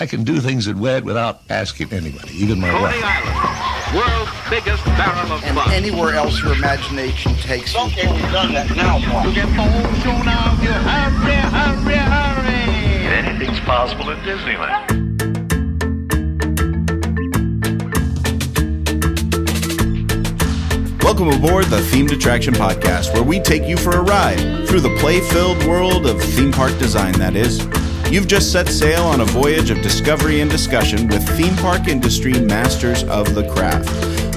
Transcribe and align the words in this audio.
I 0.00 0.06
can 0.06 0.22
do 0.22 0.38
things 0.38 0.68
at 0.68 0.76
WED 0.76 1.04
without 1.04 1.40
asking 1.50 1.92
anybody, 1.92 2.32
even 2.34 2.60
my 2.60 2.70
Coney 2.70 2.82
wife. 2.82 3.02
Island, 3.02 3.96
world's 3.98 4.30
biggest 4.48 4.84
barrel 4.84 5.32
of 5.32 5.42
and 5.42 5.56
fun. 5.56 5.72
anywhere 5.72 6.14
else 6.14 6.40
your 6.40 6.52
imagination 6.52 7.34
takes 7.34 7.74
you. 7.74 7.80
Okay, 7.80 8.06
we've 8.06 8.22
done 8.30 8.52
that. 8.52 8.70
Now 8.76 9.00
what? 9.00 9.34
Get 9.34 9.46
the 9.46 9.54
whole 9.54 9.94
show 9.98 10.22
now, 10.22 10.52
you 10.62 10.70
hurry, 10.70 11.34
hurry, 11.50 11.96
hurry. 11.96 13.06
Anything's 13.08 13.58
possible 13.60 14.08
at 14.10 14.18
Disneyland. 14.18 14.98
Welcome 21.02 21.30
aboard 21.30 21.64
the 21.64 21.78
Themed 21.78 22.12
Attraction 22.12 22.54
Podcast, 22.54 23.14
where 23.14 23.24
we 23.24 23.40
take 23.40 23.64
you 23.64 23.76
for 23.76 23.90
a 23.90 24.02
ride 24.02 24.68
through 24.68 24.80
the 24.80 24.94
play 25.00 25.20
filled 25.20 25.64
world 25.64 26.06
of 26.06 26.22
theme 26.22 26.52
park 26.52 26.78
design, 26.78 27.14
that 27.14 27.34
is. 27.34 27.66
You've 28.10 28.26
just 28.26 28.52
set 28.52 28.68
sail 28.68 29.02
on 29.02 29.20
a 29.20 29.26
voyage 29.26 29.68
of 29.68 29.82
discovery 29.82 30.40
and 30.40 30.50
discussion 30.50 31.08
with 31.08 31.28
theme 31.36 31.54
park 31.56 31.88
industry 31.88 32.32
masters 32.32 33.04
of 33.04 33.34
the 33.34 33.46
craft. 33.50 33.86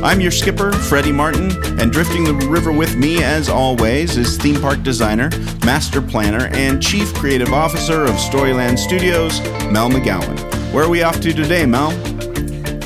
I'm 0.03 0.19
your 0.19 0.31
skipper, 0.31 0.73
Freddie 0.73 1.13
Martin, 1.13 1.51
and 1.79 1.89
drifting 1.89 2.25
the 2.25 2.33
river 2.33 2.73
with 2.73 2.97
me, 2.97 3.23
as 3.23 3.47
always, 3.47 4.17
is 4.17 4.37
theme 4.37 4.59
park 4.59 4.83
designer, 4.83 5.29
master 5.65 6.01
planner, 6.01 6.47
and 6.51 6.83
chief 6.83 7.13
creative 7.13 7.53
officer 7.53 8.03
of 8.03 8.15
Storyland 8.15 8.77
Studios, 8.77 9.39
Mel 9.71 9.89
McGowan. 9.89 10.37
Where 10.73 10.83
are 10.83 10.89
we 10.89 11.03
off 11.03 11.21
to 11.21 11.31
today, 11.31 11.65
Mel? 11.65 11.91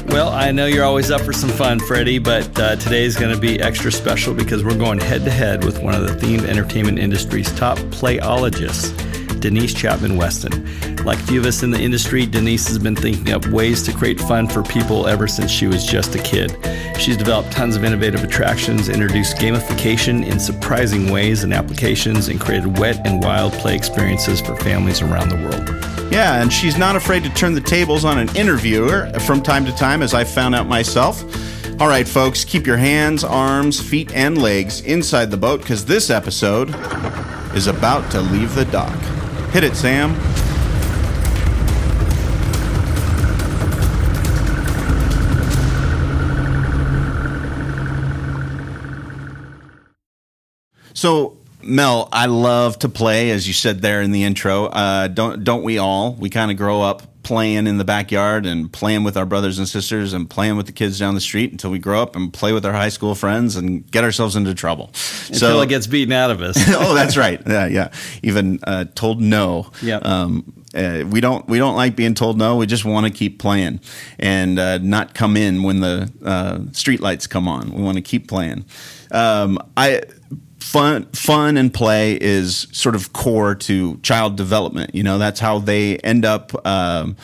Well, 0.09 0.29
I 0.29 0.51
know 0.51 0.67
you're 0.67 0.85
always 0.85 1.09
up 1.09 1.21
for 1.21 1.33
some 1.33 1.49
fun, 1.49 1.79
Freddie, 1.79 2.19
but 2.19 2.59
uh, 2.59 2.75
today 2.75 3.05
is 3.05 3.17
going 3.17 3.33
to 3.33 3.41
be 3.41 3.59
extra 3.59 3.91
special 3.91 4.35
because 4.35 4.63
we're 4.63 4.77
going 4.77 4.99
head 4.99 5.25
to 5.25 5.31
head 5.31 5.65
with 5.65 5.81
one 5.81 5.95
of 5.95 6.07
the 6.07 6.13
themed 6.13 6.47
entertainment 6.47 6.99
industry's 6.99 7.51
top 7.55 7.77
playologists, 7.89 8.93
Denise 9.45 9.75
Chapman 9.75 10.17
Weston. 10.17 10.65
Like 11.05 11.19
a 11.19 11.27
few 11.27 11.39
of 11.39 11.45
us 11.45 11.61
in 11.61 11.69
the 11.69 11.79
industry, 11.79 12.25
Denise 12.25 12.67
has 12.67 12.79
been 12.79 12.95
thinking 12.95 13.31
up 13.31 13.45
ways 13.49 13.83
to 13.83 13.93
create 13.93 14.19
fun 14.19 14.47
for 14.47 14.63
people 14.63 15.05
ever 15.05 15.27
since 15.27 15.51
she 15.51 15.67
was 15.67 15.85
just 15.85 16.15
a 16.15 16.17
kid. 16.17 16.57
She's 16.97 17.15
developed 17.15 17.51
tons 17.51 17.75
of 17.75 17.83
innovative 17.83 18.23
attractions, 18.23 18.89
introduced 18.89 19.37
gamification 19.37 20.25
in 20.25 20.39
surprising 20.39 21.11
ways 21.11 21.43
and 21.43 21.53
applications, 21.53 22.27
and 22.27 22.41
created 22.41 22.79
wet 22.79 23.05
and 23.05 23.23
wild 23.23 23.53
play 23.53 23.75
experiences 23.75 24.41
for 24.41 24.55
families 24.55 25.03
around 25.03 25.29
the 25.29 25.35
world. 25.35 26.11
Yeah, 26.11 26.41
and 26.41 26.51
she's 26.51 26.75
not 26.75 26.95
afraid 26.95 27.23
to 27.25 27.29
turn 27.35 27.53
the 27.53 27.61
tables 27.61 28.03
on 28.03 28.17
an 28.17 28.35
interviewer 28.35 29.11
from 29.27 29.43
time 29.43 29.63
to 29.65 29.75
time, 29.75 30.01
as 30.01 30.15
I 30.15 30.23
found 30.23 30.55
out 30.55 30.65
myself. 30.65 31.23
All 31.79 31.87
right, 31.87 32.07
folks, 32.07 32.43
keep 32.43 32.65
your 32.65 32.77
hands, 32.77 33.23
arms, 33.23 33.79
feet, 33.79 34.11
and 34.15 34.41
legs 34.41 34.81
inside 34.81 35.29
the 35.29 35.37
boat 35.37 35.61
because 35.61 35.85
this 35.85 36.09
episode 36.09 36.73
is 37.55 37.67
about 37.67 38.09
to 38.09 38.21
leave 38.21 38.55
the 38.55 38.65
dock. 38.65 39.14
Hit 39.55 39.63
it, 39.63 39.77
Sam. 39.77 40.13
So, 50.93 51.34
Mel, 51.65 52.09
I 52.11 52.27
love 52.27 52.79
to 52.79 52.89
play, 52.89 53.31
as 53.31 53.47
you 53.47 53.53
said 53.53 53.81
there 53.81 54.01
in 54.01 54.11
the 54.11 54.23
intro. 54.23 54.65
Uh, 54.65 55.07
don't 55.07 55.43
don't 55.43 55.63
we 55.63 55.77
all? 55.77 56.13
We 56.13 56.29
kind 56.29 56.51
of 56.51 56.57
grow 56.57 56.81
up 56.81 57.03
playing 57.25 57.65
in 57.65 57.79
the 57.79 57.83
backyard 57.83 58.45
and 58.45 58.71
playing 58.71 59.03
with 59.03 59.17
our 59.17 59.25
brothers 59.25 59.57
and 59.57 59.67
sisters 59.67 60.13
and 60.13 60.29
playing 60.29 60.55
with 60.57 60.67
the 60.67 60.71
kids 60.71 60.99
down 60.99 61.15
the 61.15 61.21
street 61.21 61.51
until 61.51 61.71
we 61.71 61.79
grow 61.79 61.99
up 61.99 62.15
and 62.15 62.31
play 62.31 62.53
with 62.53 62.63
our 62.63 62.71
high 62.71 62.89
school 62.89 63.15
friends 63.15 63.55
and 63.55 63.89
get 63.89 64.03
ourselves 64.03 64.35
into 64.35 64.53
trouble. 64.53 64.91
Until 65.27 65.59
it 65.61 65.69
gets 65.69 65.87
beaten 65.87 66.13
out 66.13 66.29
of 66.29 66.41
us. 66.41 66.55
oh, 66.67 66.93
that's 66.93 67.17
right. 67.17 67.41
Yeah, 67.47 67.65
yeah. 67.65 67.91
Even 68.21 68.59
uh, 68.63 68.85
told 68.93 69.19
no. 69.19 69.71
Yeah. 69.81 69.97
Um, 69.97 70.53
uh, 70.75 71.03
we 71.09 71.19
don't 71.21 71.47
we 71.47 71.57
don't 71.57 71.75
like 71.75 71.95
being 71.95 72.13
told 72.13 72.37
no. 72.37 72.57
We 72.57 72.67
just 72.67 72.85
want 72.85 73.07
to 73.07 73.11
keep 73.11 73.39
playing 73.39 73.79
and 74.19 74.59
uh, 74.59 74.77
not 74.77 75.15
come 75.15 75.35
in 75.35 75.63
when 75.63 75.79
the 75.79 76.11
uh, 76.23 76.59
street 76.73 76.99
lights 76.99 77.25
come 77.25 77.47
on. 77.47 77.71
We 77.71 77.81
want 77.81 77.95
to 77.95 78.03
keep 78.03 78.27
playing. 78.27 78.65
Um, 79.11 79.57
I 79.77 80.01
fun 80.65 81.05
fun 81.13 81.57
and 81.57 81.73
play 81.73 82.17
is 82.19 82.67
sort 82.71 82.95
of 82.95 83.13
core 83.13 83.55
to 83.55 83.97
child 83.97 84.35
development. 84.35 84.95
You 84.95 85.03
know, 85.03 85.17
that's 85.17 85.39
how 85.39 85.59
they 85.59 85.97
end 85.97 86.25
up. 86.25 86.65
Um, 86.65 87.15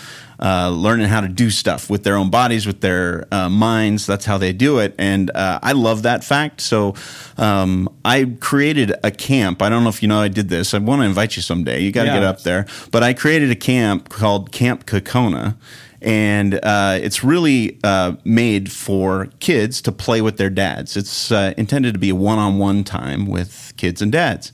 uh, 0.44 0.70
learning 0.70 1.08
how 1.08 1.22
to 1.22 1.28
do 1.28 1.52
stuff 1.52 1.88
with 1.88 2.04
their 2.04 2.16
own 2.16 2.32
bodies, 2.32 2.66
with 2.66 2.82
their 2.82 3.28
uh, 3.32 3.48
minds. 3.48 4.08
That's 4.08 4.26
how 4.26 4.40
they 4.40 4.54
do 4.54 4.80
it. 4.80 4.96
And 4.98 5.30
uh, 5.36 5.60
I 5.62 5.74
love 5.74 6.02
that 6.02 6.24
fact. 6.24 6.62
So 6.62 6.96
um, 7.38 7.88
I 8.04 8.26
created 8.40 8.92
a 9.04 9.12
camp. 9.12 9.62
I 9.62 9.70
don't 9.70 9.84
know 9.84 9.90
if 9.90 10.02
you 10.02 10.08
know 10.08 10.20
I 10.20 10.30
did 10.30 10.50
this. 10.50 10.74
I 10.74 10.80
want 10.80 11.04
to 11.04 11.06
invite 11.06 11.36
you 11.36 11.44
someday. 11.44 11.82
You 11.82 11.92
got 11.92 12.06
to 12.06 12.08
Yeah. 12.08 12.16
get 12.16 12.24
up 12.24 12.42
there. 12.42 12.66
But 12.90 13.04
I 13.04 13.14
created 13.14 13.52
a 13.52 13.56
camp 13.56 14.10
called 14.10 14.52
Camp 14.52 14.88
Kokona. 14.88 15.58
And 16.02 16.56
uh, 16.64 16.98
it's 17.02 17.24
really 17.24 17.80
uh, 17.84 18.14
made 18.24 18.72
for 18.72 19.28
kids 19.40 19.82
to 19.84 19.92
play 19.92 20.22
with 20.22 20.38
their 20.38 20.50
dads. 20.50 20.98
It's 20.98 21.32
uh, 21.32 21.54
intended 21.58 21.94
to 21.94 22.00
be 22.00 22.10
a 22.10 22.16
one 22.16 22.40
on 22.40 22.58
one 22.58 22.84
time 22.84 23.28
with 23.28 23.74
kids 23.78 24.02
and 24.02 24.12
dads. 24.12 24.52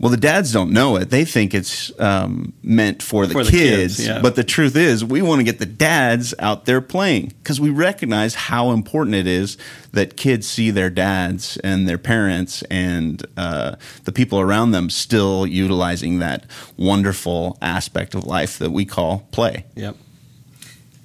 Well, 0.00 0.10
the 0.10 0.16
dads 0.16 0.52
don't 0.52 0.72
know 0.72 0.96
it. 0.96 1.10
They 1.10 1.24
think 1.24 1.54
it's 1.54 1.92
um, 2.00 2.52
meant 2.62 3.02
for 3.02 3.26
the 3.26 3.32
For 3.32 3.44
the 3.44 3.50
kids. 3.50 3.96
kids, 3.96 4.06
yeah. 4.06 4.20
But 4.20 4.34
the 4.34 4.44
truth 4.44 4.76
is, 4.76 5.04
we 5.04 5.22
want 5.22 5.38
to 5.38 5.44
get 5.44 5.60
the 5.60 5.66
dads 5.66 6.34
out 6.40 6.64
there 6.64 6.80
playing 6.80 7.32
because 7.42 7.60
we 7.60 7.70
recognize 7.70 8.34
how 8.34 8.72
important 8.72 9.14
it 9.14 9.26
is 9.26 9.56
that 9.92 10.16
kids 10.16 10.48
see 10.48 10.70
their 10.70 10.90
dads 10.90 11.56
and 11.58 11.88
their 11.88 11.96
parents 11.96 12.62
and 12.64 13.24
uh, 13.36 13.76
the 14.02 14.12
people 14.12 14.40
around 14.40 14.72
them 14.72 14.90
still 14.90 15.46
utilizing 15.46 16.18
that 16.18 16.44
wonderful 16.76 17.56
aspect 17.62 18.14
of 18.14 18.24
life 18.24 18.58
that 18.58 18.72
we 18.72 18.84
call 18.84 19.26
play. 19.30 19.64
Yep. 19.74 19.96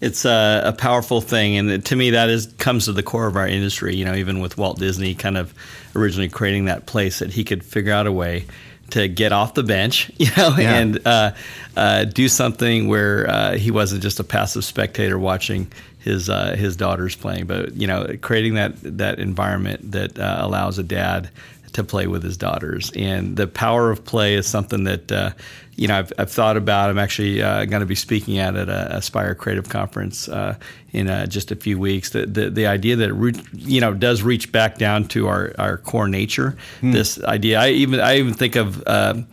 It's 0.02 0.24
a, 0.24 0.62
a 0.66 0.74
powerful 0.74 1.20
thing, 1.20 1.58
and 1.58 1.86
to 1.86 1.96
me, 1.96 2.12
that 2.12 2.30
is 2.30 2.48
comes 2.58 2.86
to 2.86 2.94
the 2.94 3.04
core 3.04 3.28
of 3.28 3.36
our 3.36 3.48
industry. 3.48 3.96
You 3.96 4.06
know, 4.06 4.16
even 4.16 4.40
with 4.40 4.58
Walt 4.58 4.80
Disney, 4.80 5.14
kind 5.14 5.38
of 5.38 5.54
originally 5.96 6.30
creating 6.30 6.66
that 6.66 6.86
place 6.86 7.20
that 7.20 7.32
he 7.34 7.44
could 7.44 7.64
figure 7.66 7.92
out 7.92 8.08
a 8.08 8.12
way 8.12 8.46
to 8.92 9.08
get 9.08 9.32
off 9.32 9.54
the 9.54 9.64
bench, 9.64 10.10
you 10.18 10.28
know, 10.38 10.56
Yeah. 10.58 10.76
and 10.80 11.06
uh, 11.06 11.32
uh, 11.76 12.06
do 12.06 12.28
something 12.30 12.88
where 12.88 13.30
uh, 13.30 13.56
he 13.58 13.72
wasn't 13.72 14.02
just 14.02 14.20
a 14.20 14.24
passive 14.24 14.64
spectator 14.64 15.20
watching 15.20 15.72
his 16.00 16.30
uh, 16.30 16.56
his 16.56 16.78
daughters 16.78 17.16
playing, 17.16 17.46
but 17.46 17.76
you 17.76 17.86
know, 17.86 18.16
creating 18.22 18.54
that 18.56 18.74
that 18.98 19.20
environment 19.20 19.92
that 19.92 20.18
uh, 20.18 20.38
allows 20.40 20.80
a 20.80 20.84
dad 20.84 21.30
to 21.74 21.84
play 21.84 22.08
with 22.08 22.24
his 22.24 22.38
daughters. 22.38 22.90
And 22.96 23.36
the 23.38 23.46
power 23.48 23.92
of 23.92 24.04
play 24.04 24.34
is 24.34 24.48
something 24.48 24.86
that, 24.86 25.12
uh, 25.12 25.32
you 25.80 25.88
know, 25.88 26.00
I've, 26.00 26.12
I've 26.18 26.32
thought 26.32 26.58
about. 26.58 26.90
I'm 26.90 27.00
actually 27.00 27.42
uh, 27.42 27.66
going 27.66 27.80
to 27.80 27.86
be 27.86 27.96
speaking 27.96 28.38
at 28.38 28.56
at 28.56 28.70
a 28.70 28.98
Aspire 28.98 29.36
Creative 29.36 29.68
Conference 29.70 30.28
uh, 30.28 30.56
in 30.92 31.10
uh, 31.10 31.26
just 31.26 31.52
a 31.52 31.56
few 31.56 31.80
weeks. 31.80 32.10
The, 32.10 32.26
the, 32.26 32.50
the 32.50 32.68
idea 32.68 32.96
that, 32.98 33.10
it 33.10 33.14
re- 33.14 33.44
you 33.54 33.80
know, 33.80 33.94
does 33.94 34.22
reach 34.22 34.52
back 34.52 34.78
down 34.78 35.08
to 35.10 35.28
our, 35.28 35.54
our 35.58 35.78
core 35.78 36.10
nature. 36.10 36.58
This 36.82 37.24
idea, 37.24 37.60
I 37.60 37.70
even, 37.70 38.00
I 38.00 38.18
even 38.18 38.34
think 38.34 38.56
of, 38.56 38.84
um 38.88 39.28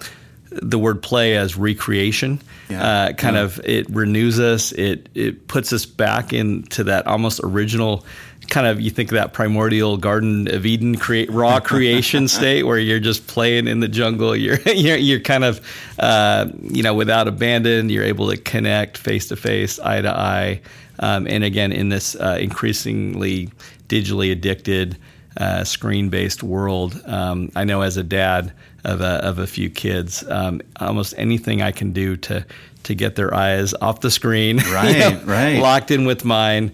the 0.63 0.79
word 0.79 1.03
play 1.03 1.37
as 1.37 1.57
recreation. 1.57 2.41
Yeah. 2.69 2.83
Uh, 2.83 3.13
kind 3.13 3.37
of 3.37 3.61
it 3.65 3.89
renews 3.91 4.41
us. 4.41 4.73
It 4.73 5.09
it 5.15 5.49
puts 5.49 5.73
us 5.73 5.87
back 5.87 6.33
into 6.33 6.85
that 6.85 7.07
almost 7.07 7.41
original 7.43 8.05
kind 8.49 8.67
of 8.67 8.81
you 8.81 8.91
think 8.91 9.11
of 9.11 9.15
that 9.15 9.33
primordial 9.33 9.97
Garden 9.97 10.53
of 10.53 10.67
Eden 10.67 10.97
create 10.97 11.31
raw 11.31 11.61
creation 11.61 12.29
state 12.29 12.65
where 12.65 12.79
you're 12.79 13.01
just 13.01 13.27
playing 13.27 13.67
in 13.67 13.81
the 13.81 13.89
jungle. 13.89 14.37
You're 14.47 14.61
you're, 14.61 14.97
you're 14.97 15.21
kind 15.21 15.45
of 15.45 15.61
uh, 15.99 16.47
you 16.63 16.83
know 16.83 16.95
without 16.95 17.29
abandon. 17.29 17.89
You're 17.91 18.05
able 18.05 18.31
to 18.31 18.37
connect 18.37 18.99
face 18.99 19.29
to 19.29 19.37
face, 19.37 19.79
eye 19.81 20.01
to 20.01 20.11
eye, 20.11 20.61
um, 20.99 21.27
and 21.27 21.45
again 21.45 21.73
in 21.73 21.89
this 21.89 22.15
uh, 22.17 22.39
increasingly 22.41 23.51
digitally 23.89 24.33
addicted 24.33 24.97
uh, 25.37 25.65
screen-based 25.65 26.43
world. 26.43 27.01
Um, 27.07 27.51
I 27.57 27.65
know 27.65 27.83
as 27.83 27.97
a 27.97 28.03
dad 28.05 28.53
of 28.85 29.01
a, 29.01 29.25
of 29.25 29.39
a 29.39 29.47
few 29.47 29.69
kids, 29.71 30.25
um, 30.29 30.61
almost 30.81 31.15
anything 31.19 31.63
I 31.63 31.73
can 31.73 31.93
do 31.93 32.17
to 32.19 32.45
to 32.85 32.95
get 32.95 33.17
their 33.17 33.35
eyes 33.35 33.75
off 33.81 33.99
the 34.01 34.11
screen, 34.13 34.59
you 34.65 34.73
Right, 34.73 34.99
know, 34.99 35.21
right. 35.25 35.59
locked 35.61 35.91
in 35.91 36.05
with 36.05 36.25
mine, 36.25 36.71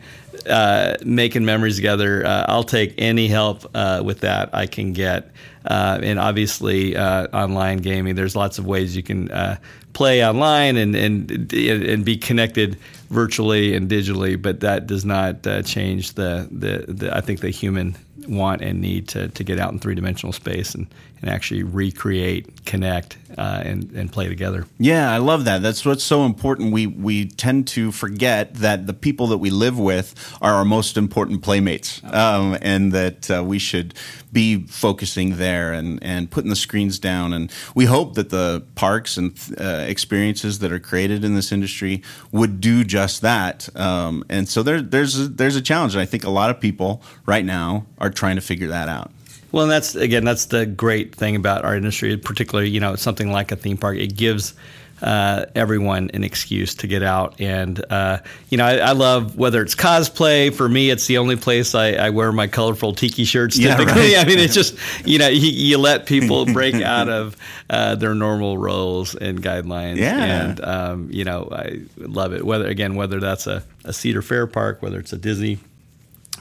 uh, 0.47 0.97
making 1.05 1.47
memories 1.47 1.77
together. 1.77 2.25
Uh, 2.27 2.45
I'll 2.49 2.65
take 2.65 2.95
any 2.99 3.29
help 3.29 3.65
uh, 3.75 4.03
with 4.05 4.21
that 4.21 4.51
I 4.55 4.67
can 4.67 4.93
get. 4.93 5.31
Uh, 5.65 6.01
and 6.03 6.19
obviously, 6.19 6.95
uh, 6.97 7.29
online 7.29 7.79
gaming. 7.79 8.15
There's 8.15 8.37
lots 8.37 8.59
of 8.59 8.67
ways 8.67 8.95
you 8.95 9.03
can 9.03 9.31
uh, 9.31 9.57
play 9.95 10.23
online 10.27 10.77
and, 10.77 10.95
and 10.95 11.31
and 11.53 12.05
be 12.05 12.17
connected 12.19 12.77
virtually 13.09 13.75
and 13.75 13.89
digitally, 13.91 14.41
but 14.41 14.61
that 14.61 14.87
does 14.87 15.05
not 15.05 15.47
uh, 15.47 15.63
change 15.63 16.13
the, 16.15 16.47
the, 16.51 16.85
the 16.93 17.17
I 17.17 17.21
think 17.23 17.41
the 17.41 17.51
human 17.51 17.95
want 18.29 18.63
and 18.63 18.81
need 18.81 19.09
to, 19.09 19.29
to 19.29 19.45
get 19.45 19.59
out 19.59 19.73
in 19.73 19.79
three 19.79 19.95
dimensional 19.95 20.33
space 20.33 20.75
and, 20.75 20.87
and 21.23 21.31
actually 21.31 21.63
recreate, 21.63 22.65
connect, 22.67 23.17
uh, 23.39 23.63
and, 23.65 23.91
and 23.93 24.13
play 24.13 24.29
together. 24.29 24.67
Yeah, 24.79 25.11
I 25.11 25.19
love 25.19 25.45
that. 25.45 25.63
That's 25.63 25.87
what's 25.87 26.05
so 26.05 26.25
important. 26.25 26.73
We 26.73 26.87
we 26.87 27.29
tend 27.29 27.69
to 27.69 27.93
forget 27.93 28.55
that 28.55 28.87
the 28.87 28.93
people 28.93 29.29
that 29.29 29.39
we 29.39 29.51
live 29.51 29.79
with 29.79 30.37
are 30.43 30.55
our 30.55 30.65
most 30.65 30.97
important 30.97 31.43
playmates, 31.43 32.03
um, 32.05 32.59
and 32.61 32.93
that 32.93 33.31
uh, 33.31 33.43
we 33.45 33.59
should 33.59 33.95
be 34.33 34.67
focusing 34.67 35.37
there 35.37 35.73
and 35.73 36.03
and 36.03 36.31
putting 36.31 36.51
the 36.51 36.57
screens 36.57 36.99
down. 36.99 37.33
And 37.33 37.51
we 37.75 37.85
hope 37.85 38.15
that 38.15 38.31
the 38.31 38.65
parks 38.75 39.17
and 39.17 39.39
uh, 39.59 39.85
experiences 39.87 40.59
that 40.59 40.73
are 40.73 40.81
created 40.81 41.25
in 41.25 41.35
this 41.35 41.53
industry 41.53 42.03
would 42.33 42.61
do 42.61 42.85
just 42.85 43.23
that. 43.23 43.69
Um, 43.77 44.25
and 44.29 44.49
so 44.49 44.63
there 44.63 44.83
there's 44.83 45.19
a, 45.19 45.29
there's 45.29 45.57
a 45.57 45.63
challenge. 45.63 45.95
And 45.95 46.03
I 46.03 46.07
think 46.07 46.25
a 46.25 46.31
lot 46.31 46.51
of 46.51 46.61
people 46.61 47.03
right 47.27 47.45
now 47.45 47.87
are 47.99 48.11
trying 48.11 48.37
to 48.37 48.43
figure 48.43 48.69
that 48.69 48.89
out. 48.89 49.13
Well, 49.53 49.65
and 49.65 49.73
that's 49.73 49.95
again, 49.95 50.25
that's 50.25 50.47
the 50.47 50.65
great 50.67 51.15
thing 51.15 51.37
about 51.37 51.65
our 51.65 51.77
industry, 51.77 52.17
particularly 52.17 52.71
you 52.71 52.81
know 52.81 52.97
something 52.97 53.31
like 53.31 53.53
a 53.53 53.57
theme 53.57 53.77
park. 53.77 53.99
It 53.99 54.17
gives 54.17 54.55
uh, 55.03 55.47
everyone 55.55 56.11
an 56.15 56.23
excuse 56.23 56.77
to 56.77 56.87
get 56.87 57.03
out, 57.03 57.41
and 57.41 57.85
uh, 57.91 58.19
you 58.51 58.57
know 58.57 58.65
I, 58.65 58.77
I, 58.77 58.93
love 58.93 59.37
whether 59.37 59.61
it's 59.61 59.75
cosplay. 59.75 60.55
For 60.55 60.69
me, 60.69 60.91
it's 60.91 61.07
the 61.07 61.19
only 61.19 61.37
place 61.37 61.75
I, 61.75 61.93
I 61.95 62.11
wear 62.11 62.31
my 62.31 62.47
colorful 62.47 62.95
tiki 62.95 63.25
shirts. 63.25 63.59
Typically, 63.59 64.13
yeah, 64.13 64.19
right. 64.19 64.27
I 64.27 64.29
mean 64.29 64.39
it's 64.39 64.55
just 64.55 64.79
you 65.05 65.19
know 65.19 65.29
you, 65.29 65.51
you 65.51 65.79
let 65.79 66.07
people 66.07 66.47
break 66.47 66.77
out 66.77 67.09
of 67.09 67.37
uh, 67.69 67.97
their 67.97 68.15
normal 68.15 68.57
roles 68.57 69.15
and 69.17 69.43
guidelines. 69.43 69.97
Yeah, 69.97 70.47
and 70.47 70.65
um, 70.65 71.09
you 71.11 71.25
know 71.25 71.49
I 71.51 71.81
love 71.97 72.33
it. 72.33 72.47
Whether 72.47 72.69
again 72.69 72.95
whether 72.95 73.19
that's 73.19 73.49
a, 73.49 73.65
a 73.85 73.93
Cedar 73.93 74.23
Fair 74.23 74.47
park, 74.47 74.83
whether 74.83 75.01
it's 75.01 75.13
a 75.13 75.19
Disney 75.19 75.59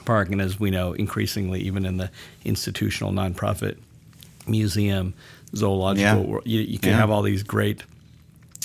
park, 0.04 0.30
and 0.30 0.40
as 0.40 0.58
we 0.60 0.70
know, 0.70 0.92
increasingly 0.92 1.60
even 1.62 1.84
in 1.86 1.96
the 1.96 2.10
institutional 2.44 3.12
nonprofit 3.12 3.76
museum, 4.46 5.14
zoological, 5.54 6.24
Yeah. 6.26 6.38
you, 6.44 6.60
you 6.60 6.78
can 6.78 6.90
Yeah. 6.90 6.96
have 6.98 7.10
all 7.10 7.22
these 7.22 7.42
great, 7.42 7.82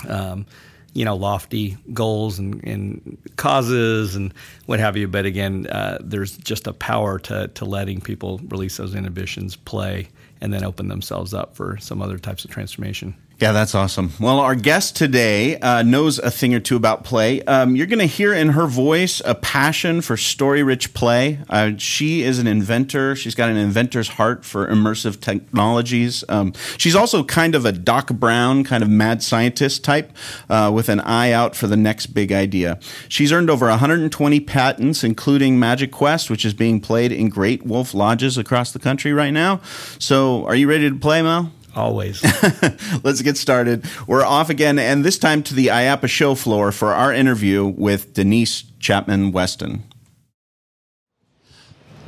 um, 0.07 0.45
you 0.93 1.05
know, 1.05 1.15
lofty 1.15 1.77
goals 1.93 2.39
and, 2.39 2.63
and 2.63 3.17
causes 3.35 4.15
and 4.15 4.33
what 4.65 4.79
have 4.79 4.97
you. 4.97 5.07
But 5.07 5.25
again, 5.25 5.67
uh, 5.67 5.99
there's 6.01 6.35
just 6.37 6.65
a 6.67 6.73
power 6.73 7.19
to 7.19 7.47
to 7.49 7.65
letting 7.65 8.01
people 8.01 8.39
release 8.49 8.77
those 8.77 8.95
inhibitions, 8.95 9.55
play, 9.55 10.07
and 10.41 10.51
then 10.51 10.63
open 10.63 10.87
themselves 10.87 11.33
up 11.33 11.55
for 11.55 11.77
some 11.79 12.01
other 12.01 12.17
types 12.17 12.45
of 12.45 12.51
transformation. 12.51 13.13
Yeah, 13.39 13.51
that's 13.51 13.75
awesome. 13.75 14.13
Well, 14.19 14.39
our 14.39 14.55
guest 14.55 14.95
today 14.95 15.59
uh, 15.59 15.83
knows 15.83 16.17
a 16.17 16.31
thing 16.31 16.55
or 16.55 16.59
two 16.59 16.75
about 16.75 17.03
play. 17.03 17.43
Um, 17.43 17.75
you're 17.75 17.85
going 17.85 17.99
to 17.99 18.05
hear 18.05 18.33
in 18.33 18.49
her 18.49 18.65
voice 18.65 19.21
a 19.23 19.35
passion 19.35 20.01
for 20.01 20.17
story 20.17 20.63
rich 20.63 20.95
play. 20.95 21.37
Uh, 21.47 21.73
she 21.77 22.23
is 22.23 22.39
an 22.39 22.47
inventor. 22.47 23.15
She's 23.15 23.35
got 23.35 23.51
an 23.51 23.57
inventor's 23.57 24.07
heart 24.07 24.43
for 24.43 24.67
immersive 24.67 25.21
technologies. 25.21 26.23
Um, 26.29 26.51
she's 26.79 26.95
also 26.95 27.23
kind 27.23 27.53
of 27.53 27.63
a 27.63 27.71
Doc 27.71 28.11
Brown, 28.11 28.63
kind 28.63 28.81
of 28.81 28.89
mad 28.89 29.21
scientist 29.21 29.83
type 29.83 30.13
uh, 30.49 30.71
with 30.73 30.89
an 30.89 31.01
eye 31.01 31.31
out 31.31 31.55
for 31.55 31.67
the 31.67 31.77
next 31.77 32.07
big 32.07 32.31
idea. 32.31 32.79
She's 33.07 33.31
earned 33.31 33.51
over 33.51 33.67
120 33.67 34.39
patents, 34.39 35.03
including 35.03 35.59
MagiQuest, 35.59 36.31
which 36.31 36.43
is 36.43 36.55
being 36.55 36.81
played 36.81 37.11
in 37.11 37.29
Great 37.29 37.63
Wolf 37.67 37.93
Lodges 37.93 38.35
across 38.39 38.71
the 38.71 38.79
country 38.79 39.13
right 39.13 39.29
now. 39.29 39.61
So, 39.99 40.43
are 40.47 40.55
you 40.55 40.67
ready 40.67 40.89
to 40.89 40.95
play, 40.95 41.21
Mel? 41.21 41.51
Always. 41.77 42.23
Let's 43.03 43.21
get 43.21 43.37
started. 43.37 43.85
We're 44.07 44.25
off 44.25 44.49
again, 44.49 44.79
and 44.79 45.05
this 45.05 45.19
time 45.19 45.43
to 45.43 45.53
the 45.53 45.67
IAAPA 45.67 46.09
show 46.09 46.33
floor 46.33 46.71
for 46.71 46.93
our 46.93 47.13
interview 47.13 47.65
with 47.65 48.13
Denise 48.13 48.63
Chapman 48.79 49.31
Weston. 49.31 49.83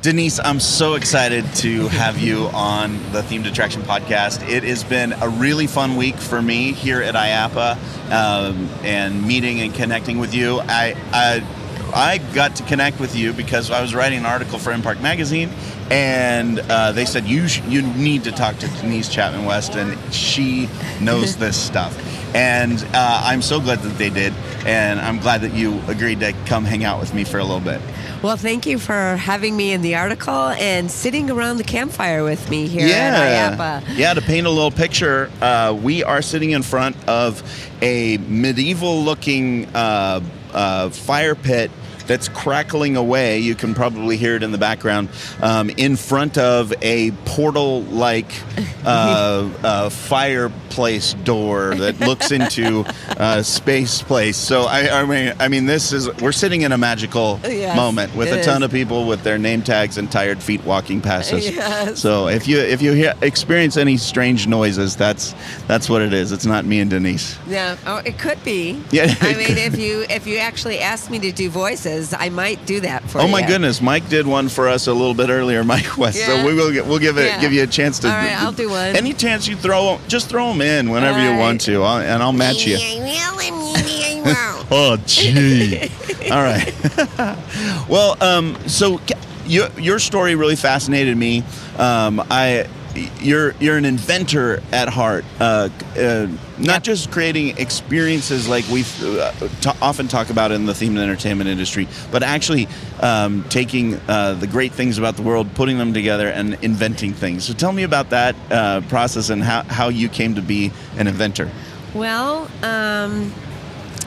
Denise, 0.01 0.39
I'm 0.39 0.61
so 0.61 0.95
excited 0.95 1.43
to 1.55 1.89
have 1.89 2.17
you 2.19 2.47
on 2.53 2.93
the 3.11 3.21
Themed 3.21 3.45
Attraction 3.47 3.81
podcast. 3.81 4.47
It 4.47 4.63
has 4.63 4.83
been 4.83 5.11
a 5.11 5.27
really 5.27 5.67
fun 5.67 5.97
week 5.97 6.15
for 6.15 6.41
me 6.41 6.71
here 6.71 7.01
at 7.01 7.15
IAAPA 7.15 8.09
um, 8.09 8.69
and 8.83 9.27
meeting 9.27 9.59
and 9.59 9.75
connecting 9.75 10.17
with 10.17 10.33
you. 10.33 10.61
I, 10.61 10.95
I 11.11 11.58
I 11.93 12.19
got 12.33 12.55
to 12.57 12.63
connect 12.63 12.99
with 12.99 13.15
you 13.15 13.33
because 13.33 13.71
I 13.71 13.81
was 13.81 13.93
writing 13.95 14.19
an 14.19 14.25
article 14.25 14.59
for 14.59 14.77
Park 14.79 15.01
Magazine, 15.01 15.49
and 15.89 16.59
uh, 16.59 16.91
they 16.91 17.05
said 17.05 17.25
you 17.25 17.47
sh- 17.47 17.61
you 17.67 17.81
need 17.81 18.23
to 18.25 18.31
talk 18.31 18.57
to 18.57 18.67
Denise 18.67 19.09
Chapman 19.09 19.45
West, 19.45 19.75
and 19.75 19.97
She 20.13 20.69
knows 21.01 21.37
this 21.43 21.57
stuff, 21.57 21.95
and 22.35 22.83
uh, 22.93 23.21
I'm 23.25 23.41
so 23.41 23.59
glad 23.59 23.79
that 23.79 23.97
they 23.97 24.09
did, 24.09 24.33
and 24.65 24.99
I'm 24.99 25.19
glad 25.19 25.41
that 25.41 25.53
you 25.53 25.81
agreed 25.87 26.19
to 26.21 26.33
come 26.45 26.65
hang 26.65 26.83
out 26.83 26.99
with 26.99 27.13
me 27.13 27.23
for 27.23 27.39
a 27.39 27.43
little 27.43 27.59
bit. 27.59 27.81
Well, 28.21 28.35
thank 28.35 28.65
you 28.65 28.79
for 28.79 29.15
having 29.15 29.55
me 29.55 29.71
in 29.71 29.81
the 29.81 29.95
article 29.95 30.49
and 30.49 30.91
sitting 30.91 31.31
around 31.31 31.55
the 31.55 31.63
campfire 31.63 32.21
with 32.21 32.49
me 32.49 32.67
here 32.67 32.85
at 32.93 33.57
IAAPA. 33.57 33.97
Yeah, 33.97 34.13
to 34.13 34.21
paint 34.21 34.45
a 34.45 34.49
little 34.49 34.71
picture, 34.71 35.31
uh, 35.41 35.77
we 35.81 36.03
are 36.03 36.21
sitting 36.21 36.51
in 36.51 36.61
front 36.61 36.97
of 37.07 37.41
a 37.81 38.17
medieval 38.17 39.03
looking 39.03 39.73
uh, 40.53 40.89
fire 40.89 41.35
pit 41.35 41.71
that's 42.09 42.27
crackling 42.27 42.97
away. 42.97 43.37
You 43.37 43.53
can 43.53 43.75
probably 43.75 44.17
hear 44.17 44.35
it 44.35 44.41
in 44.41 44.51
the 44.51 44.57
background 44.57 45.09
um, 45.41 45.69
in 45.69 45.95
front 45.95 46.39
of 46.39 46.73
a 46.81 47.11
portal 47.23 47.83
like 47.83 48.25
uh, 48.85 49.49
uh, 49.63 49.89
fireplace 49.89 51.13
door 51.13 51.75
that 51.75 51.99
looks 51.99 52.31
into 52.31 52.83
uh, 53.09 53.43
space 53.43 54.01
place. 54.01 54.37
So, 54.37 54.63
I, 54.63 55.01
I, 55.01 55.05
mean, 55.05 55.33
I 55.39 55.47
mean, 55.49 55.67
this 55.67 55.93
is, 55.93 56.09
we're 56.15 56.31
sitting 56.31 56.61
in 56.63 56.71
a 56.71 56.77
magical 56.77 57.39
Yes, 57.43 57.75
moment 57.75 58.15
with 58.15 58.31
a 58.31 58.41
ton 58.43 58.63
is. 58.63 58.65
of 58.65 58.71
people 58.71 59.05
with 59.05 59.21
their 59.21 59.37
name 59.37 59.61
tags 59.61 59.97
and 59.99 60.11
tired 60.11 60.41
feet 60.41 60.63
walking 60.63 61.01
past 61.01 61.31
us. 61.31 61.47
Yes. 61.47 61.99
So 61.99 62.27
if 62.27 62.47
you 62.47 62.57
if 62.59 62.81
you 62.81 62.93
hear, 62.93 63.13
experience 63.21 63.77
any 63.77 63.97
strange 63.97 64.47
noises, 64.47 64.95
that's 64.95 65.35
that's 65.67 65.89
what 65.89 66.01
it 66.01 66.13
is. 66.13 66.31
It's 66.31 66.45
not 66.45 66.65
me 66.65 66.79
and 66.79 66.89
Denise. 66.89 67.37
Yeah, 67.47 67.77
oh, 67.85 67.97
it 67.97 68.17
could 68.17 68.43
be. 68.43 68.81
Yeah, 68.91 69.13
I 69.21 69.35
mean, 69.35 69.47
could. 69.47 69.57
if 69.57 69.77
you 69.77 70.05
if 70.09 70.25
you 70.25 70.37
actually 70.37 70.79
asked 70.79 71.11
me 71.11 71.19
to 71.19 71.31
do 71.31 71.49
voices, 71.49 71.98
I 72.13 72.29
might 72.29 72.65
do 72.65 72.79
that 72.81 73.03
for 73.09 73.19
you. 73.19 73.25
Oh 73.25 73.27
my 73.27 73.45
goodness, 73.45 73.81
Mike 73.81 74.07
did 74.09 74.25
one 74.27 74.49
for 74.49 74.67
us 74.67 74.87
a 74.87 74.93
little 74.93 75.13
bit 75.13 75.29
earlier, 75.29 75.63
Mike 75.73 75.97
West. 75.97 76.23
So 76.25 76.45
we 76.45 76.53
will 76.53 76.71
get, 76.71 76.85
we'll 76.85 76.99
give 76.99 77.17
it 77.17 77.25
Yeah. 77.25 77.41
give 77.41 77.53
you 77.53 77.63
a 77.63 77.67
chance 77.67 77.99
to. 77.99 78.07
All 78.07 78.13
right, 78.13 78.39
I'll 78.41 78.51
do 78.51 78.69
one. 78.69 78.95
Any 78.95 79.13
chance 79.13 79.47
you 79.47 79.55
throw, 79.55 79.99
just 80.07 80.29
throw 80.29 80.49
them 80.49 80.61
in 80.61 80.89
whenever 80.89 81.17
All 81.19 81.23
you 81.25 81.31
right. 81.31 81.39
want 81.39 81.61
to, 81.61 81.83
I'll, 81.83 81.99
and 82.01 82.21
I'll 82.23 82.33
match 82.33 82.65
you. 82.65 82.77
Oh, 84.71 84.97
gee. 85.07 85.79
All 86.31 86.43
right. 86.43 86.71
well, 87.89 88.15
um, 88.23 88.55
so 88.67 88.99
ca- 88.99 89.19
you, 89.47 89.65
your 89.79 89.97
story 89.97 90.35
really 90.35 90.55
fascinated 90.55 91.17
me. 91.17 91.43
Um, 91.77 92.21
I, 92.29 92.67
you're 93.21 93.53
you're 93.59 93.77
an 93.77 93.85
inventor 93.85 94.61
at 94.71 94.89
heart, 94.89 95.25
uh, 95.39 95.69
uh, 95.97 96.27
not 96.57 96.75
Yep. 96.75 96.83
just 96.83 97.11
creating 97.11 97.57
experiences 97.57 98.47
like 98.49 98.67
we 98.69 98.81
uh, 99.01 99.31
t- 99.61 99.71
often 99.81 100.07
talk 100.07 100.29
about 100.29 100.51
in 100.51 100.65
the 100.65 100.73
themed 100.73 100.97
entertainment 100.97 101.49
industry, 101.49 101.87
but 102.11 102.21
actually 102.23 102.67
um, 102.99 103.43
taking 103.49 103.95
uh, 104.07 104.33
the 104.33 104.47
great 104.47 104.73
things 104.73 104.97
about 104.97 105.15
the 105.15 105.21
world, 105.21 105.53
putting 105.55 105.77
them 105.77 105.93
together, 105.93 106.27
and 106.29 106.55
inventing 106.61 107.13
things. 107.13 107.45
So 107.45 107.53
tell 107.53 107.71
me 107.71 107.83
about 107.83 108.09
that 108.09 108.35
uh, 108.51 108.81
process 108.81 109.29
and 109.29 109.41
how, 109.43 109.63
how 109.63 109.89
you 109.89 110.09
came 110.09 110.35
to 110.35 110.41
be 110.41 110.71
an 110.97 111.07
inventor. 111.07 111.49
Well, 111.93 112.49
um, 112.61 113.33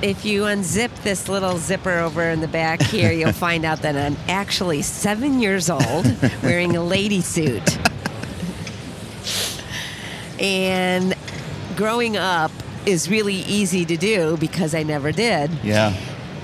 if 0.03 0.25
you 0.25 0.43
unzip 0.43 0.91
this 1.03 1.29
little 1.29 1.59
zipper 1.59 1.99
over 1.99 2.23
in 2.29 2.41
the 2.41 2.49
back 2.49 2.83
here, 2.83 3.13
you'll 3.13 3.33
find 3.49 3.65
out 3.65 3.83
that 3.83 3.97
I'm 3.97 4.17
actually 4.29 4.83
seven 4.83 5.41
years 5.41 5.71
old, 5.71 6.05
wearing 6.43 6.77
a 6.77 6.83
lady 6.85 7.21
suit. 7.21 7.79
And 10.43 11.15
growing 11.77 12.17
up 12.17 12.51
is 12.85 13.09
really 13.09 13.37
easy 13.37 13.85
to 13.85 13.97
do 13.97 14.37
because 14.39 14.75
I 14.75 14.83
never 14.83 15.13
did. 15.13 15.51
Yeah. 15.63 15.97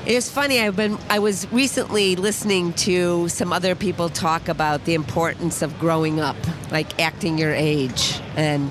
It's 0.07 0.31
funny. 0.31 0.61
I've 0.61 0.77
been. 0.77 0.97
I 1.11 1.19
was 1.19 1.51
recently 1.53 2.17
listening 2.17 2.73
to 2.75 3.29
some 3.29 3.53
other 3.53 3.75
people 3.75 4.09
talk 4.09 4.49
about 4.49 4.87
the 4.87 4.95
importance 4.95 5.61
of 5.61 5.79
growing 5.79 6.19
up, 6.19 6.37
like 6.71 6.99
acting 6.99 7.37
your 7.37 7.53
age 7.53 8.19
and 8.35 8.71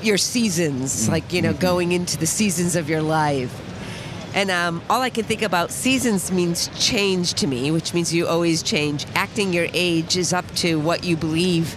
your 0.00 0.16
seasons, 0.16 1.10
like 1.10 1.30
you 1.30 1.42
know, 1.42 1.52
going 1.52 1.92
into 1.92 2.16
the 2.16 2.26
seasons 2.26 2.74
of 2.74 2.88
your 2.88 3.02
life. 3.02 3.54
And 4.34 4.50
um, 4.50 4.82
all 4.88 5.02
I 5.02 5.10
can 5.10 5.24
think 5.24 5.42
about 5.42 5.70
seasons 5.70 6.30
means 6.32 6.68
change 6.78 7.34
to 7.34 7.46
me, 7.46 7.70
which 7.70 7.92
means 7.92 8.14
you 8.14 8.26
always 8.26 8.62
change. 8.62 9.04
Acting 9.14 9.52
your 9.52 9.66
age 9.74 10.16
is 10.16 10.32
up 10.32 10.50
to 10.56 10.78
what 10.78 11.04
you 11.04 11.16
believe 11.16 11.76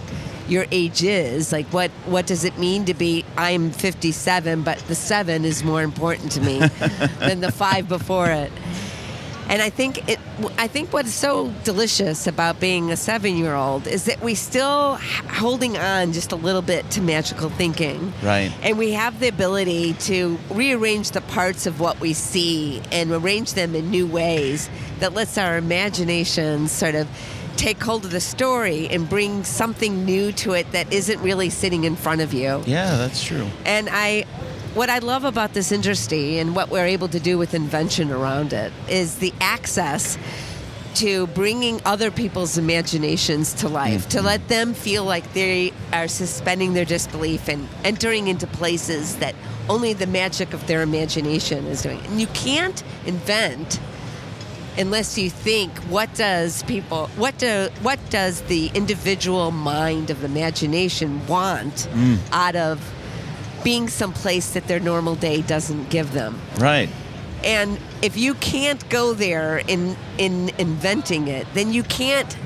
your 0.50 0.66
age 0.70 1.02
is. 1.02 1.52
Like, 1.52 1.66
what 1.68 1.90
what 2.06 2.26
does 2.26 2.44
it 2.44 2.58
mean 2.58 2.84
to 2.86 2.94
be? 2.94 3.24
I'm 3.36 3.70
57, 3.70 4.62
but 4.62 4.78
the 4.80 4.94
seven 4.94 5.44
is 5.44 5.62
more 5.64 5.82
important 5.82 6.32
to 6.32 6.40
me 6.40 6.58
than 7.18 7.40
the 7.40 7.52
five 7.52 7.88
before 7.88 8.30
it. 8.30 8.52
And 9.48 9.60
I 9.60 9.68
think 9.68 10.08
it. 10.08 10.20
I 10.58 10.68
think 10.68 10.92
what 10.92 11.06
is 11.06 11.14
so 11.14 11.52
delicious 11.64 12.28
about 12.28 12.60
being 12.60 12.92
a 12.92 12.96
seven-year-old 12.96 13.88
is 13.88 14.04
that 14.04 14.22
we 14.22 14.36
still 14.36 14.94
holding 15.28 15.76
on 15.76 16.12
just 16.12 16.30
a 16.30 16.36
little 16.36 16.62
bit 16.62 16.88
to 16.92 17.02
magical 17.02 17.50
thinking. 17.50 18.12
Right. 18.22 18.52
And 18.62 18.78
we 18.78 18.92
have 18.92 19.18
the 19.18 19.26
ability 19.26 19.94
to 19.94 20.38
rearrange 20.50 21.10
the 21.10 21.20
parts 21.22 21.66
of 21.66 21.80
what 21.80 21.98
we 21.98 22.12
see 22.12 22.80
and 22.92 23.10
arrange 23.10 23.54
them 23.54 23.74
in 23.74 23.90
new 23.90 24.06
ways 24.06 24.70
that 25.00 25.14
lets 25.14 25.36
our 25.36 25.56
imagination 25.58 26.68
sort 26.68 26.94
of 26.94 27.08
take 27.60 27.82
hold 27.82 28.06
of 28.06 28.10
the 28.10 28.20
story 28.20 28.88
and 28.88 29.06
bring 29.06 29.44
something 29.44 30.06
new 30.06 30.32
to 30.32 30.52
it 30.52 30.72
that 30.72 30.90
isn't 30.90 31.20
really 31.20 31.50
sitting 31.50 31.84
in 31.84 31.94
front 31.94 32.22
of 32.22 32.32
you. 32.32 32.62
Yeah, 32.64 32.96
that's 32.96 33.22
true. 33.22 33.46
And 33.66 33.86
I, 33.92 34.24
what 34.72 34.88
I 34.88 35.00
love 35.00 35.24
about 35.24 35.52
this 35.52 35.70
industry 35.70 36.38
and 36.38 36.56
what 36.56 36.70
we're 36.70 36.86
able 36.86 37.08
to 37.08 37.20
do 37.20 37.36
with 37.36 37.52
invention 37.52 38.10
around 38.10 38.54
it 38.54 38.72
is 38.88 39.18
the 39.18 39.34
access 39.42 40.16
to 40.94 41.26
bringing 41.28 41.82
other 41.84 42.10
people's 42.10 42.56
imaginations 42.56 43.52
to 43.54 43.68
life, 43.68 44.08
to 44.08 44.18
mm-hmm. 44.18 44.26
let 44.26 44.48
them 44.48 44.72
feel 44.72 45.04
like 45.04 45.30
they 45.34 45.70
are 45.92 46.08
suspending 46.08 46.72
their 46.72 46.86
disbelief 46.86 47.46
and 47.46 47.68
entering 47.84 48.28
into 48.28 48.46
places 48.46 49.16
that 49.16 49.34
only 49.68 49.92
the 49.92 50.06
magic 50.06 50.54
of 50.54 50.66
their 50.66 50.80
imagination 50.80 51.66
is 51.66 51.82
doing. 51.82 52.00
And 52.06 52.20
you 52.20 52.26
can't 52.28 52.82
invent 53.04 53.78
unless 54.78 55.18
you 55.18 55.30
think 55.30 55.76
what 55.84 56.12
does 56.14 56.62
people 56.64 57.08
what 57.16 57.36
do 57.38 57.68
what 57.82 57.98
does 58.10 58.42
the 58.42 58.70
individual 58.74 59.50
mind 59.50 60.10
of 60.10 60.24
imagination 60.24 61.26
want 61.26 61.88
mm. 61.92 62.18
out 62.32 62.56
of 62.56 62.92
being 63.64 63.88
someplace 63.88 64.52
that 64.52 64.66
their 64.68 64.80
normal 64.80 65.14
day 65.14 65.42
doesn't 65.42 65.90
give 65.90 66.12
them? 66.12 66.40
Right. 66.58 66.88
and 67.44 67.78
if 68.02 68.16
you 68.16 68.34
can't 68.34 68.88
go 68.88 69.12
there 69.14 69.58
in 69.58 69.96
in 70.18 70.50
inventing 70.58 71.28
it 71.28 71.46
then 71.54 71.72
you 71.72 71.82
can't 71.82 72.36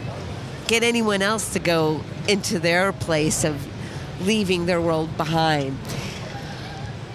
get 0.66 0.82
anyone 0.82 1.20
else 1.20 1.52
to 1.52 1.58
go 1.58 2.00
into 2.28 2.58
their 2.58 2.92
place 2.92 3.44
of 3.44 3.66
leaving 4.26 4.66
their 4.66 4.80
world 4.80 5.16
behind 5.16 5.76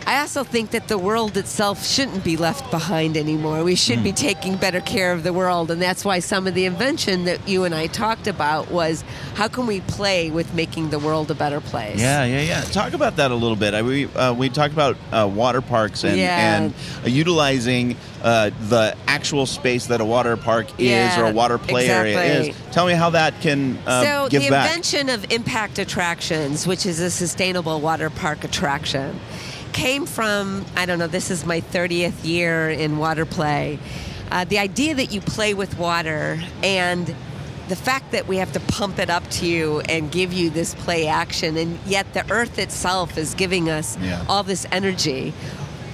I 0.09 0.21
also 0.21 0.43
think 0.43 0.71
that 0.71 0.87
the 0.87 0.97
world 0.97 1.37
itself 1.37 1.85
shouldn't 1.85 2.23
be 2.23 2.35
left 2.35 2.71
behind 2.71 3.15
anymore. 3.15 3.63
We 3.63 3.75
should 3.75 4.03
be 4.03 4.11
taking 4.11 4.55
better 4.55 4.81
care 4.81 5.11
of 5.11 5.21
the 5.21 5.31
world, 5.31 5.69
and 5.69 5.79
that's 5.79 6.03
why 6.03 6.17
some 6.17 6.47
of 6.47 6.55
the 6.55 6.65
invention 6.65 7.25
that 7.25 7.47
you 7.47 7.63
and 7.63 7.75
I 7.75 7.85
talked 7.85 8.25
about 8.25 8.71
was 8.71 9.03
how 9.35 9.47
can 9.47 9.67
we 9.67 9.81
play 9.81 10.31
with 10.31 10.51
making 10.55 10.89
the 10.89 10.97
world 10.97 11.29
a 11.29 11.35
better 11.35 11.61
place? 11.61 11.99
Yeah, 11.99 12.25
yeah, 12.25 12.41
yeah. 12.41 12.61
Talk 12.61 12.93
about 12.93 13.17
that 13.17 13.29
a 13.29 13.35
little 13.35 13.55
bit. 13.55 13.75
I, 13.75 13.83
we 13.83 14.07
uh, 14.07 14.33
we 14.33 14.49
talked 14.49 14.73
about 14.73 14.97
uh, 15.11 15.29
water 15.31 15.61
parks 15.61 16.03
and 16.03 16.17
Yeah. 16.17 16.55
and 16.57 16.73
uh, 17.05 17.09
utilizing 17.09 17.95
uh, 18.23 18.49
the 18.61 18.97
actual 19.05 19.45
space 19.45 19.85
that 19.85 20.01
a 20.01 20.05
water 20.05 20.37
park 20.37 20.65
is 20.79 20.87
Yeah, 20.89 21.21
or 21.21 21.25
a 21.29 21.33
water 21.33 21.59
play 21.59 21.87
area 21.87 22.19
is. 22.39 22.55
Tell 22.71 22.87
me 22.87 22.93
how 22.93 23.11
that 23.11 23.39
can 23.41 23.77
uh, 23.85 24.03
so 24.03 24.27
give 24.29 24.41
the 24.41 24.47
invention 24.47 25.09
of 25.09 25.31
impact 25.31 25.77
attractions 25.77 26.65
which 26.65 26.87
is 26.87 26.99
a 26.99 27.11
sustainable 27.11 27.79
water 27.79 28.09
park 28.09 28.43
attraction 28.43 29.19
came 29.79 30.05
from 30.05 30.65
i 30.75 30.85
don't 30.85 30.99
know 30.99 31.07
this 31.07 31.31
is 31.31 31.45
my 31.45 31.61
30th 31.61 32.25
year 32.25 32.69
in 32.69 32.97
water 32.97 33.25
play 33.25 33.79
uh, 34.29 34.43
the 34.45 34.59
idea 34.59 34.93
that 34.93 35.13
you 35.13 35.21
play 35.21 35.53
with 35.53 35.77
water 35.79 36.37
and 36.61 37.15
the 37.69 37.77
fact 37.77 38.11
that 38.11 38.27
we 38.27 38.35
have 38.37 38.51
to 38.51 38.59
pump 38.59 38.99
it 38.99 39.09
up 39.09 39.25
to 39.29 39.45
you 39.47 39.79
and 39.81 40.11
give 40.11 40.33
you 40.33 40.49
this 40.49 40.75
play 40.75 41.07
action 41.07 41.55
and 41.55 41.79
yet 41.85 42.13
the 42.13 42.29
earth 42.29 42.59
itself 42.59 43.17
is 43.17 43.33
giving 43.35 43.69
us 43.69 43.97
Yeah. 44.01 44.21
all 44.27 44.43
this 44.43 44.65
energy 44.69 45.31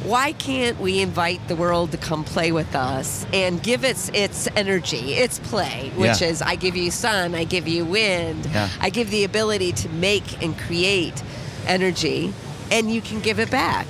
why 0.04 0.32
can't 0.34 0.80
we 0.80 1.00
invite 1.00 1.48
the 1.48 1.56
world 1.56 1.92
to 1.92 1.98
come 1.98 2.24
play 2.24 2.52
with 2.52 2.76
us 2.76 3.26
and 3.34 3.62
give 3.62 3.84
its 3.84 4.10
its 4.14 4.48
energy, 4.56 5.16
its 5.16 5.40
play, 5.40 5.92
which 5.96 6.22
Yeah. 6.22 6.28
is 6.30 6.42
I 6.44 6.56
give 6.58 6.76
you 6.76 6.92
sun, 6.92 7.34
I 7.34 7.44
give 7.44 7.68
you 7.68 7.86
wind, 7.86 8.46
Yeah. 8.54 8.70
I 8.80 8.92
give 8.92 9.10
the 9.10 9.24
ability 9.24 9.72
to 9.84 9.90
make 9.90 10.44
and 10.44 10.56
create 10.60 11.24
energy, 11.66 12.32
and 12.72 12.92
you 12.92 13.02
can 13.02 13.20
give 13.20 13.40
it 13.40 13.52
back. 13.52 13.88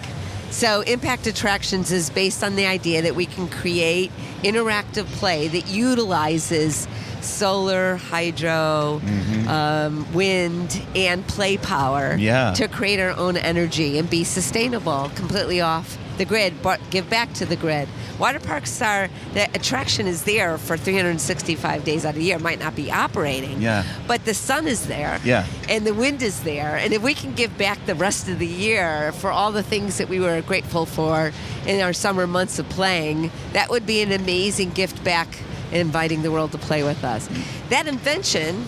So, 0.52 0.82
Impact 0.82 1.28
Attractions 1.28 1.92
is 1.92 2.10
based 2.10 2.44
on 2.44 2.56
the 2.56 2.66
idea 2.66 3.02
that 3.02 3.16
we 3.16 3.26
can 3.26 3.50
create 3.50 4.12
interactive 4.44 5.06
play 5.08 5.48
that 5.50 5.68
utilizes 5.68 6.88
solar, 7.26 7.96
hydro, 7.98 9.02
um, 9.48 10.12
wind, 10.14 10.82
and 10.96 11.26
play 11.28 11.58
power 11.58 12.12
Mm-hmm. 12.16 12.20
Yeah. 12.20 12.54
to 12.54 12.68
create 12.68 13.00
our 13.00 13.12
own 13.18 13.36
energy 13.38 13.98
and 13.98 14.10
be 14.10 14.24
sustainable, 14.24 15.10
completely 15.16 15.62
off 15.62 15.98
the 16.18 16.26
grid, 16.26 16.62
but 16.62 16.80
give 16.92 17.10
back 17.10 17.34
to 17.34 17.46
the 17.46 17.56
grid. 17.58 17.90
Water 18.20 18.40
parks 18.40 18.82
are 18.82 19.10
the 19.34 19.44
attraction 19.54 20.08
is 20.08 20.24
there 20.24 20.58
for 20.58 20.78
365 20.78 21.84
days 21.84 22.06
out 22.06 22.10
of 22.12 22.16
the 22.16 22.24
year. 22.24 22.38
It 22.38 22.42
might 22.42 22.60
not 22.60 22.74
be 22.76 22.90
operating, 22.92 23.62
Yeah. 23.62 23.84
but 24.08 24.24
the 24.24 24.34
sun 24.34 24.66
is 24.68 24.88
there, 24.88 25.20
Yeah. 25.26 25.46
and 25.68 25.86
the 25.86 25.94
wind 25.94 26.22
is 26.22 26.42
there. 26.42 26.78
And 26.78 26.94
if 26.94 27.02
we 27.02 27.14
can 27.14 27.34
give 27.34 27.58
back 27.58 27.86
the 27.86 27.96
rest 27.96 28.30
of 28.30 28.40
the 28.40 28.48
year 28.48 29.12
for 29.20 29.30
all 29.32 29.52
the 29.52 29.64
things 29.64 29.98
that 29.98 30.08
we 30.08 30.20
were 30.22 30.42
grateful 30.42 30.86
for 30.86 31.34
in 31.66 31.82
our 31.82 31.92
summer 31.94 32.26
months 32.28 32.60
of 32.60 32.70
playing, 32.70 33.30
that 33.52 33.70
would 33.70 33.86
be 33.86 34.02
an 34.02 34.14
amazing 34.14 34.70
gift 34.72 35.04
back 35.04 35.28
in 35.72 35.82
inviting 35.82 36.22
the 36.24 36.32
world 36.32 36.52
to 36.54 36.58
play 36.58 36.84
with 36.84 37.04
us. 37.04 37.30
That 37.70 37.88
invention 37.88 38.66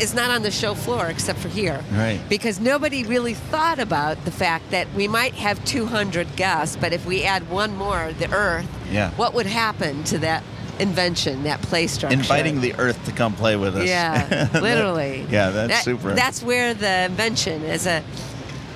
is 0.00 0.14
not 0.14 0.30
on 0.30 0.42
the 0.42 0.50
show 0.50 0.74
floor 0.74 1.06
except 1.06 1.38
for 1.40 1.48
here. 1.48 1.82
Right. 1.92 2.20
Because 2.28 2.60
nobody 2.60 3.02
really 3.04 3.34
thought 3.34 3.78
about 3.80 4.24
the 4.24 4.30
fact 4.30 4.70
that 4.70 4.86
we 4.94 5.08
might 5.08 5.34
have 5.34 5.64
200 5.64 6.36
guests, 6.36 6.76
but 6.76 6.92
if 6.92 7.04
we 7.04 7.24
add 7.24 7.50
one 7.50 7.76
more, 7.76 8.12
the 8.18 8.30
Earth, 8.32 8.68
Yeah. 8.92 9.10
what 9.12 9.34
would 9.34 9.46
happen 9.46 10.04
to 10.04 10.18
that 10.18 10.44
invention, 10.78 11.42
that 11.42 11.60
play 11.62 11.88
structure? 11.88 12.16
Inviting 12.16 12.60
the 12.60 12.74
earth 12.78 13.04
to 13.06 13.10
come 13.12 13.34
play 13.34 13.56
with 13.56 13.76
us. 13.76 13.88
Yeah, 13.88 14.48
literally. 14.54 15.26
Yeah, 15.28 15.50
that's 15.50 15.72
That- 15.72 15.84
super. 15.84 16.14
That's 16.14 16.42
where 16.44 16.74
the 16.74 17.06
invention 17.06 17.64
is 17.64 17.84
a 17.86 18.04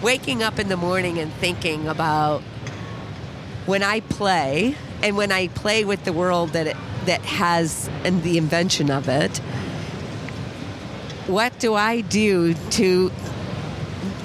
waking 0.03 0.43
up 0.43 0.59
in 0.59 0.69
the 0.69 0.77
morning 0.77 1.19
and 1.19 1.33
thinking 1.35 1.87
about 1.87 2.43
when 3.67 3.85
I 3.85 4.01
play 4.01 4.75
and 5.05 5.17
when 5.17 5.31
I 5.31 5.47
play 5.47 5.85
with 5.85 6.03
the 6.05 6.13
world 6.13 6.51
that 6.51 6.67
it, 6.67 6.77
that 7.07 7.21
has 7.23 7.89
and 8.05 8.23
the 8.23 8.39
invention 8.39 8.91
of 8.91 9.09
it. 9.09 9.39
What 11.27 11.59
do 11.59 11.75
I 11.75 12.01
do 12.03 12.55
to 12.55 13.11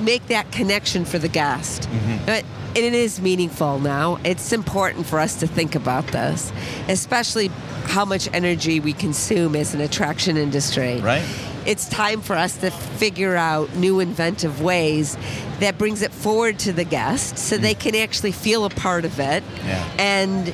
make 0.01 0.27
that 0.27 0.51
connection 0.51 1.05
for 1.05 1.19
the 1.19 1.27
guest? 1.27 1.83
Mm-hmm. 1.83 2.25
But 2.25 2.45
it 2.75 2.93
is 2.93 3.21
meaningful 3.21 3.79
now. 3.79 4.19
It's 4.23 4.51
important 4.51 5.05
for 5.07 5.19
us 5.19 5.39
to 5.39 5.47
think 5.47 5.75
about 5.75 6.07
this, 6.07 6.51
especially 6.87 7.47
how 7.85 8.05
much 8.05 8.29
energy 8.33 8.79
we 8.79 8.93
consume 8.93 9.55
as 9.55 9.73
an 9.73 9.81
attraction 9.81 10.37
industry. 10.37 10.99
Right. 10.99 11.23
It's 11.65 11.89
time 11.89 12.21
for 12.21 12.35
us 12.35 12.57
to 12.57 12.71
figure 12.71 13.35
out 13.35 13.75
new 13.75 13.99
inventive 13.99 14.61
ways 14.61 15.17
that 15.59 15.77
brings 15.77 16.01
it 16.01 16.11
forward 16.11 16.59
to 16.59 16.71
the 16.71 16.83
guest 16.83 17.37
so 17.37 17.57
they 17.57 17.73
can 17.73 17.95
actually 17.95 18.31
feel 18.31 18.63
a 18.63 18.69
part 18.69 19.05
of 19.05 19.19
it. 19.19 19.43
Yeah. 19.65 19.91
And 19.97 20.53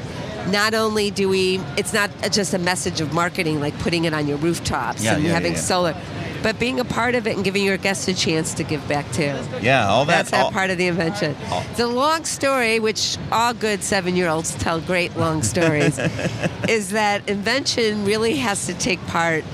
not 0.52 0.74
only 0.74 1.10
do 1.12 1.30
we 1.30 1.60
it's 1.78 1.94
not 1.94 2.10
just 2.32 2.54
a 2.54 2.60
message 2.60 3.00
of 3.02 3.14
marketing 3.14 3.60
like 3.62 3.78
putting 3.80 4.06
it 4.06 4.14
on 4.14 4.28
your 4.28 4.38
rooftops 4.38 5.04
Yeah, 5.04 5.16
and 5.16 5.24
yeah, 5.24 5.32
having 5.32 5.54
yeah. 5.54 5.60
solar 5.60 5.96
but 6.42 6.60
being 6.60 6.78
a 6.82 6.84
part 6.84 7.16
of 7.16 7.26
it 7.26 7.36
and 7.38 7.44
giving 7.46 7.64
your 7.64 7.78
guests 7.78 8.06
a 8.10 8.14
chance 8.14 8.54
to 8.56 8.64
give 8.66 8.86
back 8.90 9.10
too. 9.14 9.34
yeah, 9.62 9.88
all 9.88 10.04
that. 10.04 10.18
That's 10.18 10.32
that 10.32 10.44
all- 10.46 10.52
part 10.52 10.72
of 10.72 10.78
the 10.78 10.88
invention. 10.88 11.38
all- 11.50 11.64
a 11.80 11.86
long 11.88 12.26
story, 12.26 12.82
which 12.82 13.18
all 13.32 13.54
good 13.54 13.82
seven 13.82 14.18
year 14.18 14.28
olds 14.28 14.54
tell 14.56 14.82
great 14.82 15.16
long 15.16 15.42
stories, 15.54 15.98
is 16.68 16.90
that 16.90 17.30
invention 17.30 18.04
really 18.04 18.36
has 18.36 18.66
to 18.66 18.74
take 18.74 19.00
part 19.08 19.46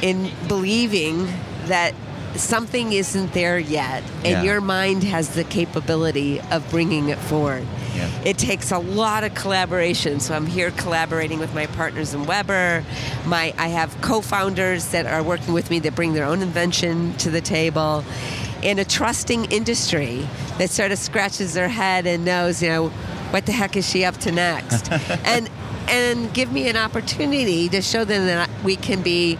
in 0.00 0.30
believing 0.48 1.28
that 1.66 1.92
something 2.36 2.92
isn't 2.92 3.32
there 3.34 3.58
yet, 3.58 4.02
and 4.24 4.32
Yeah. 4.32 4.42
your 4.42 4.60
mind 4.60 5.04
has 5.04 5.30
the 5.30 5.44
capability 5.44 6.40
of 6.50 6.68
bringing 6.70 7.08
it 7.08 7.18
forward. 7.18 7.66
Yeah. 7.96 8.08
It 8.24 8.38
takes 8.38 8.70
a 8.70 8.78
lot 8.78 9.22
of 9.22 9.34
collaboration. 9.34 10.18
So 10.20 10.34
I'm 10.34 10.46
here 10.46 10.70
collaborating 10.70 11.38
with 11.38 11.54
my 11.54 11.66
partners 11.66 12.14
in 12.14 12.24
Weber. 12.24 12.84
My 13.26 13.52
I 13.58 13.68
have 13.68 13.94
co-founders 14.00 14.86
that 14.86 15.04
are 15.06 15.22
working 15.22 15.52
with 15.52 15.70
me 15.70 15.78
that 15.80 15.94
bring 15.94 16.14
their 16.14 16.24
own 16.24 16.40
invention 16.42 17.14
to 17.18 17.30
the 17.30 17.40
table, 17.42 18.04
In 18.62 18.78
a 18.78 18.84
trusting 18.84 19.46
industry 19.46 20.26
that 20.58 20.70
sort 20.70 20.92
of 20.92 20.98
scratches 20.98 21.52
their 21.52 21.68
head 21.68 22.06
and 22.06 22.24
knows, 22.24 22.62
you 22.62 22.68
know, 22.68 22.88
what 23.32 23.44
the 23.44 23.50
heck 23.50 23.76
is 23.76 23.88
she 23.88 24.04
up 24.04 24.16
to 24.18 24.30
next, 24.30 24.88
and 25.24 25.50
and 25.88 26.32
give 26.32 26.52
me 26.52 26.68
an 26.68 26.76
opportunity 26.76 27.68
to 27.68 27.82
show 27.82 28.04
them 28.04 28.24
that 28.26 28.48
we 28.62 28.76
can 28.76 29.02
be 29.02 29.36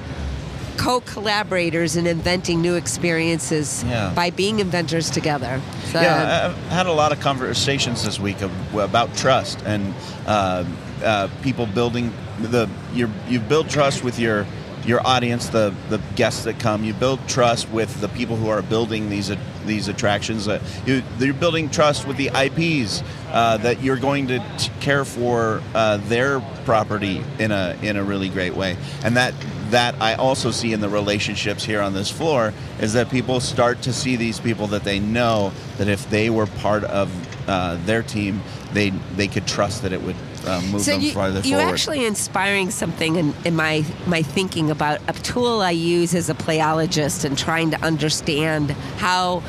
co-collaborators 0.77 1.97
in 1.97 2.07
inventing 2.07 2.61
new 2.61 2.75
experiences 2.75 3.85
Yeah. 3.87 4.13
by 4.15 4.31
being 4.31 4.61
inventors 4.61 5.11
together. 5.11 5.61
So, 5.93 6.01
Yeah, 6.01 6.51
I've 6.51 6.73
had 6.73 6.87
a 6.87 6.93
lot 6.93 7.13
of 7.13 7.21
conversations 7.21 8.05
this 8.05 8.19
week 8.19 8.39
about 8.75 9.15
trust 9.17 9.63
and 9.65 9.95
uh, 10.27 10.65
uh, 11.05 11.29
people 11.43 11.67
building 11.67 12.13
the. 12.41 12.69
you 12.95 13.11
you've 13.29 13.49
built 13.49 13.69
trust 13.69 14.03
with 14.05 14.19
your 14.19 14.47
your 14.87 15.07
audience, 15.07 15.49
the 15.49 15.73
the 15.91 16.01
guests 16.17 16.45
that 16.45 16.59
come. 16.59 16.85
You 16.85 16.95
build 16.95 17.21
trust 17.29 17.69
with 17.71 18.01
the 18.01 18.09
people 18.09 18.37
who 18.37 18.49
are 18.49 18.63
building 18.63 19.11
these 19.11 19.31
these 19.67 19.89
attractions. 19.89 20.49
Uh, 20.49 20.63
you, 20.87 21.03
you're 21.19 21.35
building 21.35 21.71
trust 21.71 22.07
with 22.07 22.17
the 22.17 22.29
IPs 22.29 23.03
uh, 23.31 23.57
that 23.59 23.83
you're 23.83 23.97
going 23.97 24.29
to 24.29 24.39
t- 24.59 24.71
care 24.81 25.05
for 25.05 25.63
uh, 25.75 25.97
their 26.09 26.41
property 26.65 27.23
in 27.39 27.51
a 27.51 27.77
in 27.83 27.97
a 27.97 28.03
really 28.03 28.29
great 28.29 28.55
way, 28.55 28.77
and 29.05 29.17
that 29.17 29.35
that 29.71 29.95
I 30.01 30.15
also 30.15 30.51
see 30.51 30.73
in 30.73 30.81
the 30.81 30.89
relationships 30.89 31.65
here 31.65 31.81
on 31.81 31.95
this 31.95 32.11
floor 32.11 32.53
is 32.79 32.93
that 32.93 33.11
people 33.11 33.41
start 33.41 33.83
to 33.83 33.93
see 33.93 34.17
these 34.17 34.39
people 34.39 34.67
that 34.69 34.85
they 34.85 35.01
know 35.01 35.53
that 35.79 35.89
if 35.89 36.09
they 36.11 36.29
were 36.29 36.47
part 36.47 36.85
of 36.85 37.11
uh, 37.49 37.79
their 37.85 38.03
team, 38.03 38.43
they 38.73 38.91
they 39.17 39.29
could 39.29 39.47
trust 39.47 39.83
that 39.83 39.93
it 39.93 40.03
would 40.03 40.17
uh, 40.47 40.61
move 40.71 40.81
so 40.83 40.93
them 40.93 41.01
you, 41.01 41.13
farther 41.13 41.41
you're 41.41 41.59
forward. 41.59 41.73
actually 41.73 42.05
inspiring 42.07 42.71
something 42.71 43.17
in, 43.17 43.35
in 43.45 43.55
my 43.57 43.85
my 44.07 44.23
thinking 44.23 44.71
about 44.71 45.01
a 45.09 45.13
tool 45.13 45.61
I 45.61 45.71
use 45.71 46.15
as 46.15 46.29
a 46.31 46.35
playologist 46.35 47.25
and 47.25 47.37
trying 47.39 47.71
to 47.73 47.81
understand 47.83 48.71
how 48.99 49.43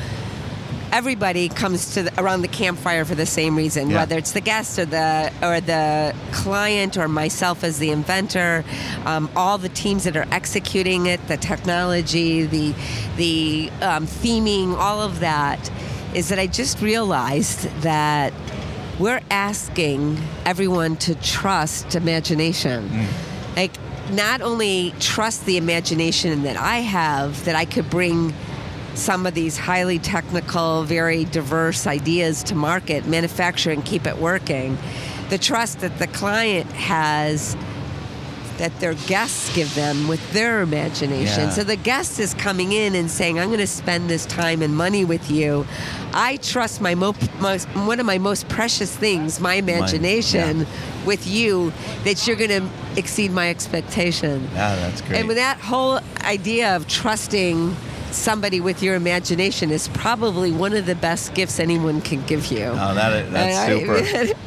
everybody 0.92 1.48
comes 1.48 1.94
to 1.94 2.04
the, 2.04 2.20
around 2.22 2.42
the 2.42 2.48
campfire 2.48 3.04
for 3.04 3.16
the 3.16 3.26
same 3.26 3.56
reason, 3.56 3.90
Yeah. 3.90 3.96
whether 3.96 4.16
it's 4.16 4.30
the 4.30 4.40
guest 4.40 4.78
or 4.78 4.84
the 4.84 5.32
or 5.42 5.60
the 5.60 6.14
client 6.30 6.96
or 6.96 7.08
myself 7.08 7.64
as 7.64 7.78
the 7.80 7.90
inventor, 7.90 8.64
um, 9.04 9.28
all 9.34 9.58
the 9.58 9.68
teams 9.70 10.04
that 10.04 10.16
are 10.16 10.26
executing 10.30 11.06
it, 11.06 11.26
the 11.26 11.36
technology, 11.36 12.44
the 12.46 12.72
the 13.16 13.70
um, 13.82 14.06
theming, 14.06 14.76
all 14.76 15.00
of 15.02 15.18
that, 15.20 15.58
is 16.14 16.28
that 16.28 16.38
I 16.38 16.46
just 16.46 16.80
realized 16.80 17.62
that 17.82 18.32
we're 18.98 19.20
asking 19.30 20.18
everyone 20.44 20.96
to 20.96 21.14
trust 21.16 21.94
imagination. 21.94 22.88
Mm. 22.88 23.56
Like, 23.56 23.72
not 24.10 24.40
only 24.40 24.94
trust 25.00 25.46
the 25.46 25.56
imagination 25.56 26.42
that 26.42 26.56
I 26.56 26.78
have, 26.78 27.44
that 27.44 27.56
I 27.56 27.64
could 27.64 27.88
bring 27.90 28.34
some 28.94 29.26
of 29.26 29.34
these 29.34 29.56
highly 29.56 29.98
technical, 29.98 30.84
very 30.84 31.24
diverse 31.24 31.86
ideas 31.86 32.42
to 32.44 32.54
market, 32.54 33.06
manufacture, 33.06 33.70
and 33.70 33.84
keep 33.84 34.06
it 34.06 34.18
working. 34.18 34.78
The 35.30 35.38
trust 35.38 35.80
that 35.80 35.98
the 35.98 36.06
client 36.06 36.70
has 36.72 37.56
that 38.58 38.78
their 38.80 38.94
guests 38.94 39.54
give 39.54 39.74
them 39.74 40.08
with 40.08 40.32
their 40.32 40.62
imagination. 40.62 41.44
Yeah. 41.44 41.50
So 41.50 41.64
the 41.64 41.76
guest 41.76 42.18
is 42.20 42.34
coming 42.34 42.72
in 42.72 42.94
and 42.94 43.10
saying, 43.10 43.38
"I'm 43.38 43.48
going 43.48 43.58
to 43.60 43.66
spend 43.66 44.08
this 44.08 44.26
time 44.26 44.62
and 44.62 44.76
money 44.76 45.04
with 45.04 45.30
you." 45.30 45.66
I 46.12 46.36
trust 46.36 46.80
my 46.80 46.94
mo- 46.94 47.14
most 47.40 47.66
one 47.68 48.00
of 48.00 48.06
my 48.06 48.18
most 48.18 48.48
precious 48.48 48.94
things, 48.94 49.40
my 49.40 49.54
imagination, 49.54 50.66
with 51.04 51.26
you, 51.26 51.72
that 52.04 52.26
you're 52.26 52.36
going 52.36 52.50
to 52.50 52.68
exceed 52.96 53.32
my 53.32 53.50
expectation. 53.50 54.48
Yeah, 54.54 54.76
that's 54.76 55.00
great. 55.02 55.18
And 55.18 55.28
with 55.28 55.36
that 55.36 55.58
whole 55.58 55.98
idea 56.22 56.76
of 56.76 56.86
trusting 56.86 57.74
somebody 58.12 58.60
with 58.60 58.82
your 58.82 58.94
imagination 58.94 59.70
is 59.70 59.88
probably 59.88 60.52
one 60.52 60.72
of 60.72 60.86
the 60.86 60.94
best 60.94 61.34
gifts 61.34 61.58
anyone 61.58 62.00
can 62.00 62.22
give 62.26 62.46
you. 62.52 62.66
Oh, 62.66 62.94
that 62.94 63.12
is, 63.12 63.32
that's 63.32 63.66
super. 63.66 64.34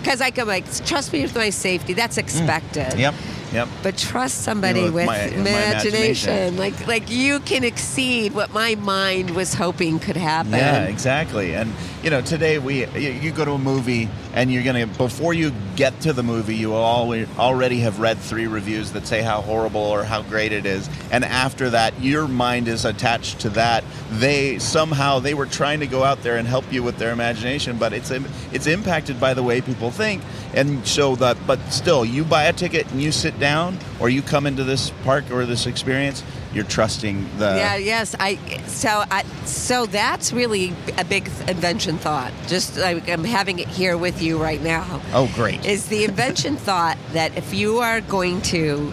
Because 0.00 0.20
I 0.20 0.30
can 0.30 0.46
like 0.46 0.66
trust 0.84 1.14
me 1.14 1.22
with 1.22 1.34
my 1.34 1.48
safety. 1.48 1.94
That's 1.94 2.18
expected. 2.18 2.88
Mm. 2.92 2.98
Yep, 2.98 3.14
yep. 3.54 3.68
But 3.82 3.96
trust 3.96 4.42
somebody 4.42 4.80
You 4.80 4.86
know, 4.86 4.92
with 4.92 5.06
my- 5.06 5.16
my 5.16 5.24
imagination. 5.26 5.94
imagination. 5.94 6.56
Like 6.58 6.86
like 6.86 7.10
you 7.10 7.40
can 7.40 7.64
exceed 7.64 8.34
what 8.34 8.52
my 8.52 8.74
mind 8.74 9.30
was 9.30 9.54
hoping 9.54 9.98
could 9.98 10.16
happen. 10.16 10.52
Yeah, 10.52 10.84
exactly. 10.84 11.54
And 11.54 11.72
you 12.02 12.10
know, 12.10 12.20
today 12.20 12.58
we 12.58 12.86
you, 12.86 13.10
you 13.22 13.30
go 13.30 13.44
to 13.44 13.52
a 13.52 13.58
movie 13.58 14.08
and 14.34 14.52
you're 14.52 14.64
gonna 14.64 14.86
before 14.86 15.32
you 15.32 15.52
get 15.76 15.98
to 16.02 16.12
the 16.12 16.22
movie, 16.22 16.56
you 16.56 16.70
will 16.70 16.84
al- 16.84 17.26
already 17.38 17.78
have 17.80 18.00
read 18.00 18.18
three 18.18 18.46
reviews 18.46 18.92
that 18.92 19.06
say 19.06 19.22
how 19.22 19.40
horrible 19.40 19.80
or 19.80 20.04
how 20.04 20.22
great 20.22 20.52
it 20.52 20.66
is, 20.66 20.90
and 21.10 21.24
after 21.24 21.70
that, 21.70 21.98
your 22.02 22.28
mind 22.28 22.68
is 22.68 22.84
attached 22.84 23.40
to 23.40 23.48
that. 23.50 23.82
They 24.10 24.58
somehow 24.58 25.20
they 25.20 25.34
were 25.34 25.46
trying 25.46 25.80
to 25.80 25.86
go 25.86 26.04
out 26.04 26.22
there 26.22 26.36
and 26.36 26.46
help 26.46 26.70
you 26.72 26.82
with 26.82 26.98
their 26.98 27.12
imagination, 27.12 27.78
but 27.78 27.92
it's 27.92 28.10
it's 28.52 28.66
impacted 28.66 29.18
by 29.18 29.32
the 29.32 29.42
way 29.42 29.60
people 29.60 29.90
think, 29.90 30.22
and 30.52 30.86
so 30.86 31.16
that. 31.16 31.38
But 31.46 31.60
still, 31.72 32.04
you 32.04 32.24
buy 32.24 32.44
a 32.44 32.52
ticket 32.52 32.90
and 32.90 33.00
you 33.02 33.12
sit 33.12 33.38
down, 33.38 33.78
or 34.00 34.08
you 34.08 34.20
come 34.22 34.46
into 34.46 34.64
this 34.64 34.90
park 35.04 35.30
or 35.30 35.46
this 35.46 35.66
experience, 35.66 36.22
you're 36.54 36.64
trusting 36.64 37.28
the. 37.38 37.56
yeah, 37.56 37.76
yes. 37.76 38.14
I 38.18 38.36
so 38.66 39.04
I 39.10 39.24
so 39.44 39.86
that's 39.86 40.32
really 40.32 40.72
a 40.96 41.04
big 41.04 41.26
invention 41.48 41.98
thought. 41.98 42.32
Just 42.46 42.76
like 42.78 43.08
I'm 43.08 43.24
having 43.24 43.58
it 43.58 43.68
here 43.68 43.96
with 43.98 44.22
you 44.22 44.40
right 44.42 44.62
now. 44.62 45.00
Oh, 45.12 45.30
great. 45.34 45.64
Is 45.66 45.86
the 45.88 46.04
invention 46.04 46.56
thought 46.68 46.96
that 47.12 47.36
if 47.36 47.52
you 47.52 47.78
are 47.80 48.00
going 48.00 48.40
to 48.42 48.92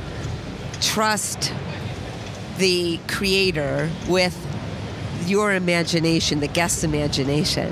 trust 0.82 1.54
the 2.58 3.00
creator 3.08 3.90
with 4.08 4.36
your 5.28 5.54
imagination, 5.54 6.40
the 6.40 6.48
guest's 6.48 6.84
imagination, 6.84 7.72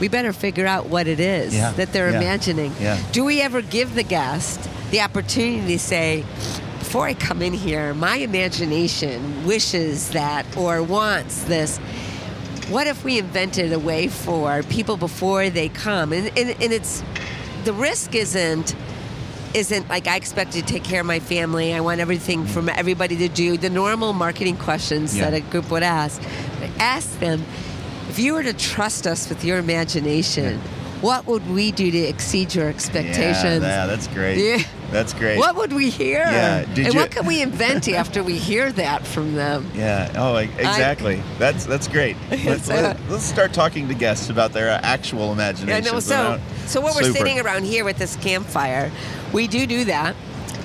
we 0.00 0.08
better 0.08 0.32
figure 0.32 0.66
out 0.66 0.86
what 0.86 1.06
it 1.06 1.20
is 1.20 1.54
Yeah, 1.54 1.72
that 1.72 1.92
they're 1.92 2.10
yeah, 2.10 2.18
imagining. 2.20 2.72
yeah. 2.80 2.98
Do 3.12 3.24
we 3.24 3.40
ever 3.40 3.62
give 3.62 3.94
the 3.94 4.02
guest 4.02 4.68
the 4.90 5.00
opportunity 5.00 5.74
to 5.74 5.78
say, 5.78 6.24
before 6.94 7.08
I 7.08 7.14
come 7.14 7.42
in 7.42 7.52
here, 7.52 7.92
my 7.92 8.18
imagination 8.18 9.44
wishes 9.44 10.10
that 10.10 10.46
or 10.56 10.80
wants 10.80 11.42
this? 11.42 11.78
What 12.68 12.86
if 12.86 13.02
we 13.02 13.18
invented 13.18 13.72
a 13.72 13.80
way 13.80 14.06
for 14.06 14.62
people 14.62 14.96
before 14.96 15.50
they 15.50 15.68
come? 15.68 16.12
And, 16.12 16.28
and, 16.38 16.50
and 16.50 16.72
it's 16.72 17.02
the 17.64 17.72
risk 17.72 18.14
isn't 18.14 18.76
isn't 19.54 19.88
like 19.88 20.06
I 20.06 20.14
expect 20.14 20.52
to 20.52 20.62
take 20.62 20.84
care 20.84 21.00
of 21.00 21.06
my 21.06 21.18
family. 21.18 21.74
I 21.74 21.80
want 21.80 21.98
everything 22.00 22.46
from 22.46 22.68
everybody 22.68 23.16
to 23.16 23.28
do 23.28 23.56
the 23.56 23.70
normal 23.70 24.12
marketing 24.12 24.56
questions 24.56 25.16
Yeah. 25.16 25.30
that 25.30 25.36
a 25.38 25.40
group 25.40 25.72
would 25.72 25.82
ask. 25.82 26.22
But 26.60 26.70
ask 26.78 27.18
them 27.18 27.42
if 28.08 28.20
you 28.20 28.34
were 28.34 28.44
to 28.44 28.52
trust 28.52 29.08
us 29.08 29.28
with 29.28 29.44
your 29.44 29.58
imagination, 29.58 30.60
what 31.00 31.26
would 31.26 31.50
we 31.50 31.72
do 31.72 31.90
to 31.90 31.98
exceed 31.98 32.54
your 32.54 32.68
expectations? 32.68 33.64
Yeah, 33.64 33.82
yeah, 33.82 33.86
that's 33.86 34.06
great. 34.06 34.38
Yeah. 34.38 34.62
That's 34.94 35.12
great. 35.12 35.38
What 35.38 35.56
would 35.56 35.72
we 35.72 35.90
hear? 35.90 36.18
Yeah, 36.20 36.64
did 36.72 36.86
and 36.86 36.94
you- 36.94 37.00
what 37.00 37.10
can 37.10 37.26
we 37.26 37.42
invent 37.42 37.88
after 37.88 38.22
we 38.22 38.38
hear 38.38 38.70
that 38.72 39.04
from 39.04 39.34
them? 39.34 39.68
Yeah. 39.74 40.12
Oh, 40.16 40.36
exactly. 40.36 41.20
that's 41.36 41.66
that's 41.66 41.88
great. 41.88 42.16
Let's, 42.30 42.66
So- 42.66 42.74
let, 42.74 43.00
us 43.10 43.24
start 43.24 43.52
talking 43.52 43.88
to 43.88 43.94
guests 43.94 44.30
about 44.30 44.52
their 44.52 44.68
actual 44.70 45.26
Yeah, 45.26 45.32
imagination. 45.32 45.92
no, 45.94 45.98
so, 45.98 46.38
so 46.66 46.80
when 46.80 46.94
we're 46.94 47.12
sitting 47.12 47.40
around 47.40 47.64
here 47.64 47.84
with 47.84 47.98
this 47.98 48.14
campfire, 48.16 48.92
we 49.32 49.48
do 49.48 49.66
do 49.66 49.84
that 49.86 50.14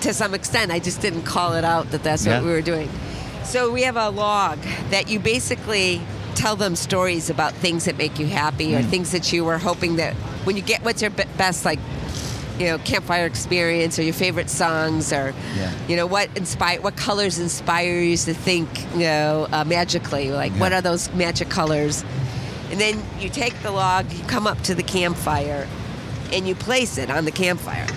to 0.01 0.13
some 0.13 0.35
extent. 0.35 0.71
I 0.71 0.77
just 0.77 1.01
didn't 1.01 1.23
call 1.23 1.55
it 1.55 1.63
out 1.65 1.89
that 1.89 2.03
that's 2.03 2.23
Yeah. 2.23 2.35
what 2.37 2.45
we 2.45 2.51
were 2.51 2.61
doing. 2.61 2.87
So 3.43 3.71
we 3.71 3.81
have 3.81 3.97
a 3.97 4.09
log 4.09 4.59
that 4.91 5.09
you 5.09 5.17
basically 5.19 6.01
tell 6.35 6.55
them 6.55 6.75
stories 6.75 7.31
about 7.31 7.53
things 7.53 7.85
that 7.85 7.97
make 7.97 8.19
you 8.19 8.27
happy 8.27 8.75
or 8.75 8.81
Mm. 8.81 8.89
things 8.89 9.11
that 9.11 9.33
you 9.33 9.43
were 9.43 9.57
hoping 9.57 9.95
that 9.95 10.13
when 10.45 10.55
you 10.55 10.61
get 10.61 10.83
what's 10.85 11.01
your 11.01 11.11
best 11.35 11.65
like 11.65 11.79
you 12.59 12.65
know 12.65 12.77
campfire 12.79 13.25
experience 13.25 13.97
or 13.97 14.03
your 14.03 14.13
favorite 14.13 14.49
songs 14.49 15.13
or 15.13 15.33
Yeah. 15.55 15.71
you 15.87 15.95
know 15.95 16.05
what 16.05 16.29
inspire 16.37 16.81
what 16.81 16.95
colors 16.97 17.39
inspire 17.39 17.99
you 18.01 18.17
to 18.17 18.33
think 18.33 18.67
you 18.93 18.99
know 18.99 19.47
uh, 19.51 19.63
magically? 19.65 20.31
Like 20.31 20.51
what 20.53 20.73
are 20.73 20.81
those 20.81 21.11
magic 21.13 21.49
colors? 21.49 22.03
And 22.69 22.79
then 22.79 23.01
you 23.19 23.29
take 23.29 23.59
the 23.63 23.71
log 23.71 24.11
you 24.11 24.23
come 24.25 24.45
up 24.45 24.61
to 24.63 24.75
the 24.75 24.83
campfire 24.83 25.67
and 26.33 26.47
you 26.47 26.53
place 26.53 26.97
it 26.97 27.09
on 27.09 27.25
the 27.25 27.31
campfire. 27.31 27.87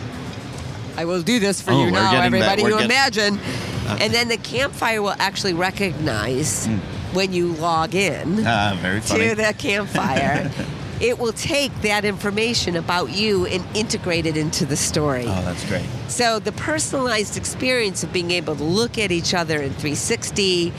I 0.97 1.05
will 1.05 1.23
do 1.23 1.41
this 1.41 1.61
for 1.61 1.73
Oh, 1.73 1.85
you 1.85 1.91
now 1.91 2.23
everybody 2.23 2.63
you 2.63 2.71
getting- 2.71 2.85
imagine. 2.85 3.39
Uh-huh. 3.39 3.99
And 4.01 4.15
then 4.15 4.29
the 4.29 4.37
campfire 4.37 5.03
will 5.03 5.17
actually 5.19 5.55
recognize 5.55 6.67
hmm. 6.67 6.77
when 7.17 7.33
you 7.33 7.49
log 7.49 7.97
in 7.97 8.47
ah, 8.47 8.79
very 8.81 9.01
funny. 9.01 9.31
to 9.31 9.35
the 9.35 9.55
campfire 9.59 10.51
it 11.03 11.19
will 11.19 11.33
take 11.33 11.75
that 11.83 12.05
information 12.05 12.77
about 12.77 13.11
you 13.11 13.45
and 13.47 13.65
integrate 13.77 14.25
it 14.25 14.37
into 14.37 14.65
the 14.65 14.77
story 14.77 15.25
oh, 15.27 15.43
that's 15.43 15.69
great. 15.69 15.85
so 16.07 16.39
the 16.39 16.53
personalized 16.53 17.37
experience 17.37 18.05
of 18.05 18.13
being 18.13 18.31
able 18.31 18.55
to 18.55 18.63
look 18.63 18.97
at 18.97 19.11
each 19.11 19.35
other 19.35 19.57
in 19.57 19.71
360, 19.71 20.73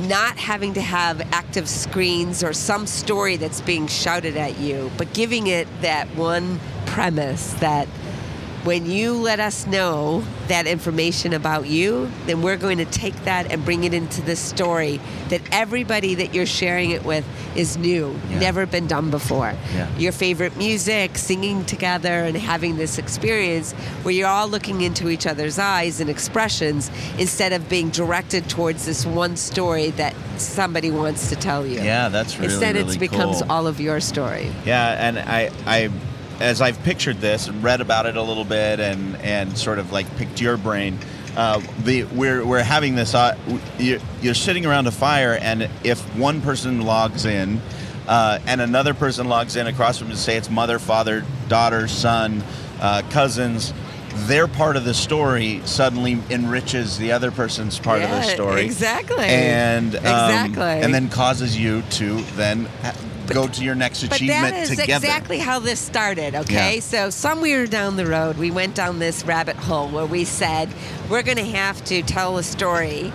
not 0.00 0.36
having 0.36 0.74
to 0.74 0.80
have 0.80 1.20
active 1.32 1.68
screens 1.68 2.42
or 2.42 2.52
some 2.52 2.86
story 2.86 3.36
that's 3.36 3.60
being 3.60 3.86
shouted 3.86 4.36
at 4.36 4.58
you, 4.58 4.90
but 4.98 5.12
giving 5.14 5.46
it 5.46 5.68
that 5.82 6.08
one 6.16 6.58
premise 6.86 7.52
that 7.54 7.86
when 8.64 8.84
you 8.84 9.14
let 9.14 9.40
us 9.40 9.66
know 9.66 10.22
that 10.48 10.66
information 10.66 11.32
about 11.32 11.66
you, 11.66 12.10
then 12.26 12.42
we're 12.42 12.58
going 12.58 12.76
to 12.78 12.84
take 12.84 13.14
that 13.24 13.50
and 13.50 13.64
bring 13.64 13.84
it 13.84 13.94
into 13.94 14.20
the 14.20 14.36
story 14.36 15.00
that 15.30 15.40
everybody 15.50 16.14
that 16.16 16.34
you're 16.34 16.44
sharing 16.44 16.90
it 16.90 17.04
with 17.04 17.24
is 17.56 17.78
new, 17.78 18.14
Yeah. 18.30 18.38
never 18.40 18.66
been 18.66 18.86
done 18.86 19.10
before. 19.10 19.54
Yeah. 19.74 19.88
Your 19.96 20.12
favorite 20.12 20.56
music, 20.58 21.16
singing 21.16 21.64
together, 21.64 22.20
and 22.24 22.36
having 22.36 22.76
this 22.76 22.98
experience 22.98 23.72
where 24.02 24.12
you're 24.14 24.28
all 24.28 24.48
looking 24.48 24.82
into 24.82 25.08
each 25.08 25.26
other's 25.26 25.58
eyes 25.58 26.00
and 26.00 26.10
expressions 26.10 26.90
instead 27.18 27.52
of 27.52 27.68
being 27.68 27.88
directed 27.90 28.48
towards 28.50 28.84
this 28.84 29.06
one 29.06 29.36
story 29.36 29.90
that 29.92 30.14
somebody 30.36 30.90
wants 30.90 31.28
to 31.30 31.36
tell 31.36 31.64
you. 31.66 31.80
Yeah, 31.80 32.08
that's 32.08 32.38
really 32.38 32.52
Instead, 32.52 32.74
really 32.76 32.94
it 32.96 33.00
becomes 33.00 33.40
cool. 33.40 33.50
all 33.52 33.66
of 33.66 33.80
your 33.80 34.00
story. 34.00 34.50
Yeah, 34.66 35.06
and 35.08 35.18
I, 35.18 35.50
I, 35.66 35.90
as 36.40 36.60
I've 36.60 36.82
pictured 36.82 37.20
this 37.20 37.46
and 37.48 37.62
read 37.62 37.80
about 37.80 38.06
it 38.06 38.16
a 38.16 38.22
little 38.22 38.44
bit, 38.44 38.80
and 38.80 39.16
and 39.16 39.56
sort 39.56 39.78
of 39.78 39.92
like 39.92 40.16
picked 40.16 40.40
your 40.40 40.56
brain. 40.56 40.98
Uh, 41.36 41.62
the 41.84 42.04
we're 42.04 42.44
we're 42.44 42.62
having 42.62 42.94
this. 42.96 43.14
Uh, 43.14 43.36
you're, 43.78 44.00
you're 44.20 44.34
sitting 44.34 44.66
around 44.66 44.86
a 44.86 44.90
fire, 44.90 45.38
and 45.40 45.68
if 45.84 46.00
one 46.16 46.40
person 46.40 46.80
logs 46.82 47.24
in, 47.24 47.60
uh, 48.08 48.38
and 48.46 48.60
another 48.60 48.94
person 48.94 49.28
logs 49.28 49.54
in 49.54 49.66
across 49.68 49.98
from, 49.98 50.08
you, 50.10 50.16
say 50.16 50.36
it's 50.36 50.50
mother, 50.50 50.78
father, 50.80 51.24
daughter, 51.48 51.86
son, 51.86 52.42
uh, 52.80 53.02
cousins. 53.10 53.72
Their 54.26 54.48
part 54.48 54.74
of 54.76 54.84
the 54.84 54.92
story 54.92 55.62
suddenly 55.64 56.18
enriches 56.30 56.98
the 56.98 57.12
other 57.12 57.30
person's 57.30 57.78
part 57.78 58.02
of 58.02 58.10
the 58.10 58.22
story. 58.22 58.64
exactly. 58.64 59.24
And 59.24 59.94
um, 59.94 60.00
Exactly. 60.02 60.62
and 60.64 60.92
then 60.92 61.08
causes 61.08 61.56
you 61.56 61.82
to 61.90 62.20
then 62.34 62.68
go 63.34 63.48
to 63.48 63.64
your 63.64 63.74
next 63.74 64.02
But 64.06 64.16
achievement 64.16 64.54
that 64.54 64.62
is 64.62 64.70
together. 64.70 65.06
exactly 65.06 65.38
how 65.38 65.58
this 65.58 65.80
started, 65.80 66.34
okay? 66.34 66.74
Yeah. 66.76 66.80
So, 66.80 67.10
somewhere 67.10 67.66
down 67.66 67.96
the 67.96 68.06
road, 68.06 68.36
we 68.38 68.50
went 68.50 68.74
down 68.74 68.98
this 68.98 69.24
rabbit 69.24 69.56
hole 69.56 69.88
where 69.88 70.06
we 70.06 70.24
said, 70.24 70.68
we're 71.08 71.22
going 71.22 71.36
to 71.38 71.44
have 71.44 71.82
to 71.86 72.02
tell 72.02 72.38
a 72.38 72.42
story. 72.42 73.12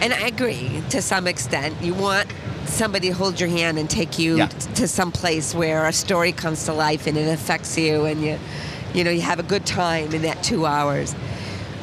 And 0.00 0.12
I 0.12 0.26
agree 0.28 0.82
to 0.90 1.02
some 1.02 1.26
extent. 1.26 1.74
You 1.82 1.94
want 1.94 2.28
somebody 2.66 3.08
to 3.08 3.14
hold 3.14 3.40
your 3.40 3.48
hand 3.48 3.78
and 3.78 3.88
take 3.88 4.18
you 4.18 4.36
Yeah. 4.36 4.46
t- 4.46 4.72
to 4.74 4.88
some 4.88 5.10
place 5.10 5.54
where 5.54 5.86
a 5.86 5.92
story 5.92 6.32
comes 6.32 6.64
to 6.66 6.72
life 6.72 7.06
and 7.06 7.16
it 7.16 7.28
affects 7.32 7.76
you 7.78 8.04
and 8.04 8.22
you, 8.22 8.38
you 8.94 9.02
know, 9.04 9.10
you 9.10 9.22
have 9.22 9.38
a 9.38 9.42
good 9.42 9.64
time 9.66 10.12
in 10.14 10.22
that 10.22 10.42
two 10.42 10.66
hours. 10.66 11.14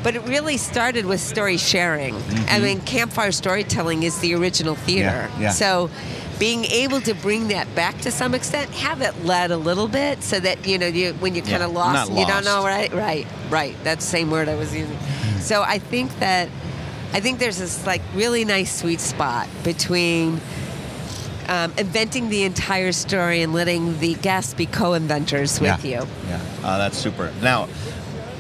But 0.04 0.16
it 0.16 0.22
really 0.28 0.58
started 0.58 1.08
with 1.08 1.20
story 1.20 1.58
sharing. 1.58 2.16
I 2.48 2.60
mean, 2.60 2.80
campfire 2.82 3.32
storytelling 3.32 4.04
is 4.04 4.20
the 4.20 4.36
original 4.36 4.76
theater. 4.76 5.28
Mm-hmm. 5.32 5.42
Yeah, 5.42 5.48
yeah. 5.48 5.52
So 5.54 5.90
being 6.40 6.66
able 6.66 7.00
to 7.02 7.14
bring 7.14 7.48
that 7.48 7.74
back 7.76 7.98
to 8.02 8.12
some 8.12 8.34
extent, 8.34 8.70
have 8.72 9.02
it 9.02 9.24
led 9.24 9.52
a 9.52 9.58
little 9.58 9.88
bit 9.88 10.22
so 10.22 10.40
that, 10.40 10.68
you 10.68 10.78
know, 10.78 10.88
you 10.88 11.14
when 11.14 11.34
you're 11.36 11.46
kind 11.46 11.64
of 11.64 11.72
lost 11.72 12.12
not 12.12 12.20
you 12.20 12.26
don't 12.26 12.44
know, 12.44 12.64
right? 12.64 12.92
Right, 12.94 13.28
right. 13.50 13.76
That's 13.84 14.04
the 14.04 14.12
same 14.12 14.32
word 14.32 14.50
I 14.50 14.56
was 14.56 14.76
using. 14.76 14.98
So 15.40 15.62
I 15.62 15.80
think 15.80 16.18
that, 16.20 16.50
I 17.14 17.20
think 17.22 17.40
there's 17.40 17.60
this 17.60 17.86
like 17.86 18.02
really 18.14 18.44
nice 18.44 18.80
sweet 18.82 19.00
spot 19.00 19.48
between 19.64 20.42
um, 21.48 21.72
inventing 21.78 22.30
the 22.30 22.44
entire 22.44 22.92
story 22.92 23.42
and 23.42 23.54
letting 23.54 24.00
the 24.00 24.16
guests 24.16 24.54
be 24.54 24.66
co-inventors 24.66 25.62
with 25.62 25.86
yeah. 25.86 26.02
you. 26.02 26.08
Yeah, 26.28 26.42
uh, 26.64 26.78
that's 26.80 26.98
super. 26.98 27.32
Now, 27.42 27.70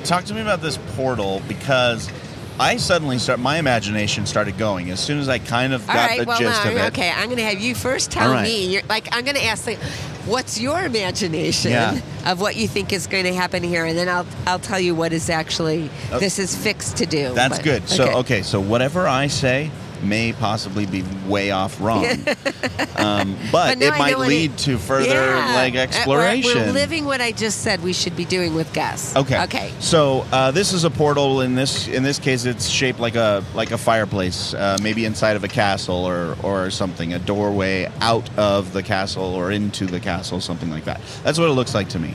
talk 0.03 0.25
to 0.25 0.33
me 0.33 0.41
about 0.41 0.61
this 0.61 0.77
portal 0.95 1.41
because 1.47 2.09
I 2.59 2.77
suddenly 2.77 3.17
start. 3.19 3.39
My 3.39 3.57
imagination 3.57 4.25
started 4.25 4.57
going 4.57 4.89
as 4.89 4.99
soon 4.99 5.19
as 5.19 5.27
I 5.27 5.39
kind 5.39 5.73
of 5.73 5.85
got 5.87 5.95
right, 5.95 6.19
the 6.21 6.25
well, 6.25 6.39
gist 6.39 6.63
now, 6.63 6.71
of 6.71 6.77
it. 6.77 6.81
okay, 6.93 7.11
I'm 7.11 7.25
going 7.25 7.37
to 7.37 7.43
have 7.43 7.59
you 7.59 7.75
first 7.75 8.11
tell 8.11 8.31
right. 8.31 8.43
me. 8.43 8.67
You're, 8.73 8.83
like, 8.83 9.09
I'm 9.11 9.25
going 9.25 9.35
to 9.35 9.43
ask, 9.43 9.67
like, 9.67 9.79
what's 10.25 10.59
your 10.59 10.81
imagination 10.85 11.71
Yeah. 11.71 11.99
of 12.25 12.39
what 12.39 12.55
you 12.55 12.67
think 12.67 12.93
is 12.93 13.07
going 13.07 13.25
to 13.25 13.33
happen 13.33 13.61
here, 13.61 13.83
and 13.85 13.97
then 13.97 14.07
I'll 14.07 14.25
I'll 14.47 14.59
tell 14.59 14.79
you 14.79 14.95
what 14.95 15.11
is 15.11 15.29
actually 15.29 15.89
Oh. 16.11 16.19
this 16.19 16.39
is 16.39 16.55
fixed 16.55 16.97
to 16.97 17.05
do. 17.05 17.33
That's 17.33 17.57
But- 17.57 17.63
good. 17.63 17.89
So 17.89 18.19
okay. 18.19 18.41
so 18.41 18.59
whatever 18.61 19.05
I 19.07 19.27
say 19.27 19.69
may 20.03 20.33
possibly 20.33 20.85
be 20.85 21.03
way 21.27 21.51
off 21.51 21.79
wrong, 21.81 22.05
um, 22.97 23.35
but, 23.51 23.77
But 23.77 23.81
it 23.81 23.97
might 23.97 24.17
lead 24.19 24.51
it- 24.51 24.57
to 24.59 24.77
further 24.77 25.07
Yeah. 25.13 25.55
like 25.55 25.73
Uh, 25.73 25.77
we're- 25.77 25.83
exploration. 25.83 26.61
We're, 26.67 26.71
living 26.71 27.05
what 27.05 27.21
I 27.21 27.31
just 27.31 27.61
said 27.61 27.81
we 27.83 27.93
should 27.93 28.15
be 28.15 28.25
doing 28.25 28.53
with 28.55 28.71
guests. 28.73 29.15
Okay. 29.15 29.41
Okay. 29.43 29.71
So 29.79 30.25
uh, 30.31 30.51
this 30.51 30.73
is 30.73 30.83
a 30.83 30.89
portal. 30.89 31.41
In 31.41 31.55
this 31.55 31.87
in 31.87 32.03
this 32.03 32.19
case, 32.19 32.45
it's 32.45 32.67
shaped 32.67 32.99
like 32.99 33.15
a 33.15 33.43
like 33.53 33.71
a 33.71 33.77
fireplace, 33.77 34.53
uh, 34.53 34.77
maybe 34.81 35.05
inside 35.05 35.35
of 35.35 35.43
a 35.43 35.47
castle 35.47 36.05
or 36.05 36.35
or 36.43 36.69
something, 36.69 37.13
a 37.13 37.19
doorway 37.19 37.89
out 38.01 38.29
of 38.37 38.73
the 38.73 38.83
castle 38.83 39.33
or 39.35 39.51
into 39.51 39.85
the 39.85 39.99
castle, 39.99 40.39
something 40.41 40.69
like 40.69 40.85
that. 40.85 41.01
That's 41.23 41.37
what 41.39 41.49
it 41.49 41.53
looks 41.53 41.73
like 41.73 41.89
to 41.89 41.99
me. 41.99 42.13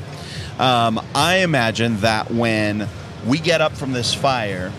Um, 0.58 1.00
I 1.14 1.36
imagine 1.38 1.96
that 2.00 2.30
when 2.30 2.86
we 3.26 3.38
get 3.38 3.60
up 3.60 3.72
from 3.72 3.92
this 3.92 4.12
fire, 4.12 4.72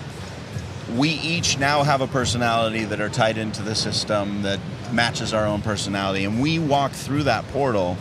we 0.96 1.10
each 1.10 1.58
now 1.58 1.84
have 1.84 2.02
a 2.02 2.08
personality 2.08 2.84
that 2.86 3.00
are 3.00 3.10
tied 3.10 3.38
into 3.38 3.62
the 3.62 3.76
system 3.76 4.42
that 4.44 4.60
matches 4.92 5.34
our 5.34 5.46
own 5.46 5.62
personality, 5.62 6.26
and 6.26 6.42
we 6.42 6.60
walk 6.60 6.92
through 6.92 7.24
that 7.24 7.48
portal. 7.50 7.98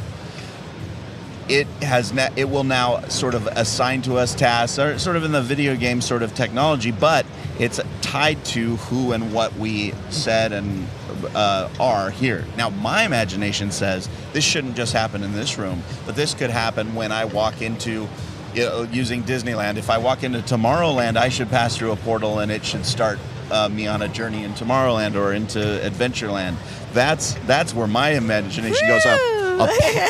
It 1.49 1.66
has 1.83 2.12
ne- 2.12 2.31
it 2.37 2.49
will 2.49 2.64
now 2.64 3.01
sort 3.09 3.35
of 3.35 3.47
assign 3.49 4.03
to 4.03 4.16
us 4.16 4.35
tasks 4.35 4.79
or 4.79 4.99
sort 4.99 5.16
of 5.16 5.25
in 5.25 5.33
the 5.33 5.43
video 5.43 5.75
game 5.75 6.01
sort 6.01 6.23
of 6.23 6.33
technology 6.33 6.93
but 6.93 7.27
it's 7.59 7.81
tied 8.03 8.45
to 8.45 8.77
who 8.77 9.11
and 9.11 9.35
what 9.35 9.53
we 9.57 9.93
said 10.11 10.53
and 10.53 10.87
uh, 11.35 11.69
are 11.81 12.11
here. 12.11 12.45
Now 12.57 12.71
my 12.71 13.03
imagination 13.05 13.73
says 13.73 14.09
this 14.33 14.45
shouldn't 14.45 14.77
just 14.77 14.93
happen 14.93 15.25
in 15.25 15.33
this 15.33 15.59
room 15.59 15.83
but 16.07 16.14
this 16.14 16.35
could 16.35 16.51
happen 16.51 16.95
when 16.95 17.11
i 17.11 17.25
walk 17.25 17.61
into 17.62 18.09
you 18.55 18.65
know, 18.65 18.83
using 18.91 19.23
disneyland 19.23 19.77
if 19.77 19.91
i 19.91 19.99
walk 19.99 20.23
into 20.25 20.39
tomorrowland 20.41 21.17
i 21.17 21.29
should 21.29 21.49
pass 21.49 21.77
through 21.77 21.93
a 21.93 21.97
portal 21.97 22.39
and 22.41 22.51
it 22.51 22.65
should 22.65 22.85
start 22.85 23.19
uh, 23.51 23.69
me 23.69 23.87
on 23.87 24.03
a 24.03 24.09
journey 24.09 24.45
in 24.45 24.53
tomorrowland 24.55 25.15
or 25.17 25.33
into 25.33 25.59
adventureland 25.59 26.57
that's 26.93 27.35
that's 27.47 27.75
where 27.75 27.87
my 27.87 28.11
imagination 28.11 28.87
goes 28.89 29.05
up 29.07 29.19
a, 29.21 29.65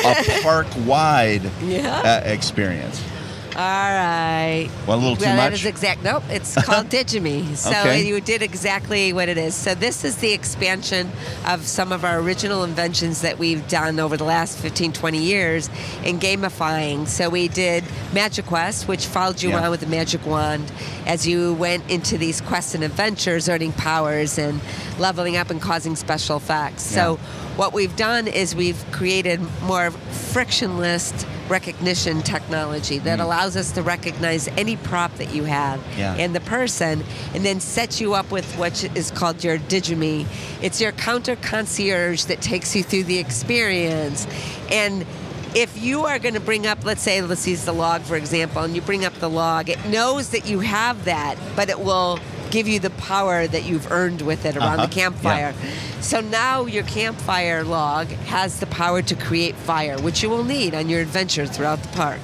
a 0.05 0.39
park 0.43 0.67
wide 0.85 1.41
Yeah. 1.61 2.21
uh, 2.25 2.27
experience. 2.29 3.03
All 3.53 3.57
right. 3.59 4.69
Well, 4.87 4.97
a 4.97 4.99
little 4.99 5.15
too 5.17 5.25
Well, 5.25 5.35
That 5.35 5.51
much? 5.51 5.59
is 5.59 5.65
exact. 5.65 6.03
Nope. 6.03 6.23
It's 6.29 6.55
called 6.63 6.87
Digime. 6.89 7.53
So 7.57 7.69
Okay. 7.71 8.05
you 8.07 8.21
did 8.21 8.41
exactly 8.41 9.11
what 9.11 9.27
it 9.27 9.37
is. 9.37 9.53
So 9.55 9.75
this 9.75 10.05
is 10.05 10.15
the 10.17 10.31
expansion 10.31 11.11
of 11.45 11.67
some 11.67 11.91
of 11.91 12.05
our 12.05 12.19
original 12.19 12.63
inventions 12.63 13.21
that 13.21 13.37
we've 13.39 13.67
done 13.67 13.99
over 13.99 14.15
the 14.15 14.23
last 14.23 14.57
15, 14.57 14.93
20 14.93 15.17
years 15.17 15.69
in 16.05 16.17
gamifying. 16.19 17.05
So 17.07 17.27
we 17.29 17.49
did 17.49 17.83
MagiQuest, 18.13 18.87
which 18.87 19.05
followed 19.05 19.41
you 19.41 19.49
Yeah. 19.49 19.57
around 19.59 19.71
with 19.71 19.83
a 19.83 19.87
magic 19.87 20.25
wand 20.25 20.71
as 21.05 21.27
you 21.27 21.53
went 21.55 21.89
into 21.91 22.17
these 22.17 22.39
quests 22.39 22.73
and 22.73 22.85
adventures, 22.85 23.49
earning 23.49 23.73
powers 23.73 24.37
and 24.37 24.61
leveling 24.97 25.35
up 25.35 25.49
and 25.49 25.61
causing 25.61 25.97
special 25.97 26.37
effects. 26.37 26.83
So 26.83 27.17
what 27.57 27.73
we've 27.73 27.95
done 27.97 28.27
is 28.27 28.55
we've 28.55 28.81
created 28.91 29.41
more 29.63 29.91
frictionless 29.91 31.11
recognition 31.51 32.21
technology 32.21 32.97
that 32.99 33.19
mm. 33.19 33.23
allows 33.23 33.57
us 33.57 33.71
to 33.73 33.83
recognize 33.83 34.47
any 34.57 34.77
prop 34.77 35.13
that 35.15 35.35
you 35.35 35.43
have 35.43 35.79
Yeah. 35.97 36.15
and 36.15 36.33
the 36.33 36.39
person 36.39 37.03
and 37.35 37.45
then 37.45 37.59
sets 37.59 37.99
you 37.99 38.13
up 38.13 38.31
with 38.31 38.47
what 38.57 38.83
is 38.95 39.11
called 39.11 39.43
your 39.43 39.59
digime 39.59 40.25
it's 40.61 40.79
your 40.79 40.93
counter 40.93 41.35
concierge 41.35 42.23
that 42.25 42.41
takes 42.41 42.75
you 42.75 42.83
through 42.83 43.03
the 43.03 43.19
experience. 43.19 44.27
And 44.71 45.05
if 45.53 45.81
you 45.81 46.05
are 46.05 46.17
going 46.17 46.33
to 46.33 46.39
bring 46.39 46.65
up 46.65 46.85
let's 46.85 47.01
say 47.01 47.21
let's 47.21 47.45
use 47.45 47.65
the 47.65 47.73
log 47.73 48.01
for 48.03 48.15
example 48.15 48.61
and 48.63 48.73
you 48.73 48.81
bring 48.81 49.03
up 49.03 49.13
the 49.15 49.29
log 49.29 49.67
it 49.69 49.85
knows 49.87 50.29
that 50.29 50.47
you 50.47 50.61
have 50.61 51.03
that 51.03 51.35
but 51.57 51.69
it 51.69 51.77
will 51.79 52.19
give 52.51 52.67
you 52.67 52.79
the 52.79 52.89
power 52.91 53.47
that 53.47 53.63
you've 53.65 53.91
earned 53.91 54.21
with 54.21 54.45
it 54.45 54.55
around 54.57 54.79
Uh-huh. 54.79 54.85
the 54.87 54.93
campfire 54.93 55.53
so 56.01 56.19
now 56.21 56.65
your 56.65 56.83
campfire 56.83 57.63
log 57.63 58.07
has 58.27 58.59
the 58.59 58.65
power 58.65 59.01
to 59.03 59.15
create 59.15 59.55
fire, 59.55 59.97
which 60.01 60.21
you 60.23 60.29
will 60.29 60.43
need 60.43 60.73
on 60.73 60.89
your 60.89 60.99
adventure 61.01 61.45
throughout 61.45 61.81
the 61.83 61.89
park. 61.89 62.19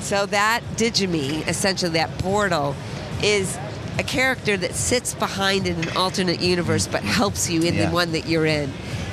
So 0.00 0.26
that 0.26 0.60
Digime, 0.76 1.46
essentially 1.48 1.92
that 1.92 2.10
portal, 2.18 2.76
is 3.22 3.56
a 3.98 4.02
character 4.02 4.56
that 4.58 4.74
sits 4.74 5.14
behind 5.14 5.66
in 5.66 5.76
an 5.88 5.96
alternate 5.96 6.40
universe 6.42 6.86
but 6.86 7.02
helps 7.02 7.48
you 7.48 7.62
in 7.62 7.74
Yeah. 7.74 7.86
the 7.86 7.94
one 7.94 8.12
that 8.12 8.26
you're 8.28 8.44
in. 8.44 8.70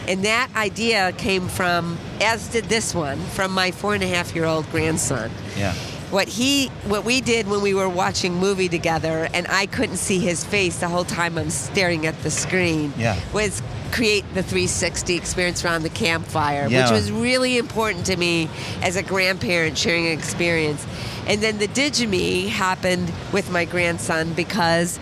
And 0.10 0.26
that 0.26 0.50
idea 0.58 1.14
came 1.14 1.48
from, 1.48 1.98
as 2.20 2.48
did 2.50 2.66
this 2.66 2.94
one, 2.94 3.18
from 3.36 3.52
my 3.54 3.72
four 3.72 3.94
and 3.94 4.04
a 4.04 4.08
half 4.08 4.36
year 4.36 4.44
old 4.46 4.70
grandson 4.72 5.32
Yeah. 5.58 5.74
What 6.12 6.28
he 6.28 6.68
what 6.86 7.06
we 7.06 7.22
did 7.22 7.48
when 7.48 7.62
we 7.62 7.74
were 7.74 7.88
watching 7.90 8.36
movie 8.36 8.68
together 8.70 9.28
and 9.34 9.48
I 9.50 9.66
couldn't 9.66 9.98
see 9.98 10.20
his 10.20 10.44
face 10.44 10.80
the 10.80 10.88
whole 10.90 11.06
time 11.06 11.38
I'm 11.38 11.50
staring 11.50 12.06
at 12.06 12.22
the 12.24 12.30
screen 12.32 12.94
Yeah. 12.98 13.18
was 13.34 13.62
create 13.92 14.24
the 14.34 14.44
360 14.44 15.16
experience 15.16 15.64
around 15.66 15.84
the 15.84 15.90
campfire 15.90 16.68
Yeah. 16.70 16.84
which 16.84 16.92
was 16.92 17.12
really 17.12 17.58
important 17.58 18.06
to 18.08 18.16
me 18.18 18.50
as 18.82 18.96
a 18.98 19.04
grandparent 19.04 19.78
sharing 19.78 20.06
an 20.08 20.14
experience 20.14 20.86
and 21.28 21.42
then 21.42 21.58
the 21.60 21.68
digime 21.70 22.48
happened 22.50 23.12
with 23.32 23.50
my 23.52 23.64
grandson 23.66 24.34
because 24.34 24.98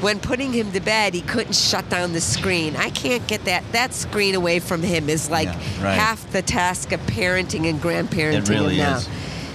when 0.00 0.20
putting 0.20 0.52
him 0.52 0.70
to 0.72 0.80
bed 0.80 1.14
he 1.14 1.22
couldn't 1.22 1.54
shut 1.56 1.88
down 1.88 2.12
the 2.12 2.20
screen 2.20 2.76
i 2.76 2.90
can't 2.90 3.26
get 3.26 3.44
that 3.44 3.64
that 3.72 3.92
screen 3.94 4.34
away 4.36 4.58
from 4.60 4.82
him 4.82 5.08
is 5.08 5.30
like 5.30 5.46
Yeah, 5.48 5.84
right. 5.84 5.94
half 5.98 6.30
the 6.32 6.42
task 6.42 6.92
of 6.92 7.00
parenting 7.06 7.68
and 7.68 7.80
grandparenting 7.80 8.34
It 8.42 8.48
really 8.48 8.76
now 8.78 8.98
is. 8.98 9.08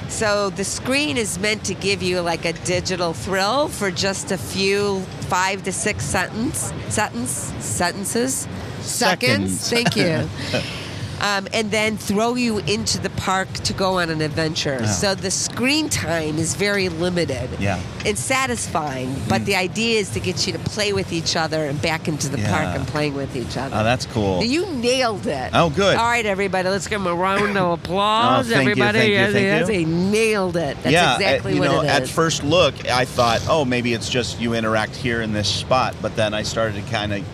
So 0.10 0.50
the 0.50 0.64
screen 0.64 1.18
is 1.18 1.40
meant 1.40 1.64
to 1.66 1.74
give 1.74 2.02
you 2.02 2.20
like 2.22 2.46
a 2.46 2.54
digital 2.66 3.14
thrill 3.14 3.68
for 3.68 3.92
just 3.92 4.32
a 4.32 4.38
few 4.38 5.00
five 5.30 5.64
to 5.64 5.72
six 5.72 6.04
sentence 6.04 6.74
sentence 6.90 7.54
sentences 7.60 8.48
Seconds. 8.82 9.60
seconds. 9.60 9.70
Thank 9.70 9.96
you. 9.96 10.64
Um, 11.22 11.48
and 11.54 11.72
then 11.72 11.98
throw 11.98 12.36
you 12.36 12.60
into 12.60 13.00
the 13.00 13.10
park 13.12 13.52
to 13.54 13.74
go 13.74 14.00
on 14.00 14.10
an 14.10 14.22
adventure. 14.22 14.78
Yeah. 14.80 14.86
So 14.88 15.16
the 15.16 15.32
screen 15.32 15.90
time 15.90 16.38
is 16.38 16.56
very 16.56 16.90
limited. 16.90 17.50
Yeah. 17.60 17.82
It's 18.06 18.22
satisfying, 18.22 19.16
but 19.28 19.46
the 19.46 19.56
idea 19.56 20.00
is 20.00 20.10
to 20.12 20.20
get 20.20 20.48
you 20.48 20.54
to 20.54 20.60
play 20.60 20.94
with 20.94 21.12
each 21.12 21.36
other 21.36 21.66
and 21.66 21.82
back 21.82 22.08
into 22.08 22.30
the 22.30 22.38
park 22.38 22.76
and 22.76 22.88
playing 22.88 23.16
with 23.16 23.36
each 23.36 23.58
other. 23.58 23.76
Oh, 23.76 23.84
that's 23.84 24.06
cool. 24.08 24.44
You 24.44 24.66
nailed 24.68 25.28
it. 25.28 25.52
Oh, 25.54 25.70
good. 25.70 25.98
All 25.98 26.06
right, 26.06 26.26
everybody, 26.26 26.70
let's 26.70 26.88
give 26.88 27.02
him 27.02 27.08
a 27.08 27.16
round 27.16 27.58
of 27.58 27.80
applause. 27.84 28.50
Oh, 28.50 28.54
thank 28.54 28.66
you, 28.66 28.72
everybody, 28.72 29.00
thank 29.00 29.12
you, 29.12 29.34
thank 29.34 29.46
yes, 29.46 29.68
you. 29.68 29.74
he 29.74 29.86
nailed 29.86 30.56
it. 30.56 30.78
That's 30.84 30.94
yeah, 30.94 31.16
exactly 31.16 31.52
uh, 31.52 31.56
you 31.56 31.62
what 31.62 31.72
know, 31.72 31.82
it 31.82 31.86
is. 31.86 31.92
at 31.92 32.08
first 32.08 32.44
look, 32.44 32.88
I 32.88 33.06
thought, 33.06 33.46
oh, 33.50 33.66
maybe 33.66 33.94
it's 33.94 34.10
just 34.10 34.40
you 34.40 34.54
interact 34.54 34.96
here 34.96 35.22
in 35.22 35.34
this 35.34 35.48
spot. 35.48 35.96
But 36.02 36.16
then 36.16 36.34
I 36.34 36.44
started 36.44 36.84
to 36.84 36.92
kind 36.92 37.14
of 37.14 37.26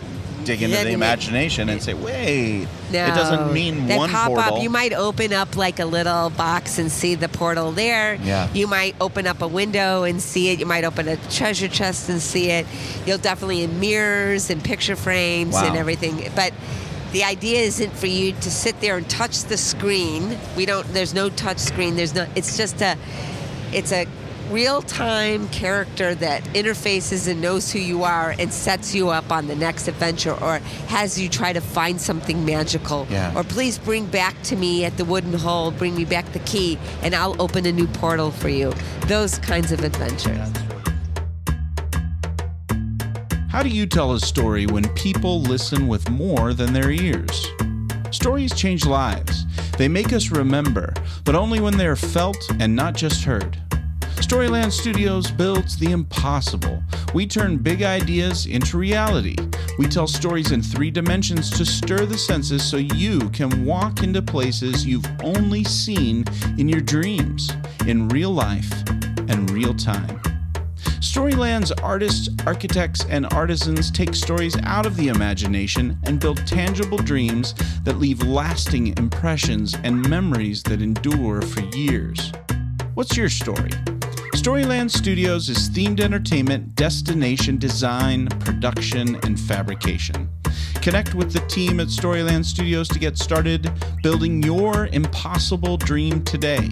dig 0.46 0.62
into 0.62 0.78
the 0.78 0.92
imagination 0.92 1.70
and 1.70 1.82
say, 1.82 1.94
wait, 1.94 2.68
No, 2.92 3.06
it 3.06 3.16
doesn't 3.16 3.54
mean 3.54 3.88
that 3.88 3.98
one 3.98 4.10
pop 4.10 4.28
portal. 4.28 4.56
up. 4.58 4.64
You 4.64 4.70
might 4.70 4.94
open 4.94 5.34
up 5.34 5.56
like 5.56 5.80
a 5.80 5.86
little 5.86 6.30
box 6.30 6.78
and 6.78 6.92
see 6.92 7.16
the 7.16 7.28
portal 7.30 7.72
there. 7.72 8.16
Yeah. 8.16 8.48
You 8.54 8.68
might 8.68 8.96
open 9.02 9.28
up 9.28 9.42
a 9.42 9.48
window 9.48 10.04
and 10.04 10.22
see 10.22 10.50
it. 10.50 10.60
You 10.60 10.66
might 10.66 10.84
open 10.84 11.08
a 11.08 11.18
treasure 11.30 11.68
chest 11.68 12.10
and 12.10 12.22
see 12.22 12.50
it. 12.52 12.66
You'll 13.06 13.18
definitely 13.18 13.64
in 13.64 13.80
mirrors 13.80 14.50
and 14.50 14.64
picture 14.64 14.96
frames 14.96 15.56
and 15.56 15.76
everything. 15.76 16.32
But 16.36 16.54
the 17.12 17.24
idea 17.24 17.62
isn't 17.62 17.92
for 17.94 18.08
you 18.08 18.34
to 18.34 18.52
sit 18.52 18.80
there 18.82 18.98
and 18.98 19.10
touch 19.10 19.44
the 19.44 19.58
screen. 19.58 20.38
We 20.58 20.66
don't. 20.66 20.86
There's 20.94 21.14
no 21.14 21.30
touch 21.30 21.60
screen. 21.60 21.96
There's 21.96 22.14
no. 22.14 22.28
It's 22.36 22.58
just 22.58 22.82
a. 22.82 22.98
It's 23.72 23.92
a 23.92 24.06
real-time 24.50 25.48
character 25.50 26.14
that 26.16 26.44
interfaces 26.54 27.28
and 27.28 27.42
knows 27.42 27.72
who 27.72 27.80
you 27.80 28.04
are 28.04 28.36
and 28.38 28.54
sets 28.54 28.94
you 28.94 29.10
up 29.10 29.32
on 29.32 29.48
the 29.48 29.56
next 29.56 29.88
adventure 29.88 30.34
or 30.44 30.60
has 30.88 31.20
you 31.20 31.28
try 31.30 31.52
to 31.52 31.62
find 31.62 32.00
something 32.00 32.46
magical 32.46 33.08
Yeah. 33.10 33.34
or 33.36 33.44
please 33.44 33.78
bring 33.80 34.06
back 34.06 34.40
to 34.44 34.56
me 34.56 34.86
at 34.86 34.98
the 34.98 35.06
wooden 35.06 35.34
hole 35.34 35.72
bring 35.72 35.96
me 35.96 36.06
back 36.06 36.32
the 36.34 36.40
key 36.40 36.78
and 37.02 37.16
i'll 37.16 37.40
open 37.42 37.66
a 37.66 37.72
new 37.72 37.88
portal 37.88 38.32
for 38.32 38.50
you 38.50 38.74
those 39.08 39.40
kinds 39.40 39.72
of 39.72 39.84
adventures 39.84 40.52
How 43.50 43.64
do 43.64 43.70
you 43.70 43.86
tell 43.88 44.12
a 44.14 44.20
story 44.20 44.66
when 44.66 44.88
people 44.96 45.42
listen 45.42 45.88
with 45.88 46.10
more 46.10 46.54
than 46.54 46.74
their 46.74 46.92
ears? 46.92 47.48
Stories 48.12 48.54
change 48.54 48.86
lives. 48.86 49.46
They 49.78 49.88
make 49.88 50.12
us 50.12 50.30
remember, 50.30 50.94
but 51.24 51.36
only 51.36 51.62
when 51.62 51.78
they 51.78 51.88
are 51.88 51.96
felt 51.96 52.36
and 52.60 52.76
not 52.76 52.96
just 52.96 53.24
heard. 53.24 53.58
Storyland 54.26 54.72
Studios 54.72 55.30
builds 55.30 55.78
the 55.78 55.92
impossible. 55.92 56.82
We 57.14 57.28
turn 57.28 57.58
big 57.58 57.84
ideas 57.84 58.48
into 58.48 58.76
reality. 58.76 59.36
We 59.78 59.86
tell 59.86 60.08
stories 60.08 60.52
in 60.52 60.64
three 60.64 60.90
dimensions 60.90 61.52
to 61.52 61.64
stir 61.64 62.08
the 62.08 62.18
senses 62.18 62.68
so 62.68 62.78
you 62.78 63.30
can 63.30 63.66
walk 63.66 64.02
into 64.02 64.24
places 64.24 64.84
you've 64.84 65.06
only 65.24 65.64
seen 65.64 66.26
in 66.58 66.68
your 66.68 66.82
dreams, 66.82 67.52
in 67.86 68.10
real 68.10 68.32
life 68.32 68.72
and 69.28 69.52
real 69.52 69.76
time. 69.76 70.20
Storyland's 71.02 71.72
artists, 71.84 72.28
architects, 72.48 73.06
and 73.08 73.32
artisans 73.32 73.92
take 73.92 74.16
stories 74.16 74.58
out 74.64 74.88
of 74.88 74.96
the 74.96 75.10
imagination 75.10 76.00
and 76.06 76.20
build 76.20 76.48
tangible 76.48 76.98
dreams 76.98 77.54
that 77.84 78.00
leave 78.00 78.24
lasting 78.24 78.98
impressions 78.98 79.76
and 79.84 80.10
memories 80.10 80.64
that 80.64 80.82
endure 80.82 81.44
for 81.44 81.62
years. 81.78 82.32
What's 82.96 83.16
your 83.16 83.30
story? 83.30 83.70
Storyland 84.46 84.92
Studios 84.92 85.50
is 85.50 85.72
themed 85.72 86.00
entertainment, 86.00 86.76
destination 86.76 87.58
design, 87.58 88.28
production, 88.42 89.16
and 89.24 89.40
fabrication. 89.40 90.30
Connect 90.84 91.16
with 91.16 91.34
the 91.34 91.40
team 91.48 91.80
at 91.80 91.88
Storyland 91.88 92.46
Studios 92.46 92.88
to 92.90 93.00
get 93.00 93.18
started 93.18 93.72
building 94.04 94.44
your 94.44 94.86
impossible 94.94 95.78
dream 95.78 96.24
today. 96.24 96.70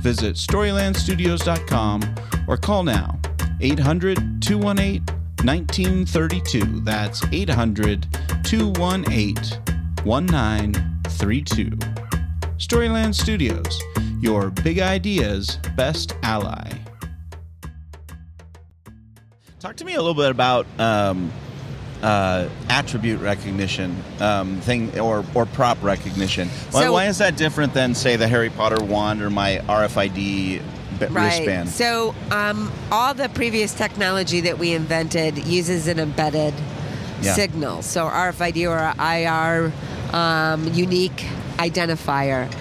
Visit 0.00 0.34
StorylandStudios.com 0.34 2.02
or 2.48 2.56
call 2.56 2.82
now 2.82 3.16
800 3.60 4.42
218 4.42 5.04
1932. 5.44 6.80
That's 6.80 7.22
800 7.30 8.08
218 8.42 9.36
1932. 10.02 11.70
Storyland 12.56 13.14
Studios, 13.14 13.80
your 14.20 14.50
big 14.50 14.80
ideas 14.80 15.60
best 15.76 16.16
ally. 16.24 16.72
Talk 19.64 19.76
to 19.76 19.84
me 19.86 19.94
a 19.94 20.02
little 20.02 20.12
bit 20.12 20.30
about 20.30 20.66
um, 20.78 21.32
uh, 22.02 22.50
attribute 22.68 23.22
recognition 23.22 23.96
um, 24.20 24.60
thing 24.60 25.00
or, 25.00 25.24
or 25.34 25.46
prop 25.46 25.82
recognition. 25.82 26.48
Why, 26.70 26.82
So- 26.82 26.92
why 26.92 27.06
is 27.06 27.16
that 27.16 27.38
different 27.38 27.72
than, 27.72 27.94
say, 27.94 28.16
the 28.16 28.28
Harry 28.28 28.50
Potter 28.50 28.84
wand 28.84 29.22
or 29.22 29.30
my 29.30 29.62
RFID 29.66 30.14
b- 30.14 30.60
wristband? 31.08 31.70
So, 31.70 32.14
um, 32.30 32.70
all 32.92 33.14
the 33.14 33.30
previous 33.30 33.72
technology 33.72 34.42
that 34.42 34.58
we 34.58 34.74
invented 34.74 35.38
uses 35.46 35.88
an 35.88 35.98
embedded 35.98 36.52
Yeah. 37.22 37.32
signal. 37.32 37.80
So, 37.80 38.04
RFID 38.04 38.66
or 38.68 38.92
IR 39.00 39.72
um, 40.14 40.74
unique 40.74 41.24
identifier. 41.56 42.52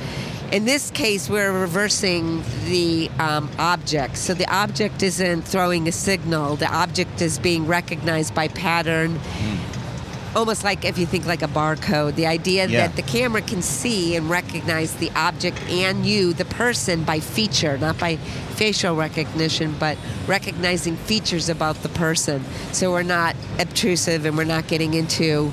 In 0.53 0.65
this 0.65 0.91
case, 0.91 1.31
we're 1.31 1.51
reversing 1.51 2.43
the 2.65 3.09
um, 3.17 3.49
object. 3.57 4.17
So 4.17 4.35
the 4.35 4.45
object 4.53 5.01
isn't 5.01 5.41
throwing 5.41 5.87
a 5.87 5.91
signal. 5.91 6.57
The 6.57 6.71
object 6.71 7.23
is 7.23 7.39
being 7.39 7.65
recognized 7.65 8.35
by 8.35 8.49
pattern, 8.49 9.19
almost 10.35 10.63
like 10.63 10.85
if 10.85 10.99
you 10.99 11.07
think 11.07 11.25
like 11.25 11.41
a 11.41 11.47
barcode. 11.47 12.13
The 12.13 12.27
idea 12.27 12.67
Yeah. 12.67 12.85
that 12.85 12.95
the 12.95 13.01
camera 13.01 13.41
can 13.41 13.63
see 13.63 14.15
and 14.15 14.29
recognize 14.29 14.93
the 14.93 15.09
object 15.15 15.57
and 15.71 16.05
you, 16.05 16.33
the 16.33 16.45
person, 16.45 17.03
by 17.03 17.19
feature, 17.19 17.79
not 17.79 17.97
by 17.97 18.17
facial 18.53 18.95
recognition, 18.95 19.75
but 19.79 19.97
recognizing 20.27 20.97
features 20.97 21.49
about 21.49 21.81
the 21.81 21.89
person. 21.89 22.45
So 22.73 22.91
we're 22.91 23.01
not 23.01 23.35
obtrusive 23.57 24.23
and 24.25 24.37
we're 24.37 24.43
not 24.43 24.67
getting 24.67 24.93
into 24.93 25.51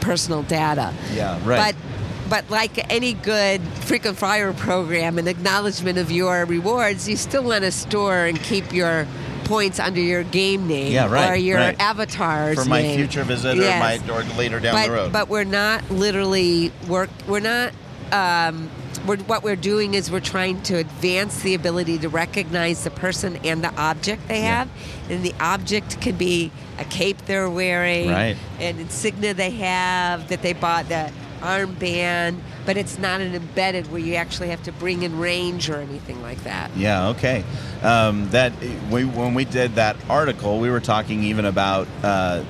personal 0.00 0.44
data. 0.44 0.94
Yeah, 1.12 1.36
right. 1.44 1.74
But 1.74 1.95
but 2.28 2.48
like 2.50 2.92
any 2.92 3.12
good 3.14 3.60
frequent 3.62 4.16
flyer 4.18 4.52
program, 4.52 5.18
an 5.18 5.28
acknowledgement 5.28 5.98
of 5.98 6.10
your 6.10 6.44
rewards, 6.44 7.08
you 7.08 7.16
still 7.16 7.44
want 7.44 7.64
to 7.64 7.70
store 7.72 8.24
and 8.26 8.38
keep 8.42 8.72
your 8.72 9.06
points 9.44 9.78
under 9.78 10.00
your 10.00 10.24
game 10.24 10.66
name 10.66 10.92
Yeah, 10.92 11.08
right, 11.08 11.30
or 11.30 11.36
your 11.36 11.58
right. 11.58 11.80
avatar's 11.80 12.62
For 12.62 12.68
my 12.68 12.82
name. 12.82 12.96
future 12.98 13.22
visit 13.22 13.56
Yes. 13.56 13.76
or 14.08 14.12
my 14.12 14.18
or 14.20 14.24
later 14.36 14.58
down 14.58 14.74
but, 14.74 14.86
the 14.86 14.92
road. 14.92 15.12
But 15.12 15.28
we're 15.28 15.44
not 15.44 15.88
literally 15.90 16.72
work. 16.88 17.10
We're 17.28 17.40
not. 17.40 17.72
Um, 18.12 18.70
we're, 19.06 19.18
what 19.18 19.42
we're 19.44 19.54
doing 19.56 19.94
is 19.94 20.10
we're 20.10 20.20
trying 20.20 20.62
to 20.62 20.76
advance 20.78 21.40
the 21.42 21.54
ability 21.54 21.98
to 21.98 22.08
recognize 22.08 22.82
the 22.82 22.90
person 22.90 23.36
and 23.44 23.62
the 23.62 23.72
object 23.76 24.26
they 24.26 24.40
Yeah. 24.40 24.58
have, 24.58 24.68
and 25.10 25.22
the 25.22 25.34
object 25.38 26.00
could 26.00 26.16
be 26.18 26.50
a 26.78 26.84
cape 26.84 27.18
they're 27.26 27.50
wearing, 27.50 28.08
Right. 28.10 28.36
an 28.58 28.78
insignia 28.80 29.32
they 29.34 29.50
have 29.50 30.28
that 30.28 30.42
they 30.42 30.54
bought, 30.54 30.88
the 30.88 31.10
armband, 31.46 32.38
but 32.64 32.76
it's 32.76 32.98
not 32.98 33.20
an 33.20 33.34
embedded 33.34 33.90
where 33.90 34.00
you 34.00 34.16
actually 34.16 34.48
have 34.48 34.62
to 34.64 34.72
bring 34.72 35.02
in 35.02 35.18
range 35.18 35.70
or 35.70 35.76
anything 35.76 36.20
like 36.22 36.42
that. 36.44 36.70
Yeah. 36.76 37.08
Okay. 37.08 37.44
Um, 37.82 38.28
that 38.30 38.52
we 38.90 39.04
when 39.04 39.34
we 39.34 39.44
did 39.44 39.76
that 39.76 39.96
article, 40.10 40.58
we 40.58 40.70
were 40.70 40.80
talking 40.80 41.22
even 41.24 41.44
about 41.44 41.86
uh, 42.02 42.42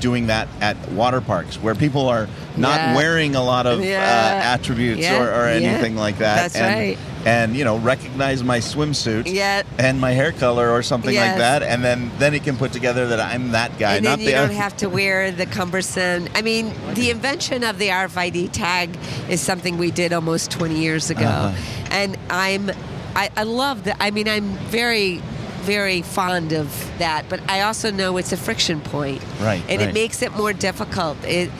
doing 0.00 0.26
that 0.28 0.48
at 0.60 0.76
water 0.92 1.20
parks 1.20 1.56
where 1.56 1.74
people 1.74 2.08
are 2.08 2.28
not 2.56 2.76
Yeah. 2.80 2.94
wearing 2.96 3.34
a 3.34 3.42
lot 3.42 3.66
of 3.66 3.84
Yeah. 3.84 3.98
uh, 4.00 4.54
attributes 4.54 5.00
Yeah. 5.02 5.20
or, 5.22 5.28
or 5.30 5.46
anything 5.48 5.96
like 5.96 6.18
that. 6.18 6.36
That's 6.52 6.56
and, 6.56 6.74
right. 6.74 6.98
And 7.26 7.56
you 7.56 7.64
know, 7.64 7.78
recognize 7.78 8.44
my 8.44 8.58
swimsuit 8.58 9.32
Yeah. 9.32 9.62
and 9.78 9.98
my 10.00 10.12
hair 10.12 10.30
color 10.32 10.70
or 10.70 10.82
something 10.82 11.14
like 11.16 11.36
that, 11.38 11.62
and 11.62 11.82
then 11.82 12.10
then 12.18 12.32
he 12.34 12.38
can 12.40 12.56
put 12.56 12.72
together 12.72 13.06
that 13.08 13.20
I'm 13.20 13.52
that 13.52 13.78
guy, 13.78 13.96
and 13.96 14.04
then 14.06 14.18
the 14.18 14.24
you 14.26 14.30
don't 14.32 14.50
have 14.52 14.76
to 14.78 14.88
wear 14.90 15.30
the 15.30 15.46
cumbersome. 15.46 16.28
I 16.34 16.42
mean, 16.42 16.72
the 16.94 17.08
invention 17.10 17.64
of 17.64 17.78
the 17.78 17.88
RFID 17.88 18.48
tag 18.52 18.90
is 19.28 19.40
something 19.40 19.78
we 19.78 19.90
did 19.90 20.12
almost 20.12 20.50
20 20.50 20.76
years 20.78 21.08
ago, 21.10 21.24
Uh-huh. 21.26 21.52
and 21.90 22.18
I'm, 22.28 22.70
I, 23.16 23.30
I 23.36 23.44
love 23.44 23.84
that. 23.84 23.96
I 24.00 24.10
mean, 24.10 24.28
I'm 24.28 24.50
very, 24.70 25.22
very 25.64 26.02
fond 26.02 26.52
of 26.52 26.68
that, 26.98 27.24
but 27.28 27.40
I 27.50 27.62
also 27.62 27.90
know 27.90 28.16
it's 28.18 28.32
a 28.32 28.36
friction 28.36 28.80
point, 28.80 29.22
Right, 29.40 29.62
And 29.68 29.80
right. 29.80 29.88
it 29.88 29.94
makes 29.94 30.22
it 30.22 30.32
more 30.36 30.52
difficult. 30.52 31.16
It. 31.24 31.50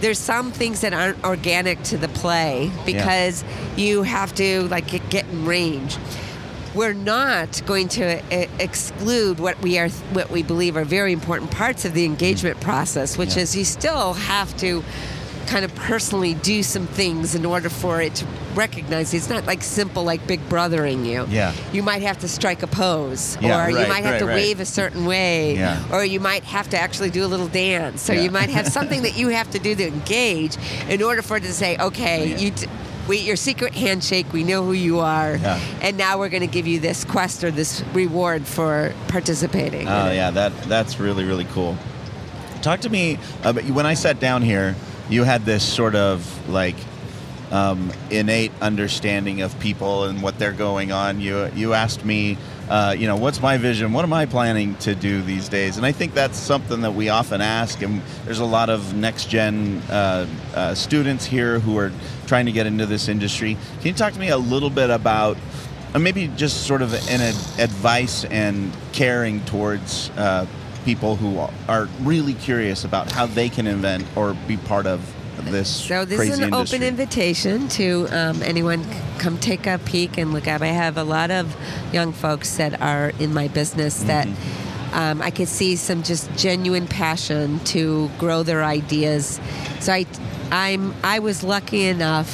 There's 0.00 0.18
some 0.18 0.52
things 0.52 0.80
that 0.82 0.92
aren't 0.92 1.22
organic 1.24 1.82
to 1.84 1.98
the 1.98 2.06
play 2.08 2.70
because 2.86 3.42
you 3.76 4.04
have 4.04 4.32
to 4.36 4.62
like 4.68 4.86
get- 5.10 5.26
in 5.28 5.44
range 5.44 5.96
we're 6.74 6.92
not 6.92 7.60
going 7.66 7.88
to 7.88 8.04
uh, 8.04 8.46
exclude 8.60 9.40
what 9.40 9.60
we 9.62 9.78
are 9.78 9.88
what 10.12 10.30
we 10.30 10.42
believe 10.42 10.76
are 10.76 10.84
very 10.84 11.12
important 11.12 11.50
parts 11.50 11.84
of 11.86 11.94
the 11.94 12.04
engagement 12.04 12.60
process 12.60 13.16
which 13.18 13.34
Yeah. 13.36 13.42
is 13.42 13.56
you 13.56 13.64
still 13.64 14.12
have 14.12 14.54
to 14.58 14.84
kind 15.48 15.64
of 15.64 15.74
personally 15.74 16.34
do 16.34 16.62
some 16.62 16.86
things 16.86 17.34
in 17.34 17.46
order 17.46 17.70
for 17.70 18.02
it 18.02 18.14
to 18.16 18.26
recognize 18.54 19.14
it's 19.14 19.30
not 19.30 19.46
like 19.46 19.62
simple 19.62 20.04
like 20.04 20.24
big 20.26 20.46
brothering 20.50 21.06
you 21.06 21.24
Yeah. 21.30 21.54
you 21.72 21.82
might 21.82 22.02
have 22.02 22.18
to 22.18 22.28
strike 22.28 22.62
a 22.62 22.66
pose 22.66 23.38
Yeah, 23.40 23.64
or 23.66 23.70
you 23.70 23.88
might 23.88 24.04
have 24.04 24.12
right, 24.14 24.18
to 24.18 24.26
right. 24.26 24.34
wave 24.34 24.60
a 24.60 24.66
certain 24.66 25.06
way 25.06 25.56
Yeah. 25.56 25.82
or 25.90 26.04
you 26.04 26.20
might 26.20 26.44
have 26.44 26.68
to 26.70 26.78
actually 26.78 27.08
do 27.10 27.24
a 27.24 27.30
little 27.32 27.48
dance 27.48 28.10
or 28.10 28.14
Yeah. 28.14 28.22
you 28.22 28.30
might 28.30 28.50
have 28.50 28.68
something 28.78 29.02
that 29.02 29.16
you 29.16 29.28
have 29.28 29.50
to 29.52 29.58
do 29.58 29.74
to 29.74 29.86
engage 29.86 30.56
in 30.88 31.02
order 31.02 31.22
for 31.22 31.38
it 31.38 31.44
to 31.44 31.52
say 31.52 31.78
okay 31.78 32.36
you 32.36 32.50
t- 32.50 32.66
we, 33.08 33.16
your 33.20 33.36
secret 33.36 33.74
handshake 33.74 34.30
we 34.34 34.44
know 34.44 34.62
who 34.64 34.74
you 34.74 34.98
are 34.98 35.36
Yeah. 35.36 35.58
and 35.80 35.96
now 35.96 36.18
we're 36.18 36.28
going 36.28 36.42
to 36.46 36.54
give 36.58 36.66
you 36.66 36.78
this 36.78 37.04
quest 37.06 37.42
or 37.42 37.50
this 37.50 37.82
reward 37.94 38.46
for 38.46 38.92
participating. 39.08 39.88
Oh 39.88 40.10
yeah, 40.12 40.30
that 40.30 40.52
that's 40.64 41.00
really 41.00 41.24
really 41.24 41.46
cool. 41.46 41.74
Talk 42.60 42.80
to 42.80 42.90
me 42.90 43.16
uh, 43.44 43.50
about 43.50 43.64
when 43.70 43.86
I 43.86 43.94
sat 43.94 44.20
down 44.20 44.42
here. 44.42 44.74
You 45.08 45.24
had 45.24 45.44
this 45.44 45.62
sort 45.62 45.94
of 45.94 46.48
like 46.48 46.76
um, 47.50 47.90
innate 48.10 48.52
understanding 48.60 49.40
of 49.40 49.58
people 49.58 50.04
and 50.04 50.22
what 50.22 50.38
they're 50.38 50.52
going 50.52 50.92
on. 50.92 51.20
You 51.20 51.50
you 51.54 51.74
asked 51.74 52.04
me, 52.04 52.36
uh, 52.68 52.94
you 52.96 53.06
know, 53.06 53.16
what's 53.16 53.40
my 53.40 53.56
vision? 53.56 53.92
What 53.92 54.04
am 54.04 54.12
I 54.12 54.26
planning 54.26 54.74
to 54.76 54.94
do 54.94 55.22
these 55.22 55.48
days? 55.48 55.76
And 55.76 55.86
I 55.86 55.92
think 55.92 56.14
that's 56.14 56.36
something 56.36 56.82
that 56.82 56.92
we 56.92 57.08
often 57.08 57.40
ask. 57.40 57.80
And 57.82 58.02
there's 58.24 58.40
a 58.40 58.44
lot 58.44 58.68
of 58.68 58.94
next 58.94 59.30
gen 59.30 59.78
uh, 59.88 60.26
uh, 60.54 60.74
students 60.74 61.24
here 61.24 61.58
who 61.58 61.78
are 61.78 61.90
trying 62.26 62.46
to 62.46 62.52
get 62.52 62.66
into 62.66 62.84
this 62.84 63.08
industry. 63.08 63.56
Can 63.78 63.86
you 63.86 63.94
talk 63.94 64.12
to 64.12 64.20
me 64.20 64.28
a 64.28 64.38
little 64.38 64.70
bit 64.70 64.90
about? 64.90 65.36
uh, 65.94 65.98
maybe 65.98 66.28
just 66.36 66.66
sort 66.66 66.82
of 66.82 66.92
an 67.08 67.20
ad- 67.20 67.60
advice 67.60 68.24
and 68.26 68.72
caring 68.92 69.40
towards 69.44 70.10
uh, 70.10 70.46
people 70.88 71.16
who 71.16 71.38
are 71.68 71.84
really 72.00 72.32
curious 72.32 72.82
about 72.82 73.12
how 73.12 73.26
they 73.26 73.50
can 73.50 73.66
invent 73.66 74.02
or 74.16 74.32
be 74.46 74.56
part 74.56 74.86
of 74.86 74.98
this 75.50 75.68
So 75.68 76.06
this 76.06 76.18
is 76.18 76.38
an 76.38 76.44
industry? 76.44 76.78
open 76.78 76.88
invitation 76.88 77.68
to 77.80 78.06
um, 78.10 78.42
anyone 78.42 78.82
come 79.18 79.36
take 79.36 79.66
a 79.66 79.78
peek 79.84 80.16
and 80.16 80.32
look 80.32 80.46
at. 80.48 80.62
I 80.62 80.68
have 80.68 80.96
a 80.96 81.04
lot 81.04 81.30
of 81.30 81.54
young 81.92 82.14
folks 82.14 82.56
that 82.56 82.80
are 82.80 83.10
in 83.20 83.34
my 83.34 83.48
business 83.48 84.02
that 84.04 84.26
Mm-hmm. 84.28 84.94
um, 84.98 85.20
I 85.20 85.30
could 85.30 85.48
see 85.48 85.76
some 85.76 86.02
just 86.02 86.34
genuine 86.38 86.86
passion 86.86 87.60
to 87.74 88.08
grow 88.18 88.42
their 88.42 88.64
ideas. 88.64 89.38
So 89.80 89.92
I, 89.92 90.06
I'm 90.50 90.94
I 91.04 91.18
was 91.18 91.44
lucky 91.44 91.84
enough 91.84 92.30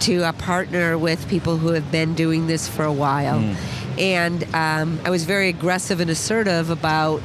to 0.00 0.24
uh, 0.24 0.32
partner 0.32 0.98
with 0.98 1.26
people 1.30 1.56
who 1.56 1.68
have 1.68 1.90
been 1.90 2.12
doing 2.14 2.48
this 2.48 2.68
for 2.68 2.84
a 2.84 2.92
while, 2.92 3.40
Mm. 3.40 3.56
and 3.98 4.38
um, 4.54 5.00
I 5.06 5.10
was 5.10 5.24
very 5.24 5.48
aggressive 5.48 5.98
and 6.02 6.10
assertive 6.10 6.68
about 6.70 7.20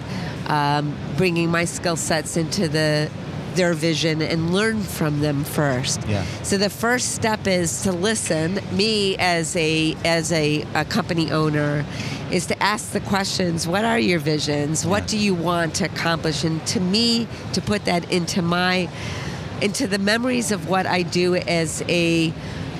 um, 0.48 0.96
bringing 1.18 1.50
my 1.50 1.66
skill 1.66 1.96
sets 1.96 2.38
into 2.38 2.68
the 2.68 3.10
their 3.56 3.74
vision 3.74 4.22
and 4.22 4.54
learn 4.54 4.82
from 4.82 5.20
them 5.20 5.44
first. 5.44 6.02
Yeah. 6.08 6.26
So 6.42 6.58
the 6.58 6.70
first 6.70 7.14
step 7.14 7.48
is 7.48 7.84
to 7.84 7.92
listen. 7.92 8.60
Me 8.72 9.16
as 9.18 9.56
a 9.56 9.96
as 10.04 10.32
a, 10.32 10.66
a 10.74 10.86
company 10.86 11.32
owner 11.32 11.86
is 12.32 12.48
to 12.48 12.64
ask 12.64 12.92
the 12.92 13.00
questions. 13.02 13.68
What 13.68 13.86
are 13.86 14.00
your 14.00 14.20
visions? 14.20 14.86
What 14.86 15.08
do 15.08 15.18
you 15.18 15.36
want 15.36 15.76
to 15.76 15.86
accomplish? 15.86 16.44
And 16.44 16.66
to 16.68 16.80
me, 16.80 17.28
to 17.54 17.62
put 17.62 17.86
that 17.86 18.12
into 18.12 18.42
my 18.42 18.90
into 19.62 19.88
the 19.88 20.00
memories 20.00 20.52
of 20.52 20.68
what 20.68 20.86
I 20.86 21.04
do 21.04 21.36
as 21.36 21.84
a 21.88 22.34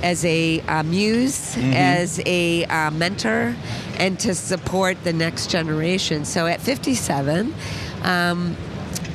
as 0.04 0.24
a 0.26 0.60
uh, 0.62 0.84
muse, 0.84 1.58
as 1.58 2.22
a 2.26 2.66
uh, 2.66 2.92
mentor, 2.92 3.56
and 3.98 4.20
to 4.20 4.36
support 4.36 5.04
the 5.04 5.14
next 5.14 5.50
generation. 5.50 6.26
So 6.26 6.46
at 6.46 6.62
57. 6.62 7.54
Um, 8.04 8.56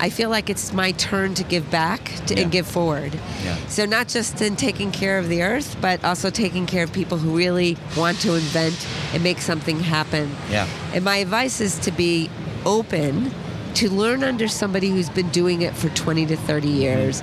I 0.00 0.10
feel 0.10 0.30
like 0.30 0.48
it's 0.48 0.72
my 0.72 0.92
turn 0.92 1.34
to 1.34 1.42
give 1.44 1.72
back 1.72 2.12
to, 2.26 2.34
Yeah. 2.34 2.42
and 2.42 2.52
give 2.52 2.68
forward. 2.68 3.18
Yeah. 3.44 3.56
So 3.66 3.84
not 3.84 4.06
just 4.06 4.40
in 4.40 4.54
taking 4.54 4.92
care 4.92 5.18
of 5.18 5.28
the 5.28 5.42
earth, 5.42 5.76
but 5.80 6.04
also 6.04 6.30
taking 6.30 6.66
care 6.66 6.84
of 6.84 6.92
people 6.92 7.18
who 7.18 7.36
really 7.36 7.76
want 7.96 8.20
to 8.20 8.34
invent 8.34 8.86
and 9.12 9.24
make 9.24 9.40
something 9.40 9.80
happen. 9.80 10.30
Yeah. 10.50 10.68
And 10.94 11.04
my 11.04 11.16
advice 11.16 11.60
is 11.60 11.78
to 11.80 11.90
be 11.90 12.30
open 12.64 13.32
to 13.74 13.90
learn 13.90 14.22
under 14.22 14.46
somebody 14.46 14.88
who's 14.90 15.10
been 15.10 15.30
doing 15.30 15.62
it 15.62 15.74
for 15.74 15.88
20 15.90 16.26
to 16.26 16.36
30 16.36 16.68
years. 16.68 17.22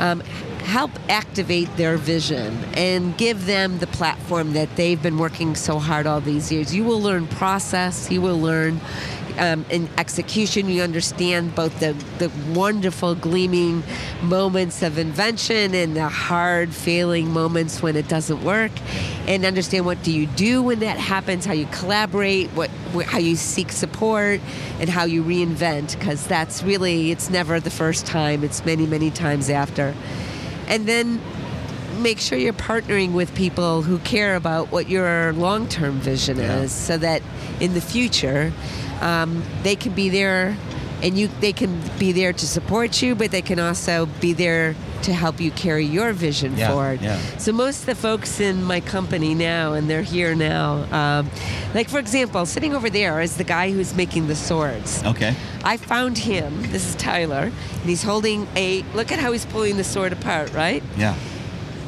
Um, 0.00 0.22
help 0.70 0.92
activate 1.08 1.68
their 1.76 1.96
vision 1.96 2.56
and 2.74 3.18
give 3.18 3.46
them 3.46 3.78
the 3.80 3.88
platform 3.88 4.52
that 4.52 4.76
they've 4.76 5.02
been 5.02 5.18
working 5.18 5.56
so 5.56 5.80
hard 5.80 6.06
all 6.06 6.20
these 6.20 6.52
years. 6.52 6.72
You 6.72 6.84
will 6.84 7.00
learn 7.00 7.26
process, 7.26 8.10
you 8.10 8.20
will 8.22 8.40
learn 8.40 8.80
um, 9.38 9.64
in 9.70 9.88
execution, 9.98 10.68
you 10.68 10.82
understand 10.82 11.54
both 11.54 11.80
the, 11.80 11.92
the 12.18 12.30
wonderful 12.52 13.14
gleaming 13.14 13.82
moments 14.22 14.82
of 14.82 14.98
invention 14.98 15.74
and 15.74 15.96
the 15.96 16.08
hard 16.08 16.72
failing 16.72 17.32
moments 17.32 17.82
when 17.82 17.96
it 17.96 18.06
doesn't 18.06 18.44
work, 18.44 18.72
and 19.26 19.44
understand 19.44 19.86
what 19.86 20.02
do 20.02 20.12
you 20.12 20.26
do 20.26 20.62
when 20.62 20.80
that 20.80 20.98
happens, 20.98 21.46
how 21.46 21.52
you 21.52 21.66
collaborate, 21.66 22.48
what 22.50 22.70
wh- 22.94 23.02
how 23.02 23.18
you 23.18 23.34
seek 23.34 23.72
support, 23.72 24.40
and 24.78 24.88
how 24.90 25.04
you 25.04 25.22
reinvent. 25.22 25.98
Because 25.98 26.26
that's 26.26 26.62
really 26.62 27.10
it's 27.10 27.30
never 27.30 27.60
the 27.60 27.70
first 27.70 28.06
time; 28.06 28.44
it's 28.44 28.64
many 28.64 28.86
many 28.86 29.10
times 29.10 29.48
after, 29.48 29.94
and 30.70 30.86
then 30.86 31.20
make 32.00 32.18
sure 32.18 32.38
you're 32.38 32.54
partnering 32.54 33.12
with 33.12 33.34
people 33.34 33.82
who 33.82 33.98
care 33.98 34.34
about 34.36 34.70
what 34.72 34.88
your 34.88 35.34
long-term 35.34 36.00
vision 36.00 36.38
Yeah. 36.38 36.60
is 36.62 36.72
so 36.72 36.96
that 36.96 37.20
in 37.60 37.74
the 37.74 37.80
future 37.82 38.52
um, 39.02 39.42
they 39.62 39.76
can 39.76 39.92
be 39.92 40.08
there 40.08 40.56
and 41.02 41.18
you 41.18 41.28
they 41.40 41.52
can 41.52 41.80
be 41.98 42.12
there 42.12 42.32
to 42.32 42.46
support 42.46 43.00
you 43.02 43.14
but 43.14 43.30
they 43.30 43.42
can 43.42 43.58
also 43.58 44.06
be 44.20 44.32
there 44.32 44.74
to 45.02 45.12
help 45.14 45.40
you 45.40 45.50
carry 45.52 45.84
your 45.84 46.12
vision 46.12 46.56
Yeah, 46.56 46.68
forward 46.68 47.00
yeah. 47.00 47.18
so 47.38 47.52
most 47.52 47.80
of 47.80 47.86
the 47.86 47.94
folks 47.94 48.38
in 48.40 48.62
my 48.64 48.80
company 48.80 49.34
now 49.34 49.72
and 49.72 49.88
they're 49.88 50.02
here 50.02 50.34
now 50.34 50.84
um, 50.92 51.30
like 51.74 51.88
for 51.88 51.98
example 51.98 52.44
sitting 52.46 52.74
over 52.74 52.90
there 52.90 53.20
is 53.20 53.36
the 53.38 53.44
guy 53.44 53.70
who's 53.72 53.94
making 53.94 54.26
the 54.28 54.36
swords 54.36 55.02
Okay. 55.04 55.34
I 55.64 55.76
found 55.76 56.16
him. 56.16 56.62
This 56.72 56.86
is 56.88 56.94
Tyler, 56.94 57.44
and 57.80 57.82
he's 57.84 58.02
holding 58.02 58.48
a. 58.56 58.82
Look 58.94 59.12
at 59.12 59.18
how 59.18 59.30
he's 59.32 59.44
pulling 59.44 59.76
the 59.76 59.84
sword 59.84 60.10
apart, 60.12 60.54
right? 60.54 60.82
Yeah. 60.96 61.14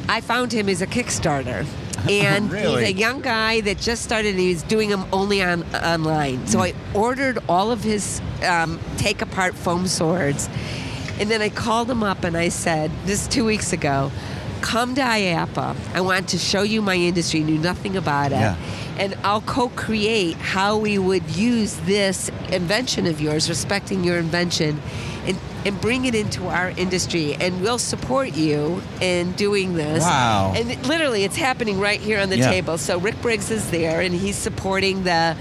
I 0.07 0.21
found 0.21 0.51
him 0.51 0.69
as 0.69 0.81
a 0.83 0.85
Kickstarter. 0.87 1.65
And 2.09 2.51
Really? 2.51 2.85
he's 2.85 2.95
a 2.95 2.97
young 2.97 3.21
guy 3.21 3.61
that 3.61 3.77
just 3.77 4.03
started 4.03 4.31
and 4.31 4.39
he's 4.39 4.63
doing 4.63 4.89
them 4.89 5.05
only 5.13 5.41
on 5.41 5.63
online. 5.75 6.45
So 6.47 6.59
I 6.59 6.73
ordered 6.93 7.39
all 7.47 7.71
of 7.71 7.83
his 7.83 8.21
um, 8.45 8.79
take 8.97 9.21
apart 9.21 9.55
foam 9.55 9.87
swords. 9.87 10.49
And 11.19 11.29
then 11.29 11.41
I 11.41 11.49
called 11.49 11.89
him 11.89 12.03
up 12.03 12.23
and 12.23 12.35
I 12.35 12.49
said, 12.49 12.91
this 13.05 13.21
is 13.21 13.27
two 13.27 13.45
weeks 13.45 13.71
ago, 13.71 14.11
come 14.61 14.95
to 14.95 15.01
IAAPA. 15.01 15.75
I 15.93 16.01
want 16.01 16.29
to 16.29 16.37
show 16.37 16.63
you 16.63 16.81
my 16.81 16.95
industry, 16.95 17.41
knew 17.41 17.57
nothing 17.59 17.95
about 17.95 18.31
it. 18.31 18.35
Yeah. 18.35 18.55
And 18.97 19.15
I'll 19.23 19.41
co 19.41 19.69
create 19.69 20.35
how 20.37 20.77
we 20.77 20.97
would 20.97 21.29
use 21.35 21.75
this 21.81 22.29
invention 22.51 23.05
of 23.05 23.21
yours, 23.21 23.47
respecting 23.49 24.03
your 24.03 24.17
invention, 24.17 24.81
and, 25.25 25.37
and 25.65 25.79
bring 25.81 26.05
it 26.05 26.15
into 26.15 26.47
our 26.47 26.69
industry. 26.77 27.35
And 27.39 27.61
we'll 27.61 27.77
support 27.77 28.35
you 28.35 28.81
in 29.01 29.31
doing 29.33 29.75
this. 29.75 30.01
Wow. 30.03 30.53
And 30.55 30.71
it- 30.71 30.85
literally, 30.85 31.23
it's 31.23 31.35
happening 31.37 31.79
right 31.79 31.99
here 31.99 32.19
on 32.19 32.29
the 32.29 32.37
Yeah. 32.37 32.49
table. 32.49 32.77
So 32.77 32.97
Rick 32.99 33.21
Briggs 33.21 33.49
is 33.51 33.69
there, 33.71 34.01
and 34.01 34.13
he's 34.13 34.35
supporting 34.35 35.03
the 35.03 35.35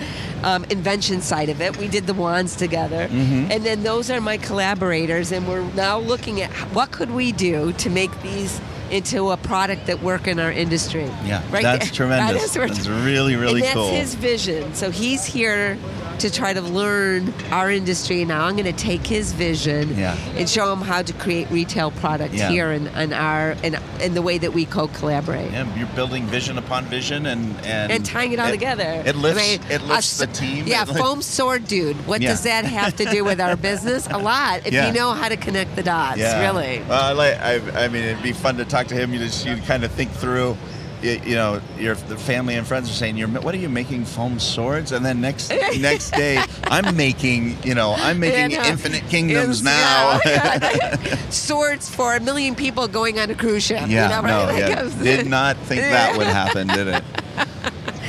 um, 0.44 0.64
invention 0.70 1.20
side 1.22 1.48
of 1.50 1.60
it. 1.60 1.76
We 1.76 1.86
did 1.86 2.08
the 2.08 2.14
wands 2.14 2.56
together, 2.56 3.06
Mm-hmm. 3.08 3.52
and 3.52 3.64
then 3.64 3.84
those 3.84 4.10
are 4.10 4.20
my 4.20 4.38
collaborators. 4.38 5.30
And 5.30 5.46
we're 5.46 5.62
now 5.74 5.98
looking 6.00 6.40
at 6.42 6.50
what 6.74 6.90
could 6.90 7.12
we 7.12 7.30
do 7.30 7.72
to 7.74 7.88
make 7.90 8.10
these 8.22 8.60
into 8.92 9.30
a 9.30 9.36
product 9.36 9.86
that 9.86 10.02
work 10.02 10.26
in 10.28 10.38
our 10.38 10.52
industry. 10.52 11.04
Yeah. 11.24 11.42
right. 11.50 11.62
That's 11.62 11.86
there. 11.86 11.94
tremendous. 12.08 12.54
That 12.54 12.68
is 12.70 12.76
That's 12.76 12.88
really, 12.88 13.36
really 13.36 13.62
and 13.64 13.78
that's 13.78 13.90
his 13.90 14.14
vision. 14.14 14.74
So 14.74 14.90
he's 14.90 15.24
here 15.24 15.78
to 16.18 16.30
try 16.30 16.52
to 16.52 16.60
learn 16.60 17.32
our 17.50 17.70
industry. 17.70 18.24
Now 18.24 18.44
I'm 18.44 18.54
going 18.54 18.66
to 18.66 18.72
take 18.72 19.04
his 19.06 19.32
vision 19.32 19.96
Yeah. 19.96 20.14
and 20.36 20.48
show 20.48 20.72
him 20.72 20.80
how 20.82 21.02
to 21.02 21.12
create 21.14 21.50
retail 21.50 21.90
product 21.90 22.34
Yeah. 22.34 22.48
here 22.50 22.70
in, 22.70 22.86
in 22.88 23.12
our 23.12 23.52
in, 23.62 23.76
in 24.00 24.14
the 24.14 24.22
way 24.22 24.38
that 24.38 24.52
we 24.52 24.64
co-collaborate. 24.66 25.50
Yeah, 25.50 25.74
you're 25.76 25.88
building 25.96 26.26
vision 26.26 26.58
upon 26.58 26.84
vision 26.84 27.26
and 27.26 27.56
and, 27.64 27.90
And 27.90 28.04
tying 28.06 28.32
it 28.32 28.38
all 28.38 28.50
together. 28.50 29.02
It 29.04 29.16
lifts. 29.16 29.42
I 29.42 29.46
mean, 29.58 29.60
it 29.70 29.82
lifts 29.82 30.20
a 30.22 30.26
the 30.26 30.32
team. 30.32 30.66
Yeah, 30.66 30.82
It 30.88 30.88
li- 30.90 31.00
foam 31.00 31.22
sword 31.22 31.66
dude. 31.66 31.96
What 32.06 32.20
Yeah. 32.20 32.28
does 32.30 32.42
that 32.42 32.66
have 32.66 32.94
to 32.96 33.04
do 33.06 33.24
with 33.24 33.40
our 33.40 33.56
business? 33.56 34.06
A 34.08 34.18
lot. 34.18 34.66
If 34.66 34.74
you 34.74 34.92
know 35.00 35.12
how 35.14 35.28
to 35.28 35.36
connect 35.36 35.74
the 35.76 35.82
dots, 35.82 36.20
really. 36.20 36.82
Well, 36.88 37.02
I 37.02 37.12
like. 37.12 37.40
I, 37.40 37.84
I 37.84 37.88
mean, 37.88 38.04
it'd 38.04 38.22
be 38.22 38.32
fun 38.32 38.58
to 38.58 38.64
talk 38.64 38.81
to 38.88 38.94
him. 38.94 39.12
You 39.12 39.18
just 39.18 39.46
you 39.46 39.56
kind 39.58 39.84
of 39.84 39.90
think 39.92 40.10
through. 40.10 40.56
You, 41.02 41.20
you 41.24 41.34
know, 41.34 41.60
your 41.78 41.96
the 41.96 42.16
family 42.16 42.54
and 42.54 42.64
friends 42.64 42.88
are 42.88 42.92
saying, 42.92 43.16
"You're 43.16 43.26
what 43.28 43.54
are 43.56 43.58
you 43.58 43.68
making 43.68 44.04
foam 44.04 44.38
swords?" 44.38 44.92
And 44.92 45.04
then 45.04 45.20
next 45.20 45.50
next 45.80 46.10
day, 46.12 46.40
I'm 46.64 46.96
making. 46.96 47.56
You 47.64 47.74
know, 47.74 47.94
I'm 47.98 48.20
making 48.20 48.52
Yeah, 48.52 48.62
no. 48.62 48.68
infinite 48.68 49.08
kingdoms 49.08 49.64
now. 49.64 50.20
yeah, 50.24 50.58
yeah. 50.76 51.16
Swords 51.30 51.88
for 51.92 52.14
a 52.14 52.20
million 52.20 52.54
people 52.54 52.86
going 52.86 53.18
on 53.18 53.30
a 53.30 53.34
cruise 53.34 53.64
ship. 53.64 53.80
Yeah, 53.88 54.04
you 54.16 54.22
know, 54.22 54.46
no. 54.46 54.52
Like, 54.52 54.58
yeah. 54.60 55.02
Did 55.02 55.26
not 55.26 55.56
think 55.56 55.80
that 55.80 56.16
would 56.16 56.28
happen, 56.28 56.68
did 56.68 56.86
it? 56.86 57.02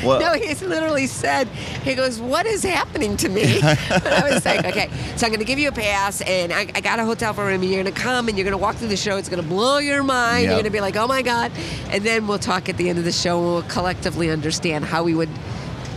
No, 0.24 0.34
he's 0.34 0.62
literally 0.62 1.08
said, 1.08 1.48
he 1.84 1.96
goes, 1.96 2.20
What 2.20 2.46
is 2.46 2.64
happening 2.64 3.18
to 3.18 3.30
me? 3.30 3.60
and 3.62 4.08
I 4.08 4.34
was 4.34 4.46
like, 4.46 4.66
Okay, 4.66 4.90
so 5.16 5.26
I'm 5.26 5.32
going 5.32 5.40
to 5.40 5.46
give 5.46 5.60
you 5.60 5.70
a 5.70 5.74
pass, 5.74 6.22
and 6.22 6.54
I, 6.54 6.62
I 6.76 6.82
got 6.82 7.00
a 7.00 7.06
hotel 7.06 7.34
for 7.34 7.46
room, 7.46 7.62
and 7.62 7.72
you're 7.72 7.82
going 7.84 7.94
to 7.94 8.00
come, 8.00 8.28
and 8.28 8.38
you're 8.38 8.46
going 8.46 8.58
to 8.58 8.58
walk 8.62 8.76
through 8.76 8.90
the 8.90 8.98
show. 8.98 9.18
It's 9.18 9.30
going 9.30 9.42
to 9.42 9.48
blow 9.48 9.78
your 9.80 10.04
mind. 10.04 10.44
Yep. 10.44 10.50
You're 10.50 10.56
going 10.56 10.64
to 10.66 10.70
be 10.70 10.82
like, 10.82 10.96
Oh 10.96 11.08
my 11.08 11.22
God. 11.22 11.52
And 11.90 12.04
then 12.04 12.28
we'll 12.28 12.40
talk 12.40 12.70
at 12.70 12.78
the 12.78 12.90
end 12.90 13.00
of 13.00 13.06
the 13.06 13.12
show, 13.12 13.38
and 13.38 13.48
we'll 13.48 13.64
collectively 13.64 14.30
understand 14.30 14.86
how 14.86 15.04
we 15.04 15.16
would 15.16 15.30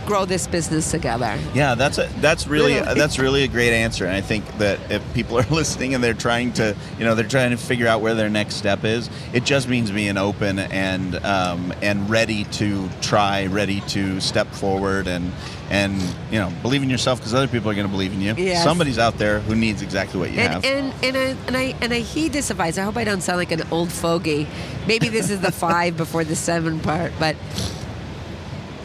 grow 0.07 0.25
this 0.25 0.47
business 0.47 0.89
together. 0.89 1.37
Yeah, 1.53 1.75
that's 1.75 1.99
a 1.99 2.09
that's 2.21 2.47
really 2.47 2.79
that's 2.79 3.19
really 3.19 3.43
a 3.43 3.47
great 3.47 3.73
answer, 3.73 4.05
and 4.05 4.15
I 4.15 4.21
think 4.21 4.45
that 4.57 4.79
if 4.89 5.03
people 5.13 5.37
are 5.37 5.43
listening 5.51 5.93
and 5.93 6.03
they're 6.03 6.13
trying 6.15 6.53
to, 6.53 6.75
you 6.97 7.05
know, 7.05 7.13
they're 7.13 7.27
trying 7.27 7.51
to 7.51 7.57
figure 7.57 7.87
out 7.87 8.01
where 8.01 8.15
their 8.15 8.29
next 8.29 8.55
step 8.55 8.83
is, 8.83 9.09
it 9.33 9.43
just 9.43 9.67
means 9.67 9.91
being 9.91 10.17
open 10.17 10.57
and 10.57 11.15
um, 11.23 11.73
and 11.81 12.09
ready 12.09 12.45
to 12.45 12.89
try, 13.01 13.45
ready 13.45 13.81
to 13.81 14.19
step 14.21 14.47
forward, 14.47 15.07
and 15.07 15.31
and 15.69 16.01
you 16.31 16.39
know, 16.39 16.51
believe 16.61 16.81
in 16.81 16.89
yourself 16.89 17.19
because 17.19 17.33
other 17.33 17.47
people 17.47 17.69
are 17.69 17.75
going 17.75 17.87
to 17.87 17.91
believe 17.91 18.13
in 18.13 18.21
you. 18.21 18.33
Yes. 18.35 18.63
Somebody's 18.63 18.97
out 18.97 19.17
there 19.17 19.41
who 19.41 19.55
needs 19.55 19.81
exactly 19.81 20.19
what 20.19 20.31
you 20.31 20.39
have. 20.39 20.63
And, 20.63 20.93
and 21.03 21.15
and 21.15 21.17
I, 21.17 21.35
and 21.47 21.57
I 21.57 21.75
and 21.81 21.93
I 21.93 21.99
heed 21.99 22.31
this 22.33 22.49
advice. 22.49 22.77
I 22.77 22.83
hope 22.83 22.95
I 22.95 23.03
don't 23.03 23.21
sound 23.21 23.37
like 23.37 23.51
an 23.51 23.63
old 23.71 23.91
fogey. 23.91 24.47
Maybe 24.87 25.09
this 25.09 25.29
is 25.29 25.41
the 25.41 25.51
five 25.67 25.97
before 25.97 26.23
the 26.23 26.35
seven 26.35 26.79
part, 26.79 27.11
but 27.19 27.35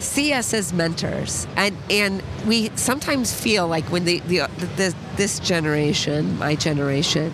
see 0.03 0.33
us 0.33 0.53
as 0.53 0.73
mentors, 0.73 1.47
and 1.55 1.75
and 1.89 2.21
we 2.45 2.69
sometimes 2.75 3.33
feel 3.33 3.67
like 3.67 3.85
when 3.85 4.05
the 4.05 4.19
the, 4.21 4.47
the 4.77 4.93
this 5.17 5.39
generation, 5.39 6.37
my 6.37 6.55
generation, 6.55 7.33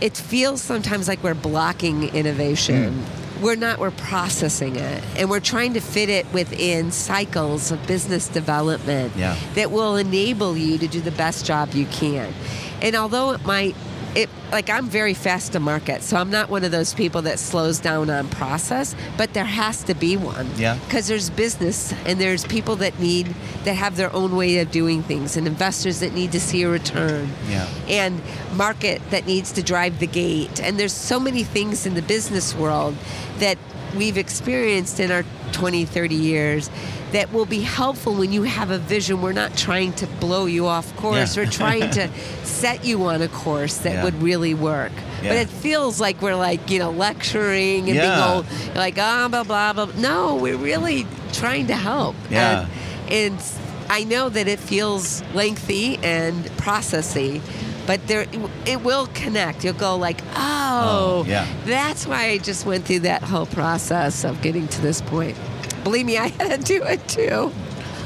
it 0.00 0.16
feels 0.16 0.62
sometimes 0.62 1.08
like 1.08 1.22
we're 1.22 1.34
blocking 1.34 2.04
innovation. 2.14 2.92
Hmm. 2.92 3.14
We're 3.44 3.54
not, 3.54 3.78
we're 3.78 3.92
processing 3.92 4.74
it. 4.74 5.04
And 5.16 5.30
we're 5.30 5.38
trying 5.38 5.74
to 5.74 5.80
fit 5.80 6.08
it 6.08 6.26
within 6.32 6.90
cycles 6.90 7.70
of 7.70 7.86
business 7.86 8.26
development 8.26 9.12
Yeah. 9.16 9.36
that 9.54 9.70
will 9.70 9.94
enable 9.94 10.56
you 10.56 10.76
to 10.78 10.88
do 10.88 11.00
the 11.00 11.12
best 11.12 11.46
job 11.46 11.72
you 11.72 11.86
can. 11.86 12.34
And 12.82 12.96
although 12.96 13.30
it 13.34 13.44
might 13.46 13.76
like 14.50 14.70
I'm 14.70 14.86
very 14.86 15.14
fast 15.14 15.52
to 15.52 15.60
market, 15.60 16.02
so 16.02 16.16
I'm 16.16 16.30
not 16.30 16.48
one 16.48 16.64
of 16.64 16.70
those 16.70 16.94
people 16.94 17.22
that 17.22 17.38
slows 17.38 17.78
down 17.78 18.10
on 18.10 18.28
process, 18.28 18.94
but 19.16 19.34
there 19.34 19.44
has 19.44 19.82
to 19.84 19.94
be 19.94 20.16
one. 20.16 20.48
Yeah. 20.56 20.78
Because 20.86 21.06
there's 21.08 21.30
business 21.30 21.92
and 22.06 22.20
there's 22.20 22.44
people 22.44 22.76
that 22.76 22.98
need 22.98 23.34
that 23.64 23.74
have 23.74 23.96
their 23.96 24.12
own 24.12 24.36
way 24.36 24.58
of 24.58 24.70
doing 24.70 25.02
things 25.02 25.36
and 25.36 25.46
investors 25.46 26.00
that 26.00 26.12
need 26.14 26.32
to 26.32 26.40
see 26.40 26.62
a 26.62 26.68
return. 26.68 27.30
Yeah. 27.48 27.68
And 27.88 28.20
market 28.54 29.02
that 29.10 29.26
needs 29.26 29.52
to 29.52 29.62
drive 29.62 29.98
the 29.98 30.06
gate. 30.06 30.60
And 30.60 30.78
there's 30.78 30.92
so 30.92 31.20
many 31.20 31.44
things 31.44 31.86
in 31.86 31.94
the 31.94 32.02
business 32.02 32.54
world 32.54 32.94
that 33.38 33.58
we've 33.98 34.16
experienced 34.16 35.00
in 35.00 35.10
our 35.10 35.24
20, 35.52 35.84
30 35.84 36.14
years 36.14 36.70
that 37.12 37.32
will 37.32 37.46
be 37.46 37.60
helpful 37.60 38.14
when 38.14 38.32
you 38.32 38.42
have 38.44 38.70
a 38.70 38.78
vision. 38.78 39.20
We're 39.22 39.32
not 39.32 39.56
trying 39.56 39.92
to 39.94 40.06
blow 40.06 40.46
you 40.46 40.66
off 40.66 40.94
course. 40.96 41.36
Yeah. 41.36 41.44
We're 41.44 41.50
trying 41.50 41.90
to 41.92 42.08
set 42.44 42.84
you 42.84 43.04
on 43.04 43.22
a 43.22 43.28
course 43.28 43.78
that 43.78 43.92
Yeah. 43.94 44.04
would 44.04 44.22
really 44.22 44.54
work. 44.54 44.92
Yeah. 45.22 45.30
But 45.30 45.36
it 45.38 45.48
feels 45.48 46.00
like 46.00 46.20
we're 46.22 46.36
like, 46.36 46.70
you 46.70 46.78
know, 46.78 46.90
lecturing 46.90 47.88
and 47.90 47.98
being 47.98 48.10
all 48.10 48.44
like, 48.74 48.96
ah, 48.98 49.28
blah, 49.30 49.42
blah, 49.44 49.72
blah. 49.72 49.88
No, 49.96 50.36
we're 50.36 50.56
really 50.56 51.06
trying 51.32 51.66
to 51.68 51.74
help. 51.76 52.14
Yeah. 52.30 52.66
And, 53.08 53.34
and 53.34 53.42
I 53.90 54.04
know 54.04 54.28
that 54.28 54.46
it 54.48 54.58
feels 54.58 55.22
lengthy 55.34 55.96
and 56.02 56.44
processy, 56.58 57.40
but 57.88 58.06
there 58.06 58.26
it 58.66 58.82
will 58.82 59.06
connect. 59.14 59.64
You'll 59.64 59.72
go 59.72 59.96
like, 59.96 60.20
oh, 60.36 61.24
Oh, 61.24 61.24
yeah. 61.26 61.46
that's 61.64 62.06
why 62.06 62.26
I 62.26 62.38
just 62.38 62.66
went 62.66 62.84
through 62.84 63.00
that 63.00 63.22
whole 63.22 63.46
process 63.46 64.24
of 64.24 64.42
getting 64.42 64.68
to 64.68 64.82
this 64.82 65.00
point. 65.00 65.38
Believe 65.84 66.04
me, 66.04 66.18
I 66.26 66.26
had 66.28 66.60
to 66.60 66.64
do 66.64 66.82
it 66.84 67.08
too. 67.08 67.50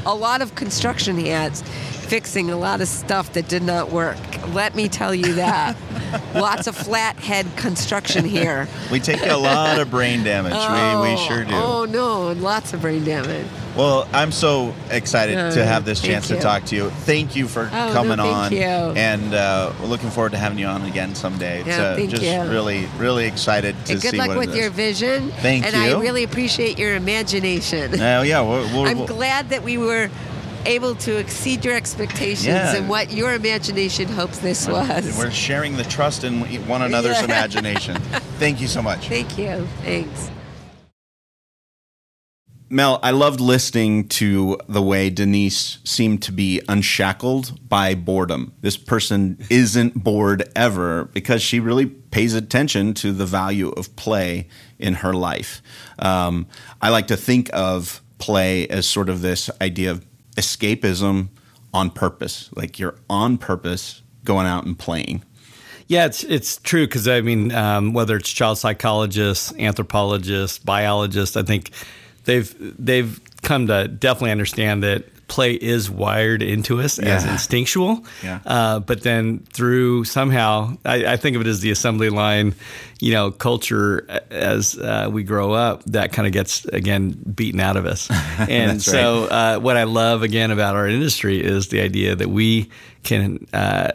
A 0.05 0.15
lot 0.15 0.41
of 0.41 0.55
construction 0.55 1.17
hats 1.19 1.61
fixing 1.61 2.49
a 2.49 2.55
lot 2.55 2.79
of 2.79 2.87
stuff 2.87 3.33
that 3.33 3.49
did 3.49 3.61
not 3.63 3.91
work. 3.91 4.17
Let 4.53 4.73
me 4.73 4.87
tell 4.87 5.13
you 5.13 5.33
that. 5.33 5.75
Lots 6.33 6.67
of 6.67 6.77
flathead 6.77 7.45
construction 7.57 8.23
here. 8.23 8.69
We 8.89 9.01
take 9.01 9.25
a 9.25 9.35
lot 9.35 9.79
of 9.81 9.91
brain 9.91 10.23
damage. 10.23 10.53
we, 10.53 10.59
we 10.59 10.61
oh, 11.13 11.25
sure 11.27 11.43
do. 11.43 11.53
Oh 11.55 11.85
no, 11.85 12.29
and 12.29 12.41
lots 12.41 12.71
of 12.73 12.81
brain 12.81 13.03
damage. 13.03 13.47
Well, 13.75 14.07
I'm 14.13 14.31
so 14.31 14.73
excited 14.91 15.35
Uh, 15.37 15.49
to 15.51 15.65
have 15.65 15.83
this 15.83 15.99
chance 15.99 16.27
to 16.27 16.39
talk 16.39 16.65
to 16.65 16.75
you. 16.75 16.89
Thank 16.91 17.35
you 17.35 17.47
for 17.47 17.69
Oh, 17.73 17.87
no, 17.87 17.93
coming 17.93 18.17
thank 18.17 18.35
on. 18.35 18.51
you. 18.51 18.59
And 18.59 19.33
uh, 19.33 19.71
we're 19.81 19.87
looking 19.87 20.11
forward 20.11 20.33
to 20.33 20.37
having 20.37 20.59
you 20.59 20.67
on 20.67 20.83
again 20.85 21.15
someday. 21.15 21.63
Yeah, 21.65 21.77
So 21.77 21.95
thank 21.95 22.11
just 22.11 22.21
you. 22.21 22.41
really, 22.43 22.87
really 22.99 23.25
excited 23.25 23.75
to 23.87 23.93
And 23.93 24.01
good 24.01 24.11
see 24.11 24.17
luck 24.17 24.37
with 24.37 24.55
your 24.55 24.69
vision. 24.69 25.31
Thank 25.41 25.65
and 25.65 25.75
you. 25.75 25.81
And 25.81 25.95
I 25.97 25.99
really 25.99 26.23
appreciate 26.23 26.77
your 26.77 26.95
imagination. 26.95 27.93
Uh, 27.99 28.21
yeah, 28.21 28.41
we'll, 28.41 28.61
we'll, 28.73 28.85
I'm 28.85 28.99
we'll- 28.99 29.07
glad 29.07 29.49
that 29.49 29.63
we 29.63 29.79
were 29.79 30.09
able 30.65 30.95
to 30.95 31.17
exceed 31.17 31.65
your 31.65 31.75
expectations 31.75 32.45
Yeah. 32.45 32.75
and 32.75 32.87
what 32.87 33.11
your 33.11 33.33
imagination 33.33 34.07
hopes 34.07 34.37
this 34.37 34.67
was. 34.67 35.17
we're 35.17 35.31
sharing 35.31 35.75
the 35.77 35.83
trust 35.83 36.23
in 36.23 36.41
one 36.67 36.83
another's 36.83 37.17
Yeah. 37.17 37.25
imagination. 37.33 37.95
Thank 38.39 38.61
you 38.61 38.67
so 38.67 38.81
much. 38.81 39.09
Thank 39.09 39.37
you. 39.37 39.67
Thanks. 39.83 40.29
Mel, 42.73 42.99
I 43.03 43.11
loved 43.11 43.39
listening 43.39 44.07
to 44.07 44.57
the 44.67 44.81
way 44.81 45.11
Denise 45.11 45.77
seemed 45.83 46.23
to 46.23 46.31
be 46.31 46.59
unshackled 46.67 47.69
by 47.69 47.93
boredom. 47.93 48.51
This 48.61 48.77
person 48.77 49.37
isn't 49.51 50.03
bored 50.03 50.49
ever 50.55 51.05
because 51.05 51.43
she 51.43 51.59
really 51.59 51.85
pays 51.85 52.33
attention 52.33 52.95
to 52.95 53.11
the 53.13 53.27
value 53.27 53.69
of 53.69 53.95
play 53.95 54.47
in 54.79 54.95
her 54.95 55.13
life. 55.13 55.61
Um, 55.99 56.47
I 56.81 56.89
like 56.89 57.05
to 57.07 57.15
think 57.15 57.51
of 57.53 58.01
play 58.17 58.67
as 58.69 58.87
sort 58.87 59.07
of 59.07 59.21
this 59.21 59.51
idea 59.61 59.91
of 59.91 60.03
escapism 60.35 61.27
on 61.75 61.91
purpose. 61.91 62.49
Like 62.55 62.79
you're 62.79 62.95
on 63.07 63.37
purpose 63.37 64.01
going 64.23 64.47
out 64.47 64.65
and 64.65 64.77
playing. 64.79 65.23
Yeah, 65.85 66.07
it's 66.07 66.23
it's 66.23 66.57
true 66.57 66.87
because 66.87 67.07
I 67.07 67.21
mean, 67.21 67.51
um, 67.51 67.93
whether 67.93 68.15
it's 68.15 68.31
child 68.31 68.57
psychologists, 68.57 69.53
anthropologists, 69.59 70.57
biologists, 70.57 71.37
I 71.37 71.43
think 71.43 71.69
they've 72.25 72.53
they've 72.83 73.19
come 73.41 73.67
to 73.67 73.87
definitely 73.87 74.31
understand 74.31 74.83
that 74.83 75.05
play 75.27 75.53
is 75.53 75.89
wired 75.89 76.43
into 76.43 76.79
us 76.79 76.99
as 76.99 77.25
instinctual. 77.25 78.05
Yeah. 78.23 78.39
Uh, 78.45 78.79
but 78.79 79.01
then 79.01 79.39
through 79.51 80.03
somehow, 80.03 80.77
I, 80.85 81.13
I 81.13 81.17
think 81.17 81.35
of 81.35 81.41
it 81.41 81.47
as 81.47 81.61
the 81.61 81.71
assembly 81.71 82.09
line, 82.09 82.53
you 82.99 83.13
know, 83.13 83.31
culture 83.31 84.05
as 84.29 84.77
uh, 84.77 85.09
we 85.11 85.23
grow 85.23 85.53
up, 85.53 85.83
that 85.85 86.13
kind 86.13 86.27
of 86.27 86.33
gets 86.33 86.65
again 86.65 87.11
beaten 87.11 87.59
out 87.59 87.77
of 87.77 87.85
us. 87.85 88.09
And 88.37 88.81
so, 88.81 89.25
uh, 89.25 89.59
what 89.59 89.77
I 89.77 89.83
love 89.83 90.21
again 90.21 90.51
about 90.51 90.75
our 90.75 90.87
industry 90.87 91.41
is 91.43 91.69
the 91.69 91.81
idea 91.81 92.15
that 92.15 92.29
we 92.29 92.69
can, 93.03 93.47
uh, 93.53 93.91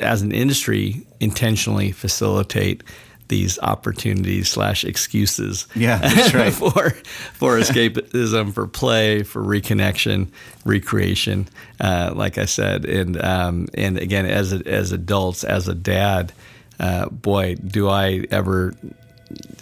as 0.00 0.22
an 0.22 0.32
industry, 0.32 1.06
intentionally 1.18 1.92
facilitate 1.92 2.82
these 3.30 3.58
opportunities 3.60 4.50
slash 4.50 4.84
excuses. 4.84 5.66
Yeah, 5.74 5.96
that's 5.96 6.34
right. 6.34 6.52
for 6.52 6.90
for 7.32 7.58
escapism, 7.58 8.52
for 8.52 8.66
play, 8.66 9.22
for 9.22 9.42
reconnection, 9.42 10.28
recreation. 10.66 11.48
Uh, 11.80 12.12
like 12.14 12.36
I 12.36 12.44
said, 12.44 12.84
and 12.84 13.18
um, 13.22 13.68
and 13.72 13.96
again, 13.96 14.26
as 14.26 14.52
a, 14.52 14.66
as 14.66 14.92
adults, 14.92 15.44
as 15.44 15.68
a 15.68 15.74
dad, 15.74 16.34
uh, 16.78 17.08
boy, 17.08 17.54
do 17.54 17.88
I 17.88 18.26
ever. 18.30 18.74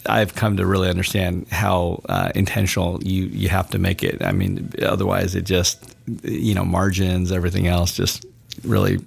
I've 0.07 0.35
come 0.35 0.57
to 0.57 0.65
really 0.65 0.89
understand 0.89 1.47
how 1.51 2.01
uh, 2.09 2.33
intentional 2.35 3.05
you 3.05 3.25
you 3.25 3.51
have 3.51 3.69
to 3.71 3.79
make 3.79 4.03
it. 4.03 4.23
I 4.23 4.33
mean, 4.33 4.73
otherwise, 4.83 5.35
it 5.35 5.45
just 5.45 5.95
you 6.23 6.55
know 6.55 6.65
margins, 6.65 7.31
everything 7.31 7.67
else, 7.67 7.95
just 7.95 8.25
really 8.65 8.99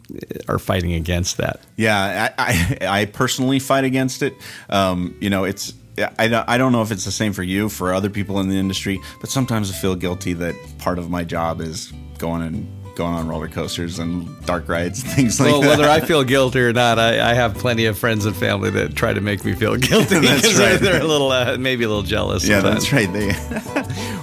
are 0.47 0.59
fighting 0.59 0.93
against 0.93 1.37
that. 1.37 1.61
Yeah, 1.75 2.31
I, 2.37 2.77
I, 2.81 2.99
I 3.01 3.05
personally 3.05 3.59
fight 3.59 3.83
against 3.83 4.21
it. 4.21 4.33
Um, 4.69 5.15
you 5.19 5.29
know, 5.29 5.43
it's 5.43 5.73
I 5.97 6.43
I 6.47 6.57
don't 6.57 6.71
know 6.71 6.81
if 6.81 6.91
it's 6.91 7.05
the 7.05 7.11
same 7.11 7.33
for 7.33 7.43
you, 7.43 7.69
for 7.69 7.93
other 7.93 8.09
people 8.09 8.39
in 8.39 8.49
the 8.49 8.57
industry, 8.57 8.99
but 9.19 9.29
sometimes 9.29 9.69
I 9.69 9.73
feel 9.73 9.95
guilty 9.95 10.33
that 10.33 10.55
part 10.77 10.99
of 10.99 11.09
my 11.09 11.23
job 11.23 11.61
is 11.61 11.91
going 12.17 12.41
and 12.41 12.80
going 13.01 13.15
on 13.15 13.27
roller 13.27 13.47
coasters 13.47 13.97
and 13.97 14.45
dark 14.45 14.69
rides, 14.69 15.01
and 15.01 15.11
things 15.15 15.39
like 15.39 15.51
well, 15.51 15.61
that. 15.61 15.67
Well, 15.67 15.79
whether 15.79 15.89
I 15.89 16.01
feel 16.01 16.23
guilty 16.23 16.59
or 16.59 16.71
not, 16.71 16.99
I, 16.99 17.31
I 17.31 17.33
have 17.33 17.55
plenty 17.55 17.85
of 17.85 17.97
friends 17.97 18.25
and 18.25 18.35
family 18.35 18.69
that 18.69 18.95
try 18.95 19.11
to 19.11 19.21
make 19.21 19.43
me 19.43 19.53
feel 19.53 19.75
guilty. 19.77 20.19
That's 20.19 20.41
because 20.41 20.57
they're, 20.57 20.71
right. 20.73 20.79
they're 20.79 21.01
a 21.01 21.07
little, 21.07 21.31
uh, 21.31 21.57
maybe 21.57 21.83
a 21.83 21.87
little 21.87 22.03
jealous. 22.03 22.47
yeah, 22.47 22.61
sometimes. 22.61 22.91
that's 22.91 22.93
right. 22.93 23.11
They, 23.11 23.29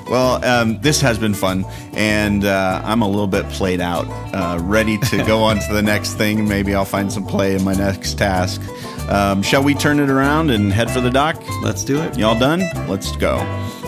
well, 0.09 0.45
um, 0.45 0.81
this 0.81 1.01
has 1.01 1.19
been 1.19 1.35
fun, 1.35 1.65
and 1.93 2.45
uh, 2.45 2.81
I'm 2.85 3.03
a 3.03 3.09
little 3.09 3.27
bit 3.27 3.49
played 3.49 3.81
out, 3.81 4.07
uh, 4.33 4.59
ready 4.63 4.97
to 4.99 5.25
go 5.25 5.43
on 5.43 5.59
to 5.59 5.73
the 5.73 5.83
next 5.83 6.15
thing. 6.15 6.47
Maybe 6.47 6.73
I'll 6.75 6.85
find 6.85 7.13
some 7.13 7.27
play 7.27 7.57
in 7.57 7.65
my 7.65 7.75
next 7.75 8.15
task. 8.15 8.63
Um, 9.09 9.43
shall 9.43 9.65
we 9.65 9.75
turn 9.75 9.99
it 9.99 10.09
around 10.09 10.51
and 10.51 10.73
head 10.73 10.91
for 10.91 11.01
the 11.01 11.11
dock? 11.11 11.43
Let's 11.63 11.83
do 11.83 12.01
it. 12.01 12.17
Y'all 12.17 12.39
done? 12.39 12.61
Let's 12.89 13.17
go. 13.17 13.39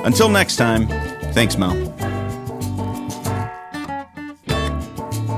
Until 0.04 0.28
next 0.28 0.56
time, 0.56 0.88
thanks, 1.32 1.56
Mel. 1.56 1.89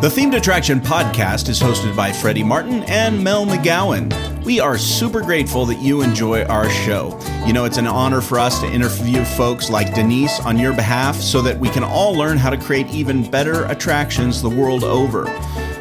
The 0.03 0.09
Themed 0.09 0.36
Attraction 0.36 0.80
podcast 0.80 1.48
is 1.48 1.61
hosted 1.61 1.94
by 1.94 2.11
Freddy 2.11 2.42
Martin 2.42 2.82
and 2.88 3.22
Mel 3.22 3.46
McGowan. 3.46 4.12
We 4.42 4.59
are 4.59 4.76
super 4.76 5.20
grateful 5.20 5.64
that 5.66 5.78
you 5.78 6.03
enjoy 6.03 6.42
our 6.46 6.68
show. 6.68 7.16
You 7.46 7.53
know, 7.53 7.66
it's 7.66 7.76
an 7.76 7.86
honor 7.86 8.20
for 8.20 8.40
us 8.40 8.59
to 8.62 8.66
interview 8.66 9.24
folks 9.24 9.70
like 9.70 9.94
Denise 9.94 10.40
on 10.40 10.59
your 10.59 10.74
behalf 10.74 11.14
so 11.14 11.40
that 11.42 11.57
we 11.57 11.68
can 11.68 11.84
all 11.84 12.14
learn 12.14 12.36
how 12.36 12.50
to 12.50 12.57
create 12.57 12.88
even 12.88 13.30
better 13.30 13.64
attractions 13.66 14.42
the 14.42 14.50
world 14.50 14.82
over. 14.82 15.22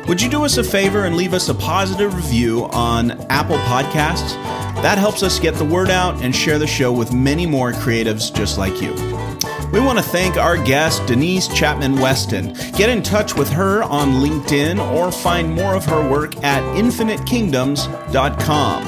Would 0.07 0.21
you 0.21 0.29
do 0.29 0.45
us 0.45 0.57
a 0.57 0.63
favor 0.63 1.05
and 1.05 1.15
leave 1.15 1.33
us 1.33 1.49
a 1.49 1.55
positive 1.55 2.13
review 2.13 2.65
on 2.65 3.13
Apple 3.31 3.57
Podcasts? 3.57 4.35
That 4.83 4.99
helps 4.99 5.23
us 5.23 5.39
get 5.39 5.55
the 5.55 5.65
word 5.65 5.89
out 5.89 6.21
and 6.21 6.35
share 6.35 6.59
the 6.59 6.67
show 6.67 6.93
with 6.93 7.11
many 7.11 7.47
more 7.47 7.71
creatives 7.71 8.31
just 8.31 8.59
like 8.59 8.83
you. 8.83 9.10
We 9.71 9.79
want 9.79 9.99
to 9.99 10.03
thank 10.03 10.37
our 10.37 10.57
guest, 10.61 11.05
Denise 11.05 11.47
Chapman 11.47 11.95
Weston. 11.95 12.53
Get 12.75 12.89
in 12.89 13.01
touch 13.01 13.35
with 13.35 13.47
her 13.49 13.83
on 13.83 14.15
LinkedIn 14.15 14.79
or 14.93 15.09
find 15.11 15.53
more 15.53 15.75
of 15.75 15.85
her 15.85 16.09
work 16.09 16.35
at 16.43 16.61
infinitekingdoms.com. 16.75 18.83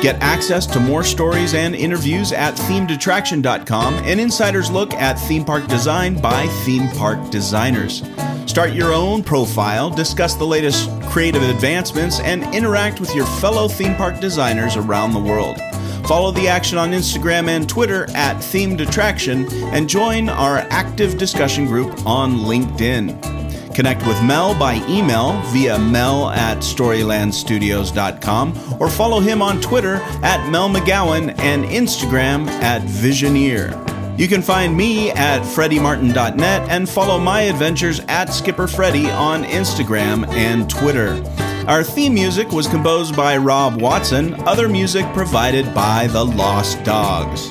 Get 0.00 0.16
access 0.22 0.64
to 0.66 0.80
more 0.80 1.04
stories 1.04 1.54
and 1.54 1.74
interviews 1.74 2.32
at 2.32 2.54
themedattraction.com, 2.54 3.94
and 3.94 4.20
insider's 4.20 4.70
look 4.70 4.94
at 4.94 5.18
theme 5.18 5.44
park 5.44 5.66
design 5.68 6.18
by 6.20 6.46
theme 6.64 6.88
park 6.90 7.30
designers. 7.30 8.02
Start 8.46 8.72
your 8.72 8.94
own 8.94 9.22
profile, 9.22 9.90
discuss 9.90 10.34
the 10.34 10.46
latest 10.46 10.90
creative 11.10 11.42
advancements, 11.42 12.20
and 12.20 12.42
interact 12.54 13.00
with 13.00 13.14
your 13.14 13.26
fellow 13.26 13.68
theme 13.68 13.94
park 13.96 14.18
designers 14.20 14.76
around 14.76 15.12
the 15.12 15.18
world. 15.18 15.58
Follow 16.06 16.30
the 16.30 16.46
action 16.46 16.78
on 16.78 16.92
Instagram 16.92 17.48
and 17.48 17.68
Twitter 17.68 18.04
at 18.14 18.36
Themed 18.36 18.80
Attraction 18.80 19.52
and 19.74 19.88
join 19.88 20.28
our 20.28 20.58
active 20.70 21.18
discussion 21.18 21.66
group 21.66 22.06
on 22.06 22.34
LinkedIn. 22.34 23.74
Connect 23.74 24.06
with 24.06 24.22
Mel 24.22 24.56
by 24.58 24.74
email 24.88 25.38
via 25.52 25.78
mel 25.78 26.30
at 26.30 26.58
storylandstudios.com 26.58 28.76
or 28.80 28.88
follow 28.88 29.20
him 29.20 29.42
on 29.42 29.60
Twitter 29.60 29.96
at 30.22 30.48
Mel 30.48 30.70
McGowan 30.70 31.36
and 31.40 31.64
Instagram 31.64 32.46
at 32.62 32.82
Visioneer. 32.82 33.74
You 34.18 34.28
can 34.28 34.42
find 34.42 34.74
me 34.74 35.10
at 35.10 35.42
freddymartin.net 35.42 36.70
and 36.70 36.88
follow 36.88 37.18
my 37.18 37.42
adventures 37.42 38.00
at 38.08 38.32
Skipper 38.32 38.68
Freddy 38.68 39.10
on 39.10 39.44
Instagram 39.44 40.26
and 40.28 40.70
Twitter. 40.70 41.22
Our 41.66 41.82
theme 41.82 42.14
music 42.14 42.52
was 42.52 42.68
composed 42.68 43.16
by 43.16 43.36
Rob 43.36 43.82
Watson, 43.82 44.34
other 44.46 44.68
music 44.68 45.04
provided 45.12 45.74
by 45.74 46.06
The 46.06 46.24
Lost 46.24 46.80
Dogs. 46.84 47.48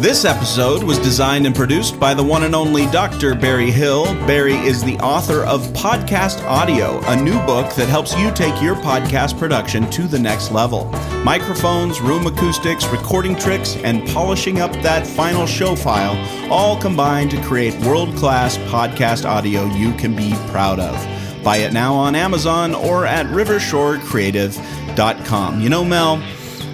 This 0.00 0.24
episode 0.24 0.84
was 0.84 1.00
designed 1.00 1.46
and 1.46 1.54
produced 1.54 1.98
by 1.98 2.14
the 2.14 2.22
one 2.22 2.44
and 2.44 2.54
only 2.54 2.86
Dr. 2.86 3.34
Barry 3.34 3.72
Hill. 3.72 4.04
Barry 4.24 4.54
is 4.54 4.84
the 4.84 4.96
author 4.98 5.42
of 5.42 5.66
Podcast 5.68 6.44
Audio, 6.44 7.00
a 7.06 7.20
new 7.20 7.44
book 7.44 7.74
that 7.74 7.88
helps 7.88 8.16
you 8.16 8.30
take 8.30 8.62
your 8.62 8.76
podcast 8.76 9.36
production 9.36 9.90
to 9.90 10.02
the 10.02 10.18
next 10.18 10.52
level. 10.52 10.84
Microphones, 11.24 12.00
room 12.00 12.28
acoustics, 12.28 12.86
recording 12.86 13.34
tricks, 13.34 13.74
and 13.78 14.06
polishing 14.10 14.60
up 14.60 14.70
that 14.74 15.04
final 15.04 15.44
show 15.44 15.74
file 15.74 16.14
all 16.52 16.80
combine 16.80 17.28
to 17.30 17.42
create 17.42 17.74
world 17.84 18.14
class 18.14 18.58
podcast 18.58 19.24
audio 19.24 19.64
you 19.74 19.92
can 19.94 20.14
be 20.14 20.34
proud 20.50 20.78
of. 20.78 21.15
Buy 21.46 21.56
it 21.58 21.72
now 21.72 21.94
on 21.94 22.16
Amazon 22.16 22.74
or 22.74 23.06
at 23.06 23.24
rivershorecreative.com. 23.26 25.60
You 25.60 25.68
know, 25.68 25.84
Mel, 25.84 26.16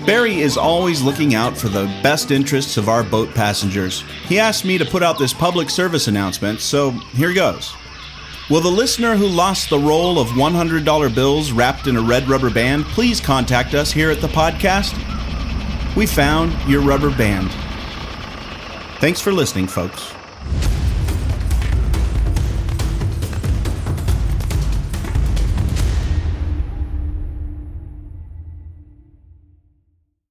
Barry 0.06 0.40
is 0.40 0.56
always 0.56 1.02
looking 1.02 1.34
out 1.34 1.58
for 1.58 1.68
the 1.68 1.84
best 2.02 2.30
interests 2.30 2.78
of 2.78 2.88
our 2.88 3.04
boat 3.04 3.34
passengers. 3.34 4.02
He 4.24 4.38
asked 4.38 4.64
me 4.64 4.78
to 4.78 4.86
put 4.86 5.02
out 5.02 5.18
this 5.18 5.34
public 5.34 5.68
service 5.68 6.08
announcement, 6.08 6.62
so 6.62 6.92
here 7.12 7.34
goes. 7.34 7.74
Will 8.48 8.62
the 8.62 8.70
listener 8.70 9.14
who 9.14 9.26
lost 9.26 9.68
the 9.68 9.78
roll 9.78 10.18
of 10.18 10.28
$100 10.28 11.14
bills 11.14 11.52
wrapped 11.52 11.86
in 11.86 11.98
a 11.98 12.00
red 12.00 12.26
rubber 12.26 12.48
band 12.48 12.86
please 12.86 13.20
contact 13.20 13.74
us 13.74 13.92
here 13.92 14.10
at 14.10 14.22
the 14.22 14.28
podcast? 14.28 14.96
We 15.94 16.06
found 16.06 16.54
your 16.66 16.80
rubber 16.80 17.14
band. 17.14 17.50
Thanks 19.00 19.20
for 19.20 19.32
listening, 19.32 19.66
folks. 19.66 20.14